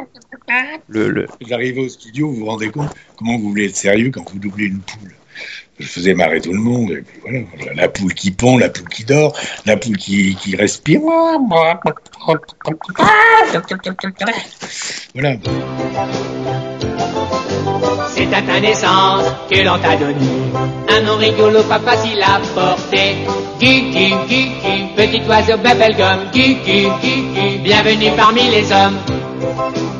le, 0.90 1.28
arrivez 1.52 1.82
au 1.82 1.90
studio, 1.90 2.30
vous 2.30 2.38
vous 2.38 2.46
rendez 2.46 2.70
compte 2.70 2.90
comment 3.18 3.38
vous 3.38 3.50
voulez 3.50 3.66
être 3.66 3.76
sérieux 3.76 4.12
quand 4.12 4.30
vous 4.30 4.40
doublez 4.40 4.66
une 4.66 4.80
poule. 4.80 5.14
Je 5.80 5.88
faisais 5.88 6.14
marrer 6.14 6.42
tout 6.42 6.54
le 6.54 6.60
monde. 6.60 6.92
Et 6.92 7.02
puis 7.02 7.20
voilà, 7.22 7.74
la 7.74 7.88
poule 7.90 8.14
qui 8.14 8.32
pond, 8.32 8.58
la 8.58 8.70
poule 8.70 8.90
qui 8.90 9.04
dort, 9.04 9.36
la 9.66 9.78
poule 9.78 9.98
qui, 9.98 10.36
qui 10.36 10.56
respire. 10.56 11.02
Voilà. 15.14 15.38
C'est 18.10 18.34
à 18.34 18.42
ta 18.42 18.60
naissance 18.60 19.26
que 19.50 19.66
l'on 19.66 19.80
t'a 19.80 19.96
donné 19.96 20.81
un 20.98 21.02
nom 21.06 21.18
rigolo 21.18 21.64
pas 21.64 21.80
facile 21.80 22.22
à 22.22 22.40
porter. 22.54 23.16
Gugu, 23.60 24.10
Gugu, 24.28 24.96
petit 24.96 25.22
oiseau 25.30 25.58
bubblegum. 25.58 26.20
Gugu, 26.34 26.90
Gugu, 27.02 27.58
bienvenue 27.64 28.12
parmi 28.18 28.50
les 28.50 28.72
hommes. 28.72 29.91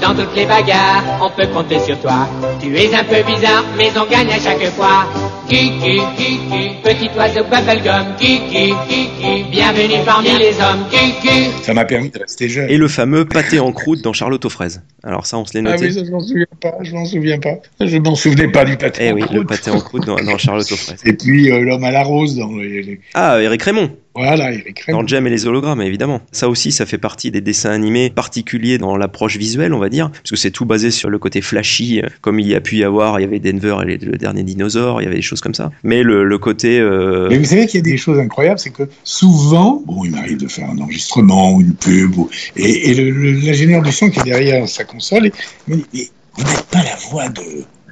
Dans 0.00 0.14
toutes 0.14 0.34
les 0.36 0.46
bagarres, 0.46 1.02
on 1.22 1.30
peut 1.30 1.46
compter 1.48 1.78
sur 1.80 1.98
toi. 2.00 2.28
Tu 2.60 2.76
es 2.76 2.94
un 2.94 3.04
peu 3.04 3.22
bizarre, 3.26 3.64
mais 3.76 3.88
on 3.96 4.08
gagne 4.10 4.28
à 4.30 4.38
chaque 4.38 4.62
fois. 4.74 5.06
Kiki, 5.48 6.00
Kiki, 6.16 6.70
petit 6.82 7.08
oiseau 7.16 7.44
bubblegum. 7.44 8.14
Kiki, 8.18 8.74
Kiki, 8.88 9.44
bienvenue 9.50 10.02
parmi 10.04 10.28
les 10.38 10.54
hommes. 10.60 10.84
Kiki. 10.90 11.50
Ça 11.62 11.72
m'a 11.72 11.84
permis 11.84 12.10
de 12.10 12.18
rester 12.18 12.48
jeune. 12.48 12.68
Et 12.68 12.76
le 12.76 12.88
fameux 12.88 13.24
pâté 13.24 13.58
en 13.60 13.72
croûte 13.72 14.02
dans 14.02 14.12
Charlotte 14.12 14.44
aux 14.44 14.50
fraises. 14.50 14.82
Alors 15.04 15.24
ça, 15.26 15.38
on 15.38 15.44
se 15.44 15.54
l'est 15.54 15.60
Ah 15.66 15.72
noté. 15.72 15.86
oui, 15.86 15.92
ça, 15.94 16.00
je 16.04 16.10
m'en 16.10 16.20
souviens 16.20 16.46
pas, 16.60 16.74
je 16.82 16.92
m'en 16.92 17.04
souviens 17.04 17.38
pas. 17.38 17.54
Je 17.80 17.96
m'en 17.98 18.14
souvenais 18.16 18.48
pas 18.48 18.64
du 18.64 18.76
pâté 18.76 19.04
Eh 19.06 19.12
en 19.12 19.14
oui, 19.14 19.20
le 19.22 19.26
croûte. 19.26 19.48
pâté 19.48 19.70
en 19.70 19.80
croûte 19.80 20.04
dans, 20.06 20.16
dans 20.16 20.38
Charlotte 20.38 20.70
aux 20.72 20.76
fraises. 20.76 21.00
Et 21.04 21.12
puis 21.14 21.50
euh, 21.50 21.60
l'homme 21.60 21.84
à 21.84 21.90
la 21.92 22.02
rose 22.02 22.36
dans 22.36 22.48
les... 22.56 22.82
les- 22.82 23.00
Ah, 23.14 23.40
Eric 23.40 23.62
Raymond 23.62 23.90
Voilà, 24.16 24.46
Raymond. 24.46 25.02
Dans 25.02 25.06
Jem 25.06 25.26
et 25.26 25.30
les 25.30 25.46
hologrammes, 25.46 25.82
évidemment. 25.82 26.20
Ça 26.32 26.48
aussi, 26.48 26.72
ça 26.72 26.86
fait 26.86 26.98
partie 26.98 27.30
des 27.30 27.40
dessins 27.40 27.70
animés 27.70 28.10
particuliers 28.10 28.78
dans 28.78 28.96
l'approche 28.96 29.36
visuelle, 29.36 29.72
on 29.74 29.78
va 29.78 29.88
dire, 29.88 30.10
parce 30.10 30.30
que 30.30 30.36
c'est 30.36 30.50
tout 30.50 30.64
basé 30.64 30.90
sur 30.90 31.10
le 31.10 31.18
côté 31.18 31.42
flashy, 31.42 32.00
euh, 32.00 32.08
comme 32.22 32.40
il 32.40 32.46
y 32.48 32.54
a 32.54 32.60
pu 32.60 32.76
y 32.76 32.84
avoir, 32.84 33.20
il 33.20 33.22
y 33.22 33.26
avait 33.26 33.38
Denver 33.38 33.76
et 33.86 33.98
le 33.98 34.16
dernier 34.16 34.42
dinosaure, 34.42 35.00
il 35.00 35.04
y 35.04 35.06
avait 35.06 35.16
des 35.16 35.22
choses 35.22 35.40
comme 35.40 35.54
ça. 35.54 35.70
Mais 35.84 36.02
le, 36.02 36.24
le 36.24 36.38
côté... 36.38 36.78
euh, 36.80 37.28
Mais 37.28 37.38
vous 37.38 37.44
savez 37.44 37.66
qu'il 37.66 37.78
y 37.78 37.82
a 37.82 37.90
des 37.90 37.96
choses 37.98 38.18
incroyables, 38.18 38.58
c'est 38.58 38.70
que 38.70 38.88
souvent, 39.04 39.82
bon, 39.86 40.04
il 40.04 40.12
m'arrive 40.12 40.38
de 40.38 40.48
faire 40.48 40.68
un 40.70 40.78
enregistrement 40.78 41.52
ou 41.54 41.60
une 41.60 41.74
pub, 41.74 42.16
ou- 42.16 42.30
et, 42.56 42.94
l'ingénieur 42.94 43.82
du 43.82 43.92
son 43.92 44.08
qui 44.10 44.20
est 44.20 44.24
derrière 44.24 44.68
sa 44.68 44.84
console, 44.84 45.30
il 45.68 45.74
me 45.74 45.80
dit, 45.80 45.86
mais 45.92 46.08
vous 46.38 46.44
n'êtes 46.50 46.66
pas 46.66 46.82
la 46.82 46.96
voix 47.10 47.28
de, 47.28 47.42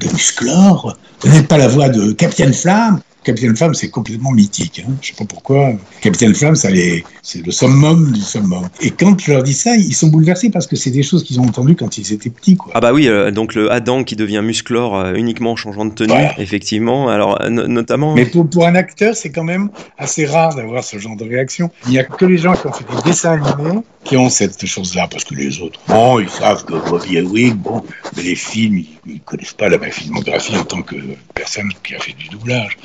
de 0.01 0.13
Musclor, 0.13 0.97
vous 1.21 1.29
n'êtes 1.33 1.49
pas 1.49 1.59
la 1.59 1.69
voix 1.69 1.89
de 1.89 2.13
Capitaine 2.13 2.53
Flamme. 2.55 3.01
Capitaine 3.25 3.57
Flamme, 3.57 3.75
c'est 3.75 3.89
complètement 3.91 4.31
mythique. 4.33 4.83
Hein. 4.87 4.93
Je 5.01 5.09
sais 5.09 5.15
pas 5.15 5.25
pourquoi. 5.25 5.73
Capitaine 6.01 6.35
Flamme, 6.35 6.55
ça 6.57 6.71
les- 6.71 7.05
c'est 7.23 7.45
le 7.45 7.51
summum 7.51 8.13
du 8.13 8.21
summum. 8.21 8.69
Et 8.81 8.91
quand 8.91 9.19
je 9.19 9.33
leur 9.33 9.43
dis 9.43 9.55
ça, 9.55 9.75
ils 9.77 9.95
sont 9.95 10.09
bouleversés 10.09 10.51
parce 10.51 10.67
que 10.67 10.77
c'est 10.77 10.91
des 10.91 11.03
choses 11.03 11.25
qu'ils 11.25 11.41
ont 11.41 11.45
entendues 11.45 11.75
quand 11.75 11.97
ils 11.99 12.13
étaient 12.13 12.31
petits. 12.31 12.57
Quoi. 12.57 12.73
Ah 12.77 12.81
bah 12.81 12.93
oui, 12.93 13.09
euh, 13.09 13.31
donc 13.31 13.55
le 13.55 13.73
Adam 13.73 14.05
qui 14.05 14.15
devient 14.15 14.43
musclore 14.45 14.97
euh, 14.99 15.15
uniquement 15.15 15.53
en 15.53 15.57
changeant 15.57 15.87
de 15.87 15.95
tenue, 15.95 16.09
Voilà. 16.11 16.39
effectivement. 16.41 17.09
Alors 17.09 17.41
euh, 17.43 17.49
no- 17.49 17.67
notamment... 17.67 18.15
Mais 18.15 18.27
pour, 18.27 18.49
pour 18.49 18.67
un 18.67 18.75
acteur, 18.75 19.17
c'est 19.17 19.31
quand 19.31 19.45
même 19.45 19.71
assez 19.99 20.27
rare 20.27 20.55
d'avoir 20.55 20.85
ce 20.85 20.99
genre 20.99 21.17
de 21.17 21.25
réaction. 21.25 21.71
Il 21.87 21.93
n'y 21.93 21.99
a 21.99 22.05
que 22.05 22.25
les 22.27 22.37
gens 22.39 22.55
qui 22.55 22.67
ont 22.67 22.73
fait 22.73 22.85
des 22.85 23.03
dessins 23.11 23.33
animés 23.33 23.81
qui 24.05 24.19
ont 24.19 24.29
cette 24.29 24.67
chose-là, 24.67 25.09
parce 25.11 25.25
que 25.25 25.35
les 25.35 25.61
autres, 25.63 25.81
bon, 25.89 26.21
ils 26.21 26.29
savent 26.29 26.63
que 26.67 26.75
Bobby 26.91 27.17
Ewing, 27.17 27.55
bon, 27.55 27.83
mais 28.15 28.23
les 28.23 28.35
films, 28.35 28.77
ils, 28.81 28.99
ils 29.07 29.21
connaissent 29.21 29.55
pas 29.55 29.71
la 29.71 29.79
ma 29.79 29.91
filmographie 29.91 30.55
en 30.59 30.65
tant 30.65 30.83
que 30.83 30.95
personne 31.35 31.71
qui 31.83 31.95
a 31.95 31.99
fait 31.99 32.13
du 32.13 32.29
doublage. 32.29 32.77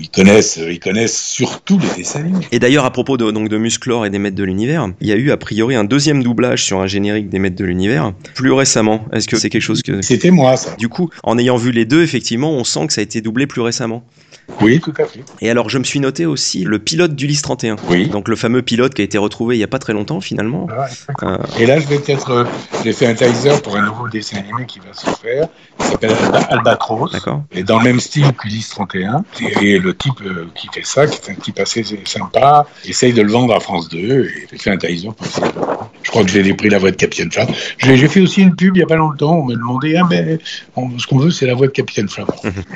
Ils 0.00 0.10
connaissent, 0.10 0.56
ils 0.56 0.80
connaissent 0.80 1.20
surtout 1.20 1.78
les 1.78 2.02
dessins 2.02 2.20
animés. 2.20 2.46
Et 2.52 2.58
d'ailleurs, 2.58 2.84
à 2.84 2.90
propos 2.90 3.16
de, 3.16 3.30
donc, 3.30 3.48
de 3.48 3.56
Musclor 3.56 4.06
et 4.06 4.10
des 4.10 4.18
Maîtres 4.18 4.36
de 4.36 4.44
l'Univers, 4.44 4.88
il 5.00 5.08
y 5.08 5.12
a 5.12 5.16
eu 5.16 5.30
a 5.30 5.36
priori 5.36 5.74
un 5.74 5.84
deuxième 5.84 6.22
doublage 6.22 6.64
sur 6.64 6.80
un 6.80 6.86
générique 6.86 7.28
des 7.28 7.38
Maîtres 7.38 7.56
de 7.56 7.64
l'Univers, 7.64 8.12
plus 8.34 8.52
récemment. 8.52 9.04
Est-ce 9.12 9.28
que 9.28 9.36
c'est 9.36 9.50
quelque 9.50 9.62
chose 9.62 9.82
que... 9.82 10.02
C'était 10.02 10.30
moi, 10.30 10.56
ça. 10.56 10.74
Du 10.76 10.88
coup, 10.88 11.10
en 11.22 11.38
ayant 11.38 11.56
vu 11.56 11.70
les 11.72 11.84
deux, 11.84 12.02
effectivement, 12.02 12.52
on 12.52 12.64
sent 12.64 12.86
que 12.86 12.92
ça 12.92 13.00
a 13.00 13.04
été 13.04 13.20
doublé 13.20 13.46
plus 13.46 13.60
récemment. 13.60 14.04
Oui, 14.60 14.80
tout 14.80 14.92
à 14.98 15.04
fait. 15.04 15.24
Et 15.40 15.50
alors, 15.50 15.68
je 15.68 15.78
me 15.78 15.84
suis 15.84 15.98
noté 16.00 16.24
aussi 16.26 16.64
le 16.64 16.78
pilote 16.78 17.14
d'Ulysse 17.14 17.42
31. 17.42 17.76
Oui. 17.88 18.08
Donc, 18.08 18.28
le 18.28 18.36
fameux 18.36 18.62
pilote 18.62 18.94
qui 18.94 19.02
a 19.02 19.04
été 19.04 19.18
retrouvé 19.18 19.56
il 19.56 19.58
y 19.58 19.64
a 19.64 19.68
pas 19.68 19.78
très 19.78 19.92
longtemps, 19.92 20.20
finalement. 20.20 20.68
Euh, 21.22 21.36
Et 21.58 21.66
là, 21.66 21.78
je 21.80 21.86
vais 21.86 21.98
peut-être, 21.98 22.30
euh, 22.30 22.44
j'ai 22.84 22.92
fait 22.92 23.06
un 23.06 23.14
teaser 23.14 23.60
pour 23.62 23.76
un 23.76 23.84
nouveau 23.84 24.08
dessin 24.08 24.38
animé 24.38 24.64
qui 24.66 24.78
va 24.78 24.92
se 24.92 25.06
faire. 25.20 25.48
Il 25.80 25.84
s'appelle 25.86 26.10
Alba- 26.12 26.46
Albatros. 26.50 27.12
D'accord. 27.12 27.42
Et 27.52 27.62
dans 27.62 27.78
le 27.78 27.84
même 27.84 28.00
style 28.00 28.32
qu'Ulysse 28.40 28.68
31. 28.70 29.24
Et 29.60 29.78
le 29.78 29.94
type 29.94 30.20
euh, 30.24 30.46
qui 30.54 30.68
fait 30.72 30.84
ça, 30.86 31.06
qui 31.06 31.18
est 31.18 31.32
un 31.32 31.34
type 31.34 31.58
assez 31.60 31.84
sympa, 32.04 32.66
essaye 32.84 33.12
de 33.12 33.22
le 33.22 33.30
vendre 33.30 33.54
à 33.54 33.60
France 33.60 33.88
2. 33.88 33.98
Et 33.98 34.46
j'ai 34.50 34.58
fait 34.58 34.70
un 34.70 34.76
teaser 34.76 35.08
pour 35.16 35.26
vendre. 35.26 35.90
Je 36.02 36.10
crois 36.10 36.22
que 36.22 36.30
j'ai 36.30 36.54
pris 36.54 36.68
la 36.70 36.78
voix 36.78 36.92
de 36.92 36.96
Capitaine 36.96 37.32
Flamme. 37.32 37.48
J'ai 37.78 38.06
fait 38.08 38.20
aussi 38.20 38.40
une 38.42 38.54
pub 38.54 38.76
il 38.76 38.80
y 38.80 38.82
a 38.82 38.86
pas 38.86 38.94
longtemps. 38.96 39.34
On 39.40 39.44
m'a 39.44 39.54
demandé, 39.54 39.96
ah, 39.96 40.06
mais 40.08 40.38
on- 40.76 40.96
ce 40.98 41.06
qu'on 41.08 41.18
veut, 41.18 41.32
c'est 41.32 41.46
la 41.46 41.54
voix 41.54 41.66
de 41.66 41.72
Capitaine 41.72 42.08
Flamme. 42.08 42.28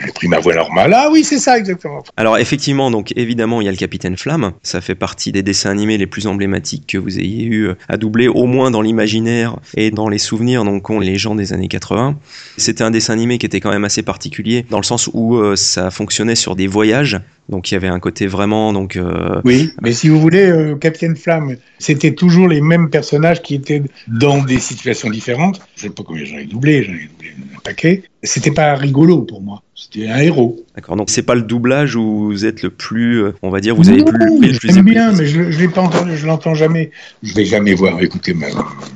j'ai 0.04 0.12
pris 0.12 0.26
ma 0.28 0.40
voix 0.40 0.54
normale. 0.54 0.92
Ah 0.96 1.08
oui, 1.12 1.22
c'est 1.22 1.38
ça, 1.38 1.59
exactement. 1.60 2.02
Alors 2.16 2.38
effectivement, 2.38 2.90
donc 2.90 3.12
évidemment, 3.16 3.60
il 3.60 3.64
y 3.64 3.68
a 3.68 3.70
le 3.70 3.76
Capitaine 3.76 4.16
Flamme. 4.16 4.52
Ça 4.62 4.80
fait 4.80 4.94
partie 4.94 5.32
des 5.32 5.42
dessins 5.42 5.70
animés 5.70 5.98
les 5.98 6.06
plus 6.06 6.26
emblématiques 6.26 6.86
que 6.88 6.98
vous 6.98 7.18
ayez 7.18 7.44
eu 7.44 7.68
euh, 7.68 7.74
à 7.88 7.96
doubler, 7.96 8.28
au 8.28 8.46
moins 8.46 8.70
dans 8.70 8.82
l'imaginaire 8.82 9.56
et 9.76 9.90
dans 9.90 10.08
les 10.08 10.18
souvenirs 10.18 10.64
donc 10.64 10.82
qu'ont 10.82 11.00
les 11.00 11.16
gens 11.16 11.34
des 11.34 11.52
années 11.52 11.68
80. 11.68 12.16
C'était 12.56 12.84
un 12.84 12.90
dessin 12.90 13.12
animé 13.12 13.38
qui 13.38 13.46
était 13.46 13.60
quand 13.60 13.70
même 13.70 13.84
assez 13.84 14.02
particulier 14.02 14.64
dans 14.70 14.78
le 14.78 14.84
sens 14.84 15.08
où 15.12 15.36
euh, 15.36 15.56
ça 15.56 15.90
fonctionnait 15.90 16.34
sur 16.34 16.56
des 16.56 16.66
voyages. 16.66 17.20
Donc 17.50 17.70
il 17.70 17.74
y 17.74 17.76
avait 17.76 17.88
un 17.88 17.98
côté 17.98 18.28
vraiment 18.28 18.72
donc 18.72 18.96
euh, 18.96 19.40
Oui, 19.44 19.70
mais 19.82 19.92
si 19.92 20.08
vous 20.08 20.20
voulez, 20.20 20.46
euh, 20.46 20.76
Capitaine 20.76 21.16
Flamme, 21.16 21.56
c'était 21.78 22.14
toujours 22.14 22.46
les 22.46 22.60
mêmes 22.60 22.90
personnages 22.90 23.42
qui 23.42 23.56
étaient 23.56 23.82
dans 24.06 24.42
des 24.42 24.60
situations 24.60 25.10
différentes. 25.10 25.60
Je 25.74 25.82
sais 25.82 25.90
pas 25.90 26.04
combien 26.04 26.24
j'en 26.24 26.38
ai 26.38 26.46
doublé, 26.46 26.84
j'en 26.84 26.92
ai 26.92 27.08
doublé 27.08 27.30
un 27.56 27.60
paquet. 27.60 28.04
C'était 28.22 28.52
pas 28.52 28.74
rigolo 28.74 29.22
pour 29.22 29.42
moi. 29.42 29.62
C'était 29.82 30.08
un 30.10 30.18
héros. 30.18 30.60
D'accord. 30.76 30.96
Donc 30.96 31.08
c'est 31.08 31.22
pas 31.22 31.34
le 31.34 31.40
doublage 31.40 31.96
où 31.96 32.26
vous 32.26 32.44
êtes 32.44 32.62
le 32.62 32.68
plus, 32.68 33.22
euh, 33.24 33.32
on 33.42 33.48
va 33.48 33.60
dire, 33.60 33.74
vous 33.74 33.88
avez 33.88 34.04
plus, 34.04 34.18
Non, 34.18 34.38
le 34.40 34.58
plus 34.58 34.68
j'aime 34.68 34.78
épais. 34.86 34.90
bien, 34.90 35.12
mais 35.12 35.24
je, 35.26 35.50
je 35.50 35.58
l'ai 35.58 35.68
pas 35.68 35.80
entendu, 35.80 36.16
je 36.18 36.26
l'entends 36.26 36.54
jamais. 36.54 36.90
Je 37.22 37.32
vais 37.34 37.46
jamais 37.46 37.72
voir, 37.72 37.98
écouter 38.02 38.34
ma, 38.34 38.48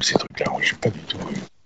ces 0.03 0.13
trucs-là. 0.15 0.45
Je 0.61 0.69
sais 0.69 0.77
pas 0.81 0.91
du 0.91 0.99
tout. 1.09 1.17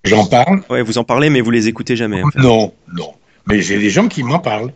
J'en 0.04 0.24
parle. 0.24 0.62
Ouais, 0.70 0.82
vous 0.82 0.98
en 0.98 1.04
parlez, 1.04 1.30
mais 1.30 1.40
vous 1.40 1.50
les 1.50 1.66
écoutez 1.66 1.96
jamais. 1.96 2.22
en 2.22 2.30
fait. 2.30 2.38
Non, 2.38 2.72
non. 2.96 3.12
Mais 3.50 3.62
j'ai 3.62 3.78
des 3.78 3.90
gens 3.90 4.08
qui 4.08 4.22
m'en 4.22 4.38
parlent. 4.38 4.72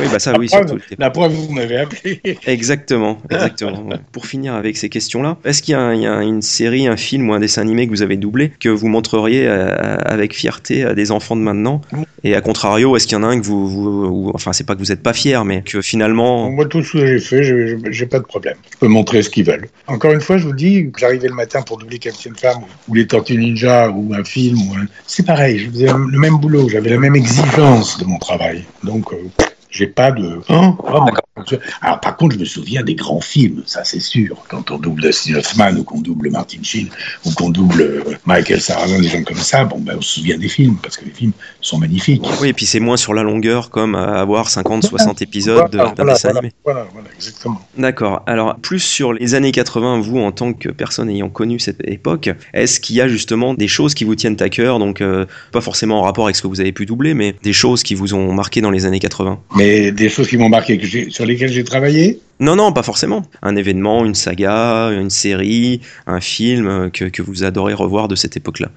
Oui, 0.00 0.06
bah 0.10 0.18
ça, 0.18 0.32
la 0.32 0.38
oui, 0.38 0.46
preuve, 0.48 0.68
surtout. 0.68 0.82
La 0.98 1.10
preuve, 1.10 1.32
vous 1.32 1.52
m'avez 1.52 1.78
appelé. 1.78 2.20
Exactement, 2.46 3.18
exactement. 3.30 3.84
Pour 4.12 4.26
finir 4.26 4.54
avec 4.54 4.76
ces 4.76 4.88
questions-là, 4.88 5.36
est-ce 5.44 5.62
qu'il 5.62 5.72
y, 5.72 5.76
a 5.76 5.94
y 5.94 6.04
une 6.04 6.42
série, 6.42 6.86
un 6.88 6.96
film 6.96 7.30
ou 7.30 7.34
un 7.34 7.40
dessin 7.40 7.62
animé 7.62 7.86
que 7.86 7.90
vous 7.92 8.02
avez 8.02 8.16
doublé 8.16 8.52
que 8.60 8.68
vous 8.68 8.88
montreriez 8.88 9.46
euh, 9.46 9.96
avec 10.04 10.34
fierté 10.34 10.84
à 10.84 10.94
des 10.94 11.10
enfants 11.12 11.36
de 11.36 11.40
maintenant? 11.40 11.80
Et 12.24 12.34
à 12.34 12.40
contrario, 12.40 12.96
est-ce 12.96 13.06
qu'il 13.06 13.16
y 13.16 13.20
en 13.20 13.22
a 13.22 13.28
un 13.28 13.38
que 13.40 13.44
vous, 13.46 13.68
vous 13.68 14.06
ou- 14.06 14.30
enfin, 14.34 14.52
c'est 14.52 14.64
pas 14.66 14.74
que 14.74 14.80
vous 14.80 14.90
êtes 14.90 15.02
pas 15.02 15.12
fier, 15.12 15.44
mais 15.44 15.62
que 15.62 15.80
finalement, 15.80 16.50
Moi, 16.50 16.66
tout 16.66 16.82
ce 16.82 16.92
que 16.94 17.06
j'ai 17.06 17.20
fait, 17.20 17.42
j'ai 17.92 18.06
pas 18.06 18.18
de 18.18 18.24
problème. 18.24 18.56
Je 18.72 18.78
peux 18.78 18.88
montrer 18.88 19.22
ce 19.22 19.30
qu'ils 19.30 19.44
veulent. 19.44 19.68
Encore 19.86 20.12
une 20.12 20.20
fois, 20.20 20.36
je 20.36 20.46
vous 20.46 20.52
dis, 20.52 20.90
que 20.90 20.98
j'arrivais 20.98 21.28
le 21.28 21.34
matin 21.34 21.62
pour 21.62 21.78
doubler 21.78 21.98
Captain 22.00 22.30
Flamme 22.36 22.58
ou 22.88 22.94
les 22.94 23.06
Tortues 23.06 23.36
Ninja 23.36 23.88
ou 23.90 24.12
un 24.14 24.24
film, 24.24 24.58
ou 24.68 24.74
un- 24.74 24.86
c'est 25.06 25.24
pareil. 25.24 25.58
Je 25.60 25.70
faisais 25.70 25.86
le 25.86 26.18
même 26.18 26.38
boulot, 26.38 26.68
j'avais 26.68 26.90
la 26.90 26.98
même 26.98 27.14
exigence 27.14 27.67
de 27.68 28.04
mon 28.06 28.18
travail. 28.18 28.64
Donc, 28.82 29.12
euh, 29.12 29.30
j'ai 29.70 29.86
pas 29.86 30.10
de. 30.10 30.40
Hein 30.48 30.76
Vraiment. 30.82 31.12
Alors, 31.80 32.00
par 32.00 32.16
contre, 32.16 32.34
je 32.34 32.40
me 32.40 32.44
souviens 32.44 32.82
des 32.82 32.94
grands 32.94 33.20
films, 33.20 33.62
ça 33.66 33.84
c'est 33.84 34.00
sûr. 34.00 34.36
Quand 34.48 34.70
on 34.70 34.78
double 34.78 35.02
Dustin 35.02 35.36
Hoffman 35.36 35.72
ou 35.78 35.84
qu'on 35.84 36.00
double 36.00 36.30
Martin 36.30 36.58
Sheen 36.62 36.88
ou 37.24 37.32
qu'on 37.32 37.50
double 37.50 37.80
euh, 37.80 38.02
Michael 38.26 38.60
Sarrazin, 38.60 38.98
des 39.00 39.08
gens 39.08 39.22
comme 39.22 39.36
ça, 39.36 39.64
bon, 39.64 39.78
ben, 39.78 39.96
on 39.98 40.00
se 40.00 40.14
souvient 40.14 40.38
des 40.38 40.48
films 40.48 40.76
parce 40.82 40.96
que 40.96 41.04
les 41.04 41.10
films 41.10 41.32
sont 41.60 41.78
magnifiques. 41.78 42.24
oui, 42.40 42.48
et 42.48 42.52
puis 42.52 42.66
c'est 42.66 42.80
moins 42.80 42.96
sur 42.96 43.14
la 43.14 43.22
longueur, 43.22 43.70
comme 43.70 43.94
à 43.94 44.20
avoir 44.20 44.50
50, 44.50 44.84
60 44.84 45.22
épisodes 45.22 45.68
Voilà, 45.72 45.90
d'un 45.90 45.94
voilà, 45.94 46.12
dessin 46.14 46.28
voilà, 46.28 46.38
animé. 46.40 46.54
Voilà, 46.64 46.88
voilà, 46.92 47.08
exactement. 47.14 47.60
D'accord. 47.76 48.22
Alors, 48.26 48.56
plus 48.56 48.80
sur 48.80 49.12
les 49.12 49.34
années 49.34 49.52
80, 49.52 50.00
vous, 50.00 50.18
en 50.18 50.32
tant 50.32 50.52
que 50.52 50.68
personne 50.70 51.08
ayant 51.10 51.28
connu 51.28 51.58
cette 51.58 51.86
époque, 51.86 52.30
est-ce 52.52 52.80
qu'il 52.80 52.96
y 52.96 53.00
a 53.00 53.08
justement 53.08 53.54
des 53.54 53.68
choses 53.68 53.94
qui 53.94 54.04
vous 54.04 54.14
tiennent 54.14 54.36
à 54.40 54.48
cœur, 54.48 54.78
donc 54.78 55.00
euh, 55.00 55.26
pas 55.52 55.60
forcément 55.60 56.00
en 56.00 56.02
rapport 56.02 56.24
avec 56.24 56.36
ce 56.36 56.42
que 56.42 56.48
vous 56.48 56.60
avez 56.60 56.72
pu 56.72 56.86
doubler, 56.86 57.14
mais 57.14 57.34
des 57.42 57.52
choses 57.52 57.82
qui 57.82 57.94
vous 57.94 58.14
ont 58.14 58.32
marqué 58.32 58.60
dans 58.60 58.70
les 58.70 58.86
années 58.86 58.98
80 58.98 59.38
Mais 59.58 59.92
des 59.92 60.08
choses 60.08 60.28
qui 60.28 60.36
m'ont 60.36 60.48
marqué, 60.48 60.78
que 60.78 61.10
sur 61.10 61.26
lesquelles 61.26 61.52
j'ai 61.52 61.64
travaillé, 61.64 62.20
Non, 62.40 62.54
non, 62.56 62.72
pas 62.72 62.82
forcément. 62.84 63.22
Un 63.42 63.56
événement, 63.56 64.04
une 64.04 64.14
saga, 64.14 64.90
une 64.92 65.10
série, 65.10 65.80
un 66.06 66.20
film 66.20 66.66
euh, 66.68 66.88
que, 66.90 67.04
que 67.06 67.20
vous 67.22 67.42
adorez 67.44 67.74
revoir 67.74 68.06
de 68.08 68.14
cette 68.14 68.36
époque-là. 68.36 68.68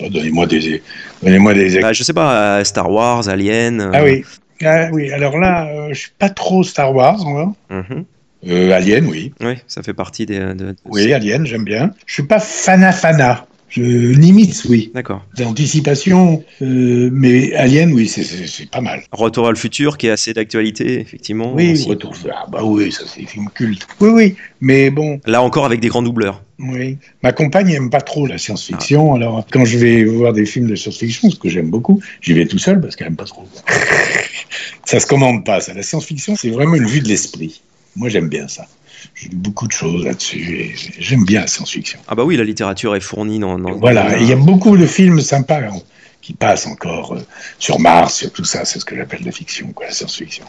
donnez-moi 0.00 0.46
des, 0.46 0.82
donnez-moi 1.22 1.54
des 1.54 1.80
Bah, 1.80 1.92
je 1.92 2.02
sais 2.04 2.12
pas, 2.12 2.58
euh, 2.58 2.64
Star 2.64 2.90
Wars, 2.90 3.28
Alien. 3.28 3.80
euh, 3.80 3.90
Ah 3.92 4.04
oui. 4.04 4.24
Ah 4.62 4.88
oui, 4.92 5.10
alors 5.10 5.36
là, 5.38 5.66
euh, 5.66 5.88
je 5.90 5.98
suis 5.98 6.12
pas 6.18 6.30
trop 6.30 6.62
Star 6.62 6.94
Wars, 6.94 7.24
moi. 7.26 7.52
mhm. 7.70 8.04
Euh, 8.46 8.70
Alien, 8.72 9.06
oui. 9.06 9.32
Oui, 9.40 9.54
ça 9.66 9.82
fait 9.82 9.94
partie 9.94 10.26
des. 10.26 10.38
de- 10.38 10.52
de- 10.52 10.76
Oui, 10.84 11.12
Alien, 11.12 11.46
j'aime 11.46 11.64
bien. 11.64 11.90
Je 12.06 12.12
suis 12.14 12.22
pas 12.22 12.38
fana 12.38 12.92
fana. 12.92 13.46
Je 13.74 13.82
limite, 13.82 14.62
oui. 14.68 14.92
D'accord. 14.94 15.26
D'anticipation, 15.36 16.44
euh, 16.62 17.10
mais 17.12 17.52
Alien, 17.54 17.92
oui, 17.92 18.06
c'est- 18.06 18.70
pas 18.70 18.80
mal. 18.80 19.02
Retour 19.10 19.48
à 19.48 19.50
le 19.50 19.56
futur, 19.56 19.98
qui 19.98 20.06
est 20.06 20.10
assez 20.10 20.32
d'actualité, 20.32 21.00
effectivement. 21.00 21.52
Oui, 21.54 21.72
aussi. 21.72 21.88
Retour 21.88 22.14
ah 22.32 22.46
bah 22.48 22.60
oui, 22.62 22.92
ça 22.92 23.02
c'est 23.06 23.22
des 23.22 23.26
films 23.26 23.48
cultes. 23.52 23.84
Oui, 24.00 24.10
oui, 24.10 24.34
mais 24.60 24.90
bon, 24.90 25.20
Là 25.26 25.42
encore 25.42 25.66
avec 25.66 25.80
des 25.80 25.88
grands 25.88 26.02
doubleurs. 26.02 26.42
oui. 26.60 26.98
Ma 27.24 27.32
compagne 27.32 27.70
aime 27.70 27.90
pas 27.90 28.00
trop 28.00 28.28
la 28.28 28.38
science-fiction, 28.38 29.14
alors 29.16 29.44
quand 29.50 29.64
je 29.64 29.76
vais 29.76 30.04
voir 30.04 30.32
des 30.32 30.46
films 30.46 30.68
de 30.68 30.76
science-fiction, 30.76 31.30
ce 31.30 31.36
que 31.40 31.48
j'aime 31.48 31.70
beaucoup, 31.70 32.00
j'y 32.20 32.32
vais 32.32 32.46
tout 32.46 32.58
seul 32.58 32.80
parce 32.80 32.94
qu'elle 32.94 33.08
aime 33.08 33.16
pas 33.16 33.24
trop. 33.24 33.44
ça 34.84 35.00
se 35.00 35.06
commande 35.06 35.44
pas, 35.44 35.60
ça. 35.60 35.74
La 35.74 35.82
science-fiction, 35.82 36.36
c'est 36.36 36.50
vraiment 36.50 36.76
une 36.76 36.86
vue 36.86 37.00
de 37.00 37.08
l'esprit. 37.08 37.60
Moi, 37.96 38.08
j'aime 38.08 38.28
bien 38.28 38.46
ça. 38.46 38.66
J'ai 39.14 39.28
lu 39.28 39.36
beaucoup 39.36 39.66
de 39.66 39.72
choses 39.72 40.04
là-dessus 40.04 40.56
et 40.60 40.74
j'aime 40.98 41.24
bien 41.24 41.42
la 41.42 41.46
science-fiction. 41.46 42.00
Ah 42.08 42.14
bah 42.14 42.24
oui, 42.24 42.36
la 42.36 42.44
littérature 42.44 42.96
est 42.96 43.00
fournie 43.00 43.38
dans. 43.38 43.58
dans 43.58 43.76
Voilà, 43.78 44.18
il 44.18 44.28
y 44.28 44.32
a 44.32 44.36
beaucoup 44.36 44.76
de 44.76 44.86
films 44.86 45.20
sympas 45.20 45.60
hein, 45.60 45.80
qui 46.20 46.32
passent 46.32 46.66
encore 46.66 47.14
euh, 47.14 47.20
sur 47.58 47.78
Mars, 47.78 48.14
sur 48.16 48.32
tout 48.32 48.44
ça, 48.44 48.64
c'est 48.64 48.80
ce 48.80 48.84
que 48.84 48.96
j'appelle 48.96 49.20
la 49.24 49.30
fiction, 49.30 49.68
quoi, 49.72 49.86
la 49.86 49.92
science-fiction. 49.92 50.44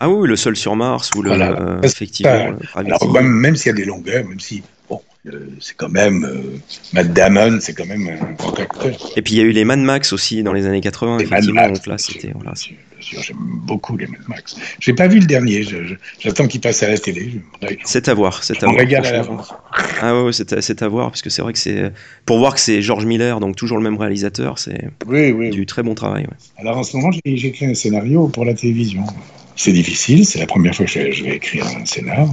Ah 0.00 0.08
oui, 0.08 0.26
le 0.26 0.34
sol 0.36 0.56
sur 0.56 0.74
Mars 0.74 1.10
ou 1.16 1.22
le. 1.22 1.28
Voilà. 1.28 1.50
euh, 1.52 1.80
effectivement. 1.82 2.32
euh, 2.32 2.52
alors, 2.74 3.12
même, 3.12 3.28
même 3.28 3.54
s'il 3.54 3.68
y 3.68 3.74
a 3.74 3.76
des 3.76 3.84
longueurs, 3.84 4.24
même 4.24 4.40
si, 4.40 4.62
c'est 5.60 5.76
quand 5.76 5.88
même 5.88 6.24
euh, 6.24 6.58
Matt 6.92 7.12
Damon, 7.12 7.58
c'est 7.60 7.74
quand 7.74 7.86
même 7.86 8.08
un 8.08 8.32
grand 8.32 8.58
acteur. 8.58 8.90
Et 9.16 9.22
puis 9.22 9.34
il 9.34 9.38
y 9.38 9.40
a 9.40 9.44
eu 9.44 9.52
les 9.52 9.64
Mad 9.64 9.78
Max 9.78 10.12
aussi 10.12 10.42
dans 10.42 10.52
les 10.52 10.66
années 10.66 10.80
80. 10.80 11.18
Les 11.18 11.26
Mad 11.26 11.44
Max, 11.50 11.78
donc 11.78 11.86
là, 11.86 11.96
c'était 11.98 12.32
voilà. 12.34 12.52
J'aime 12.98 13.36
beaucoup 13.38 13.96
les 13.96 14.08
Mad 14.08 14.20
Max. 14.26 14.56
J'ai 14.80 14.94
pas 14.94 15.06
vu 15.06 15.20
le 15.20 15.26
dernier, 15.26 15.64
j'attends 16.18 16.48
qu'il 16.48 16.60
passe 16.60 16.82
à 16.82 16.88
la 16.88 16.98
télé. 16.98 17.40
C'est 17.84 18.08
à 18.08 18.14
voir, 18.14 18.42
c'est 18.42 18.60
à 18.64 18.66
voir. 18.66 18.76
régale 18.78 19.06
à 19.06 19.12
l'avance. 19.12 19.52
Ah 20.00 20.16
ouais, 20.16 20.22
ouais, 20.24 20.32
c'est 20.32 20.82
à, 20.82 20.88
voir 20.88 21.10
parce 21.10 21.22
que 21.22 21.30
c'est 21.30 21.42
vrai 21.42 21.52
que 21.52 21.58
c'est 21.60 21.92
pour 22.26 22.38
voir 22.38 22.54
que 22.54 22.60
c'est 22.60 22.82
George 22.82 23.06
Miller, 23.06 23.38
donc 23.38 23.54
toujours 23.54 23.78
le 23.78 23.84
même 23.84 23.96
réalisateur, 23.96 24.58
c'est 24.58 24.88
Oui, 25.06 25.30
oui. 25.30 25.50
du 25.50 25.66
très 25.66 25.84
bon 25.84 25.94
travail. 25.94 26.24
ouais. 26.24 26.36
Alors 26.58 26.78
en 26.78 26.82
ce 26.82 26.96
moment, 26.96 27.10
j'ai- 27.12 27.36
j'écris 27.36 27.66
un 27.66 27.74
scénario 27.74 28.26
pour 28.26 28.44
la 28.44 28.54
télévision. 28.54 29.04
C'est 29.54 29.72
difficile, 29.72 30.26
c'est 30.26 30.40
la 30.40 30.46
première 30.46 30.74
fois 30.74 30.86
que 30.86 30.90
je, 30.90 31.12
je 31.12 31.24
vais 31.24 31.36
écrire 31.36 31.64
un 31.66 31.84
scénar. 31.84 32.28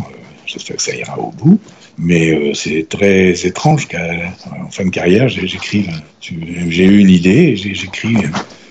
Euh, 0.50 0.54
J'espère 0.54 0.78
que 0.78 0.82
ça 0.84 0.96
ira 0.96 1.20
au 1.20 1.32
bout. 1.32 1.60
Mais 1.98 2.32
euh, 2.32 2.54
c'est 2.54 2.88
très 2.90 3.46
étrange 3.46 3.88
qu'en 3.88 4.70
fin 4.72 4.86
de 4.86 4.90
carrière, 4.90 5.28
j'écrive. 5.30 5.90
J'ai 6.22 6.86
eu 6.86 7.00
une 7.00 7.10
idée 7.10 7.56
j'écris 7.56 8.16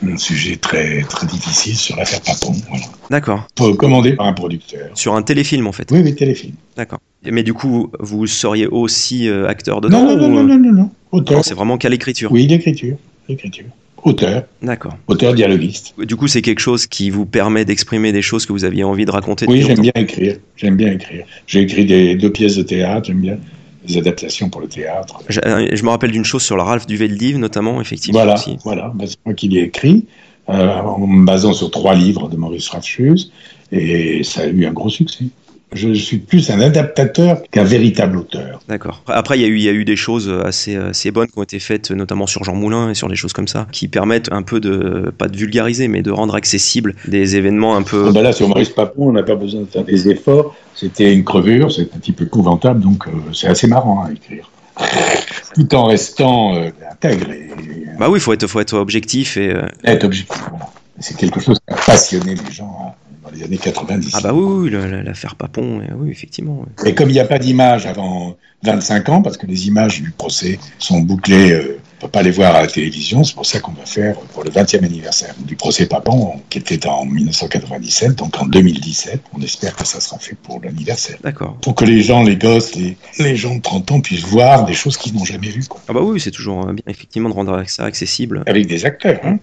un 0.07 0.17
sujet 0.17 0.57
très, 0.57 1.03
très 1.03 1.27
difficile 1.27 1.77
sur 1.77 1.97
l'affaire 1.97 2.21
Papon. 2.21 2.55
Voilà. 2.69 2.85
D'accord. 3.11 3.47
Commandé 3.79 4.13
par 4.13 4.27
un 4.27 4.33
producteur. 4.33 4.91
Sur 4.95 5.15
un 5.15 5.23
téléfilm 5.23 5.67
en 5.67 5.73
fait. 5.73 5.91
Oui, 5.91 6.01
oui, 6.03 6.15
téléfilm. 6.15 6.55
D'accord. 6.77 7.01
Mais 7.25 7.43
du 7.43 7.53
coup, 7.53 7.91
vous 7.99 8.27
seriez 8.27 8.67
aussi 8.67 9.29
euh, 9.29 9.49
acteur 9.49 9.81
dedans 9.81 10.05
Non, 10.05 10.17
non, 10.17 10.17
non, 10.17 10.27
ou, 10.27 10.31
non, 10.31 10.39
euh, 10.39 10.57
non, 10.57 10.59
non, 10.59 10.73
non. 10.73 10.91
Auteur. 11.11 11.39
non, 11.39 11.43
c'est 11.43 11.55
vraiment 11.55 11.79
qu'à 11.79 11.89
l'écriture. 11.89 12.31
Oui, 12.31 12.47
l'écriture. 12.47 12.97
L'écriture. 13.29 13.65
Auteur. 14.05 14.45
D'accord. 14.63 14.97
Auteur 15.09 15.35
dialoguiste. 15.35 15.95
Du 15.99 16.17
coup, 16.17 16.29
c'est 16.29 16.43
quelque 16.43 16.61
chose 16.61 16.87
qui 16.87 17.11
vous 17.11 17.27
permet 17.27 17.65
d'exprimer 17.65 18.13
des 18.13 18.23
choses 18.23 18.47
que 18.47 18.53
vous 18.53 18.65
aviez 18.65 18.85
envie 18.85 19.05
de 19.05 19.11
raconter. 19.11 19.47
Oui, 19.49 19.63
j'aime 19.63 19.81
bien 19.81 19.93
écrire. 19.97 20.37
J'aime 20.57 20.77
bien 20.77 20.93
écrire. 20.93 21.25
J'ai 21.47 21.61
écrit 21.61 21.85
des, 21.85 22.15
deux 22.15 22.31
pièces 22.31 22.57
de 22.57 22.63
théâtre, 22.63 23.07
j'aime 23.07 23.21
bien 23.21 23.39
des 23.87 23.97
adaptations 23.97 24.51
pour 24.51 24.61
le 24.61 24.69
théâtre. 24.69 25.21
Je, 25.29 25.41
euh, 25.45 25.69
je 25.73 25.83
me 25.83 25.89
rappelle 25.89 26.11
d'une 26.11 26.25
chose 26.25 26.43
sur 26.43 26.57
le 26.57 26.63
Ralph 26.63 26.87
Duveldiv 26.87 27.39
notamment, 27.39 27.81
effectivement. 27.81 28.21
Voilà, 28.21 28.35
aussi. 28.35 28.59
voilà. 28.63 28.93
Ben, 28.95 29.07
c'est 29.07 29.17
moi 29.25 29.35
qui 29.35 29.49
l'ai 29.49 29.63
écrit, 29.63 30.07
euh, 30.49 30.81
en 30.81 31.07
me 31.07 31.25
basant 31.25 31.53
sur 31.53 31.71
trois 31.71 31.95
livres 31.95 32.29
de 32.29 32.37
Maurice 32.37 32.69
Rafchus, 32.69 33.31
et 33.73 34.23
ça 34.25 34.43
a 34.43 34.47
eu 34.47 34.67
un 34.67 34.73
gros 34.73 34.91
succès. 34.91 35.25
Je 35.73 35.93
suis 35.93 36.17
plus 36.19 36.51
un 36.51 36.61
adaptateur 36.61 37.43
qu'un 37.51 37.65
véritable 37.65 38.17
auteur. 38.19 38.61
D'accord. 38.69 39.03
Après, 39.07 39.39
il 39.39 39.43
y, 39.43 39.45
a 39.45 39.49
eu, 39.49 39.57
il 39.57 39.63
y 39.63 39.69
a 39.69 39.73
eu 39.73 39.85
des 39.85 39.97
choses 39.97 40.33
assez, 40.45 40.77
assez 40.77 41.11
bonnes 41.11 41.27
qui 41.29 41.39
ont 41.39 41.43
été 41.43 41.59
faites, 41.59 41.91
notamment 41.91 42.27
sur 42.27 42.43
Jean 42.45 42.55
Moulin 42.55 42.91
et 42.91 42.95
sur 42.95 43.09
des 43.09 43.17
choses 43.17 43.33
comme 43.35 43.49
ça, 43.49 43.67
qui 43.71 43.87
permettent 43.89 44.33
un 44.33 44.43
peu 44.43 44.61
de, 44.61 45.13
pas 45.19 45.29
de 45.29 45.37
vulgariser, 45.37 45.89
mais 45.89 46.01
de 46.03 46.11
rendre 46.11 46.35
accessible 46.35 46.95
des 47.07 47.37
événements 47.37 47.77
un 47.77 47.83
peu. 47.83 48.07
Ah 48.09 48.13
ben 48.13 48.23
là, 48.23 48.33
sur 48.33 48.49
Maurice 48.49 48.71
Papon, 48.71 49.09
on 49.09 49.13
n'a 49.13 49.23
pas 49.23 49.35
besoin 49.35 49.61
de 49.61 49.67
faire 49.67 49.85
des 49.85 50.09
efforts. 50.09 50.57
C'était 50.75 51.13
une 51.13 51.25
crevure, 51.25 51.71
c'est 51.71 51.83
un 51.95 51.99
petit 51.99 52.13
peu 52.13 52.25
épouvantable, 52.25 52.81
donc 52.81 53.07
euh, 53.07 53.11
c'est 53.35 53.49
assez 53.49 53.67
marrant 53.67 54.05
à 54.05 54.13
écrire. 54.13 54.51
Tout 55.55 55.75
en 55.75 55.87
restant 55.87 56.55
euh, 56.57 56.71
intègre 56.91 57.31
et 57.31 57.51
Bah 57.99 58.09
oui, 58.09 58.19
il 58.19 58.23
faut 58.23 58.33
être, 58.33 58.47
faut 58.47 58.61
être 58.61 58.79
objectif 58.79 59.37
et. 59.37 59.51
euh, 59.53 59.63
être 59.85 60.05
objectif. 60.05 60.39
voilà. 60.51 60.67
C'est 61.01 61.17
quelque 61.17 61.41
chose 61.41 61.59
qui 61.59 61.75
a 61.75 61.77
passionné 61.77 62.35
les 62.35 62.53
gens 62.53 62.77
hein, 62.81 62.93
dans 63.29 63.37
les 63.37 63.45
années 63.45 63.59
90. 63.59 64.13
Ah 64.15 64.21
bah 64.21 64.33
oui, 64.33 64.71
l'affaire 64.71 65.37
Papon, 65.37 65.81
euh, 65.81 65.95
oui, 65.97 66.11
effectivement. 66.11 66.65
Et 66.85 66.95
comme 66.95 67.09
il 67.09 67.13
n'y 67.13 67.21
a 67.21 67.25
pas 67.25 67.39
d'image 67.39 67.87
avant 67.87 68.37
25 68.63 69.09
ans, 69.09 69.23
parce 69.23 69.37
que 69.37 69.47
les 69.47 69.67
images 69.69 70.03
du 70.03 70.11
procès 70.11 70.59
sont 70.79 71.01
bouclées, 71.01 71.53
euh, 71.53 71.79
on 72.01 72.07
ne 72.07 72.09
peut 72.09 72.13
pas 72.13 72.23
les 72.23 72.31
voir 72.31 72.55
à 72.55 72.61
la 72.63 72.69
télévision, 72.69 73.25
c'est 73.25 73.35
pour 73.35 73.45
ça 73.45 73.59
qu'on 73.59 73.73
va 73.73 73.85
faire 73.85 74.15
pour 74.33 74.45
le 74.45 74.51
20e 74.51 74.85
anniversaire 74.85 75.35
du 75.41 75.57
procès 75.57 75.87
Papon, 75.87 76.35
qui 76.49 76.59
était 76.59 76.87
en 76.87 77.05
1997, 77.05 78.15
donc 78.15 78.41
en 78.41 78.47
2017. 78.47 79.21
On 79.37 79.43
espère 79.43 79.75
que 79.75 79.85
ça 79.85 80.01
sera 80.01 80.19
fait 80.19 80.37
pour 80.37 80.61
l'anniversaire. 80.63 81.17
D'accord. 81.25 81.57
Pour 81.61 81.75
que 81.75 81.85
les 81.85 82.03
gens, 82.03 82.23
les 82.23 82.37
gosses, 82.37 82.75
les, 82.77 82.97
les 83.19 83.35
gens 83.37 83.57
de 83.57 83.61
30 83.63 83.91
ans 83.91 84.01
puissent 84.01 84.25
voir 84.25 84.65
des 84.65 84.75
choses 84.75 84.97
qu'ils 84.97 85.15
n'ont 85.15 85.25
jamais 85.25 85.49
vues. 85.49 85.65
quoi. 85.69 85.81
Ah 85.89 85.93
bah 85.93 86.01
oui, 86.01 86.21
c'est 86.21 86.31
toujours 86.31 86.69
euh, 86.69 86.73
bien, 86.73 86.85
effectivement, 86.87 87.29
de 87.31 87.35
rendre 87.35 87.65
ça 87.67 87.85
accessible. 87.85 88.45
Avec 88.47 88.67
des 88.69 88.85
acteurs, 88.87 89.21
hein. 89.25 89.39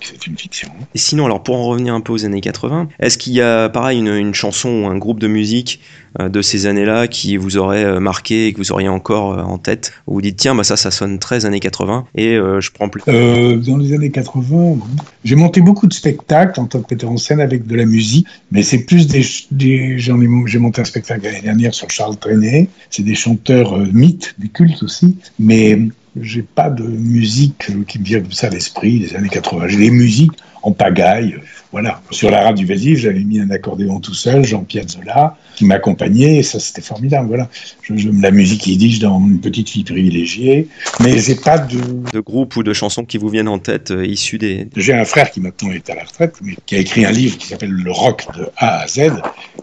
C'est 0.00 0.26
une 0.26 0.36
fiction. 0.38 0.68
hein. 0.78 0.84
Et 0.94 0.98
sinon, 0.98 1.24
alors 1.26 1.42
pour 1.42 1.56
en 1.56 1.64
revenir 1.66 1.94
un 1.94 2.00
peu 2.00 2.12
aux 2.12 2.24
années 2.24 2.40
80, 2.40 2.88
est-ce 3.00 3.18
qu'il 3.18 3.32
y 3.32 3.40
a 3.42 3.68
pareil 3.68 3.98
une, 3.98 4.08
une 4.14 4.34
chanson 4.34 4.68
ou 4.68 4.86
un 4.86 4.96
groupe 4.96 5.20
de 5.20 5.26
musique 5.26 5.80
de 6.18 6.42
ces 6.42 6.66
années-là 6.66 7.08
qui 7.08 7.36
vous 7.36 7.56
aurait 7.56 7.84
euh, 7.84 8.00
marqué 8.00 8.46
et 8.46 8.52
que 8.52 8.58
vous 8.58 8.72
auriez 8.72 8.88
encore 8.88 9.32
euh, 9.32 9.42
en 9.42 9.58
tête 9.58 9.92
où 10.06 10.14
vous 10.14 10.22
dites 10.22 10.36
tiens 10.36 10.54
bah 10.54 10.64
ça 10.64 10.76
ça 10.76 10.90
sonne 10.90 11.18
très 11.18 11.44
années 11.44 11.60
80 11.60 12.06
et 12.14 12.36
euh, 12.36 12.60
je 12.60 12.70
prends 12.70 12.88
plus. 12.88 13.02
Euh, 13.08 13.56
dans 13.56 13.76
les 13.76 13.92
années 13.94 14.10
80, 14.10 14.78
j'ai 15.24 15.36
monté 15.36 15.60
beaucoup 15.60 15.86
de 15.86 15.92
spectacles 15.92 16.58
en 16.60 16.66
tant 16.66 16.80
que 16.80 16.94
metteur 16.94 17.10
en 17.10 17.16
scène 17.16 17.40
avec 17.40 17.66
de 17.66 17.76
la 17.76 17.84
musique, 17.84 18.26
mais 18.50 18.62
c'est 18.62 18.84
plus 18.84 19.06
des, 19.06 19.98
j'en 19.98 20.20
ai, 20.20 20.28
j'ai 20.46 20.58
monté 20.58 20.80
un 20.80 20.84
spectacle 20.84 21.24
l'année 21.24 21.42
dernière 21.42 21.74
sur 21.74 21.90
Charles 21.90 22.16
Trenet. 22.16 22.68
C'est 22.90 23.02
des 23.02 23.14
chanteurs 23.14 23.76
euh, 23.76 23.86
mythes, 23.92 24.34
des 24.38 24.48
cultes 24.48 24.82
aussi, 24.82 25.16
mais 25.38 25.78
j'ai 26.20 26.42
pas 26.42 26.70
de 26.70 26.82
musique 26.82 27.70
euh, 27.70 27.84
qui 27.86 27.98
me 27.98 28.04
vient 28.04 28.20
comme 28.20 28.32
ça 28.32 28.48
à 28.48 28.50
l'esprit 28.50 29.00
des 29.00 29.14
années 29.14 29.28
80. 29.28 29.68
J'ai 29.68 29.78
des 29.78 29.90
musiques 29.90 30.32
en 30.62 30.72
pagaille, 30.72 31.34
euh, 31.34 31.44
voilà. 31.72 32.00
Sur 32.10 32.30
la 32.30 32.42
rade 32.42 32.56
du 32.56 32.66
Veldiv, 32.66 32.98
j'avais 32.98 33.20
mis 33.20 33.38
un 33.40 33.50
accordéon 33.50 34.00
tout 34.00 34.14
seul, 34.14 34.44
Jean 34.44 34.64
Piazzolla, 34.64 35.36
qui 35.56 35.64
m'accompagnait, 35.64 36.38
et 36.38 36.42
ça 36.42 36.58
c'était 36.58 36.82
formidable, 36.82 37.28
voilà. 37.28 37.48
Je, 37.82 37.96
je- 37.96 38.08
la 38.20 38.30
musique 38.30 38.66
yiddish 38.66 38.98
dans 38.98 39.20
une 39.20 39.40
petite 39.40 39.68
fille 39.70 39.84
privilégiée, 39.84 40.68
mais 41.00 41.18
j'ai 41.18 41.36
pas 41.36 41.58
de, 41.58 41.78
De 42.12 42.20
groupes 42.20 42.56
ou 42.56 42.62
de 42.62 42.72
chansons 42.72 43.04
qui 43.04 43.18
vous 43.18 43.28
viennent 43.28 43.48
en 43.48 43.58
tête 43.58 43.90
euh, 43.92 44.04
issues 44.04 44.38
des. 44.38 44.68
j'ai 44.76 44.94
un 44.94 45.04
frère 45.04 45.30
qui 45.30 45.40
maintenant 45.40 45.70
est 45.70 45.88
à 45.90 45.94
la 45.94 46.04
retraite, 46.04 46.36
mais 46.42 46.56
qui 46.66 46.74
a 46.74 46.78
écrit 46.78 47.04
un 47.04 47.12
livre 47.12 47.38
qui 47.38 47.46
s'appelle 47.46 47.70
Le 47.70 47.92
rock 47.92 48.26
de 48.36 48.48
A 48.56 48.80
à 48.80 48.86
Z, 48.88 49.10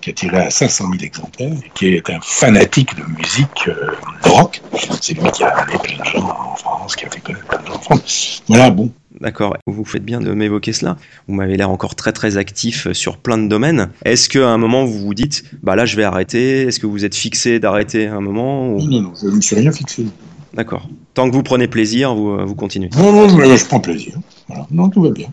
qui 0.02 0.10
a 0.12 0.14
tiré 0.14 0.38
à 0.38 0.50
500 0.50 0.86
000 0.92 1.04
exemplaires, 1.04 1.52
et 1.66 1.72
qui 1.74 1.88
est 1.88 2.10
un 2.10 2.20
fanatique 2.22 2.96
de 2.96 3.04
musique 3.18 3.68
euh, 3.68 3.92
de 4.24 4.30
rock. 4.30 4.62
C'est 5.02 5.14
lui 5.14 5.30
qui 5.32 5.44
a 5.44 5.50
amené 5.50 5.78
plein 5.84 5.98
de 5.98 6.10
gens 6.10 6.30
en 6.30 6.56
France, 6.56 6.96
qui 6.96 7.06
a 7.06 7.10
fait 7.10 7.20
connaître 7.20 7.46
plein 7.48 7.60
de 7.62 7.68
gens 7.68 7.76
en 7.76 7.80
France. 7.80 8.44
Voilà, 8.48 8.70
bon. 8.70 8.92
D'accord, 9.22 9.58
vous 9.66 9.84
faites 9.84 10.06
bien 10.06 10.20
de 10.22 10.32
m'évoquer 10.32 10.74
cela. 10.74 10.98
Vous 11.28 11.34
m'avez 11.34 11.58
l'air 11.58 11.70
encore 11.72 11.96
très 11.96 12.12
très 12.14 12.38
actif 12.38 12.88
euh, 12.88 12.94
sur 12.94 13.18
plein 13.18 13.38
de 13.38 13.48
domaines. 13.48 13.90
Est-ce 14.06 14.30
qu'à 14.30 14.48
un 14.48 14.58
moment 14.58 14.86
vous 14.86 15.00
vous 15.00 15.14
dites 15.16 15.44
bah 15.64 15.76
là 15.76 15.86
je 15.86 15.96
vais 15.96 16.04
arrêter? 16.04 16.62
Est-ce 16.64 16.80
que 16.80 16.86
vous 16.88 17.04
êtes 17.04 17.16
fixé 17.16 17.60
d'arrêter 17.60 18.08
à 18.08 18.16
un 18.16 18.22
moment 18.22 18.70
ou- 18.70 18.82
Non, 18.88 19.02
non, 19.02 19.14
je 19.20 19.28
ne 19.28 19.32
me 19.38 19.42
suis 19.42 19.56
rien 19.56 19.72
fixé. 19.72 20.06
D'accord. 20.54 20.88
Tant 21.14 21.30
que 21.30 21.36
vous 21.36 21.44
prenez 21.44 21.68
plaisir, 21.68 22.14
vous, 22.16 22.30
euh, 22.32 22.46
vous 22.46 22.56
continuez. 22.56 22.90
Non, 22.96 23.12
non, 23.12 23.28
je, 23.30 23.58
je 23.58 23.66
prends 23.66 23.80
plaisir. 23.80 24.14
Voilà. 24.48 24.68
Non, 24.72 24.90
tout 24.90 25.02
va 25.02 25.10
bien. 25.12 25.28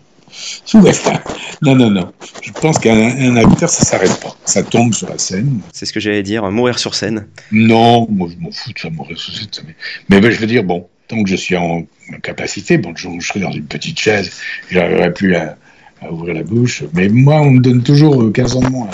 Tout 0.66 0.80
va 0.80 0.90
bien. 0.90 1.20
Non, 1.62 1.76
non, 1.76 1.90
non. 1.90 2.12
Je 2.42 2.50
pense 2.52 2.78
qu'un 2.78 2.96
un 2.96 3.36
acteur, 3.36 3.68
ça 3.68 3.84
s'arrête 3.84 4.18
pas. 4.20 4.34
Ça 4.44 4.62
tombe 4.62 4.92
sur 4.92 5.08
la 5.08 5.18
scène. 5.18 5.60
C'est 5.72 5.86
ce 5.86 5.92
que 5.92 6.00
j'allais 6.00 6.22
dire, 6.22 6.50
mourir 6.50 6.78
sur 6.78 6.94
scène. 6.94 7.26
Non, 7.52 8.06
moi 8.10 8.28
je 8.34 8.42
m'en 8.42 8.50
fous 8.50 8.72
de 8.72 8.78
ça, 8.78 8.88
ressuscite. 8.98 9.54
ça 9.54 9.62
m'est- 9.62 9.76
Mais 10.10 10.20
ben, 10.20 10.30
je 10.30 10.38
veux 10.40 10.46
dire, 10.46 10.64
bon, 10.64 10.88
tant 11.08 11.22
que 11.22 11.28
je 11.28 11.36
suis 11.36 11.56
en 11.56 11.84
capacité, 12.22 12.78
bon, 12.78 12.94
je, 12.96 13.08
je 13.20 13.26
serai 13.26 13.40
dans 13.40 13.52
une 13.52 13.64
petite 13.66 13.98
chaise, 13.98 14.30
j'arriverai 14.70 15.12
plus 15.12 15.34
à, 15.36 15.56
à 16.02 16.10
ouvrir 16.12 16.34
la 16.34 16.42
bouche. 16.42 16.82
Mais 16.94 17.08
moi, 17.08 17.40
on 17.40 17.50
me 17.52 17.60
donne 17.60 17.82
toujours 17.82 18.22
euh, 18.22 18.30
15 18.30 18.56
ans 18.56 18.60
de 18.60 18.68
moins. 18.68 18.90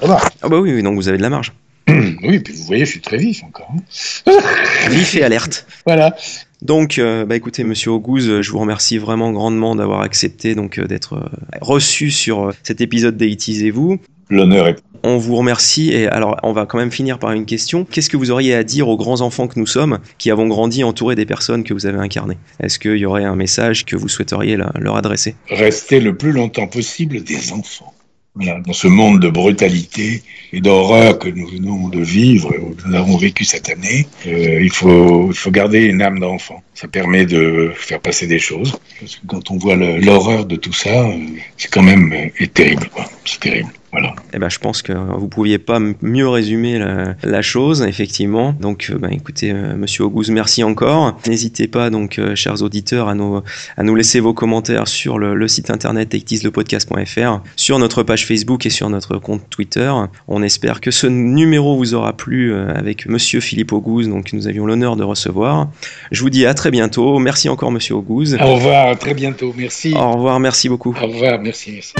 Ça 0.00 0.06
va. 0.06 0.20
Ah 0.42 0.48
bah 0.48 0.58
oui, 0.60 0.72
oui, 0.74 0.82
donc 0.82 0.94
vous 0.96 1.08
avez 1.08 1.18
de 1.18 1.22
la 1.22 1.30
marge. 1.30 1.52
Oui, 2.22 2.40
puis 2.40 2.52
vous 2.54 2.64
voyez, 2.64 2.84
je 2.84 2.90
suis 2.90 3.00
très 3.00 3.16
vif 3.16 3.42
encore. 3.44 3.72
hein. 3.74 4.32
Vif 4.90 5.14
et 5.14 5.22
alerte. 5.22 5.66
Voilà. 5.86 6.14
Donc, 6.60 6.98
euh, 6.98 7.24
bah 7.24 7.36
écoutez, 7.36 7.62
Monsieur 7.64 7.92
Auguste, 7.92 8.28
euh, 8.28 8.42
je 8.42 8.50
vous 8.50 8.58
remercie 8.58 8.98
vraiment 8.98 9.30
grandement 9.32 9.76
d'avoir 9.76 10.00
accepté 10.02 10.54
donc 10.56 10.78
euh, 10.78 10.86
d'être 10.86 11.14
euh, 11.14 11.28
reçu 11.60 12.10
sur 12.10 12.48
euh, 12.48 12.52
cet 12.64 12.80
épisode 12.80 13.16
d'Aitisez-vous. 13.16 13.98
L'honneur 14.28 14.66
est. 14.68 14.76
On 15.02 15.16
vous 15.18 15.36
remercie 15.36 15.90
et 15.92 16.06
alors 16.08 16.36
on 16.42 16.52
va 16.52 16.66
quand 16.66 16.78
même 16.78 16.90
finir 16.90 17.18
par 17.18 17.32
une 17.32 17.46
question. 17.46 17.84
Qu'est-ce 17.84 18.08
que 18.08 18.16
vous 18.16 18.30
auriez 18.30 18.54
à 18.54 18.64
dire 18.64 18.88
aux 18.88 18.96
grands 18.96 19.20
enfants 19.20 19.46
que 19.46 19.58
nous 19.58 19.66
sommes, 19.66 19.98
qui 20.18 20.30
avons 20.30 20.46
grandi 20.46 20.84
entourés 20.84 21.14
des 21.14 21.26
personnes 21.26 21.64
que 21.64 21.74
vous 21.74 21.86
avez 21.86 21.98
incarnées? 21.98 22.38
Est-ce 22.60 22.78
qu'il 22.78 22.96
y 22.96 23.06
aurait 23.06 23.24
un 23.24 23.36
message 23.36 23.84
que 23.84 23.96
vous 23.96 24.08
souhaiteriez 24.08 24.56
leur 24.56 24.96
adresser? 24.96 25.34
Rester 25.48 26.00
le 26.00 26.16
plus 26.16 26.32
longtemps 26.32 26.66
possible 26.66 27.22
des 27.22 27.52
enfants. 27.52 27.94
Voilà, 28.34 28.60
dans 28.60 28.72
ce 28.72 28.86
monde 28.86 29.18
de 29.20 29.28
brutalité 29.28 30.22
et 30.52 30.60
d'horreur 30.60 31.18
que 31.18 31.28
nous 31.28 31.48
venons 31.48 31.88
de 31.88 32.00
vivre, 32.00 32.54
nous 32.86 32.94
avons 32.94 33.16
vécu 33.16 33.44
cette 33.44 33.68
année, 33.68 34.06
euh, 34.28 34.60
il, 34.62 34.70
faut, 34.70 35.30
il 35.30 35.36
faut 35.36 35.50
garder 35.50 35.80
une 35.80 36.00
âme 36.02 36.20
d'enfant. 36.20 36.62
Ça 36.74 36.86
permet 36.86 37.26
de 37.26 37.72
faire 37.74 37.98
passer 37.98 38.28
des 38.28 38.38
choses. 38.38 38.78
Parce 39.00 39.16
que 39.16 39.26
quand 39.26 39.50
on 39.50 39.56
voit 39.56 39.74
l'horreur 39.74 40.46
de 40.46 40.54
tout 40.54 40.72
ça, 40.72 41.08
euh, 41.08 41.16
c'est 41.56 41.68
quand 41.68 41.82
même 41.82 42.12
euh, 42.12 42.28
est 42.38 42.54
terrible. 42.54 42.88
quoi. 42.94 43.06
C'est 43.24 43.40
terrible. 43.40 43.70
Voilà. 43.92 44.14
Eh 44.34 44.38
ben, 44.38 44.48
je 44.48 44.58
pense 44.58 44.82
que 44.82 44.92
vous 44.92 45.28
pouviez 45.28 45.58
pas 45.58 45.78
mieux 46.02 46.28
résumer 46.28 46.78
la, 46.78 47.14
la 47.22 47.42
chose, 47.42 47.82
effectivement. 47.82 48.54
Donc, 48.60 48.88
euh, 48.90 48.98
ben, 48.98 49.10
écoutez, 49.10 49.50
euh, 49.52 49.76
Monsieur 49.76 50.04
Auguste, 50.04 50.30
merci 50.30 50.62
encore. 50.62 51.18
N'hésitez 51.26 51.68
pas, 51.68 51.90
donc, 51.90 52.18
euh, 52.18 52.34
chers 52.34 52.62
auditeurs, 52.62 53.08
à 53.08 53.14
nous, 53.14 53.40
à 53.76 53.82
nous 53.82 53.94
laisser 53.94 54.20
vos 54.20 54.34
commentaires 54.34 54.88
sur 54.88 55.18
le, 55.18 55.34
le 55.34 55.48
site 55.48 55.70
internet 55.70 56.10
techtislepodcast.fr, 56.10 57.40
sur 57.56 57.78
notre 57.78 58.02
page 58.02 58.26
Facebook 58.26 58.66
et 58.66 58.70
sur 58.70 58.90
notre 58.90 59.18
compte 59.18 59.48
Twitter. 59.50 59.92
On 60.26 60.42
espère 60.42 60.80
que 60.80 60.90
ce 60.90 61.06
numéro 61.06 61.76
vous 61.76 61.94
aura 61.94 62.12
plu 62.12 62.52
euh, 62.52 62.72
avec 62.74 63.06
Monsieur 63.06 63.40
Philippe 63.40 63.72
Auguste, 63.72 64.10
donc 64.10 64.30
que 64.30 64.36
nous 64.36 64.46
avions 64.48 64.66
l'honneur 64.66 64.96
de 64.96 65.04
recevoir. 65.04 65.68
Je 66.10 66.20
vous 66.20 66.30
dis 66.30 66.46
à 66.46 66.54
très 66.54 66.70
bientôt. 66.70 67.18
Merci 67.18 67.48
encore, 67.48 67.72
Monsieur 67.72 67.94
Auguste. 67.94 68.36
Au 68.40 68.54
revoir, 68.54 68.88
à 68.88 68.96
très 68.96 69.14
bientôt. 69.14 69.54
Merci. 69.56 69.94
Au 69.94 70.12
revoir, 70.12 70.40
merci 70.40 70.68
beaucoup. 70.68 70.94
Au 71.00 71.06
revoir, 71.06 71.40
merci. 71.40 71.72
merci. 71.72 71.94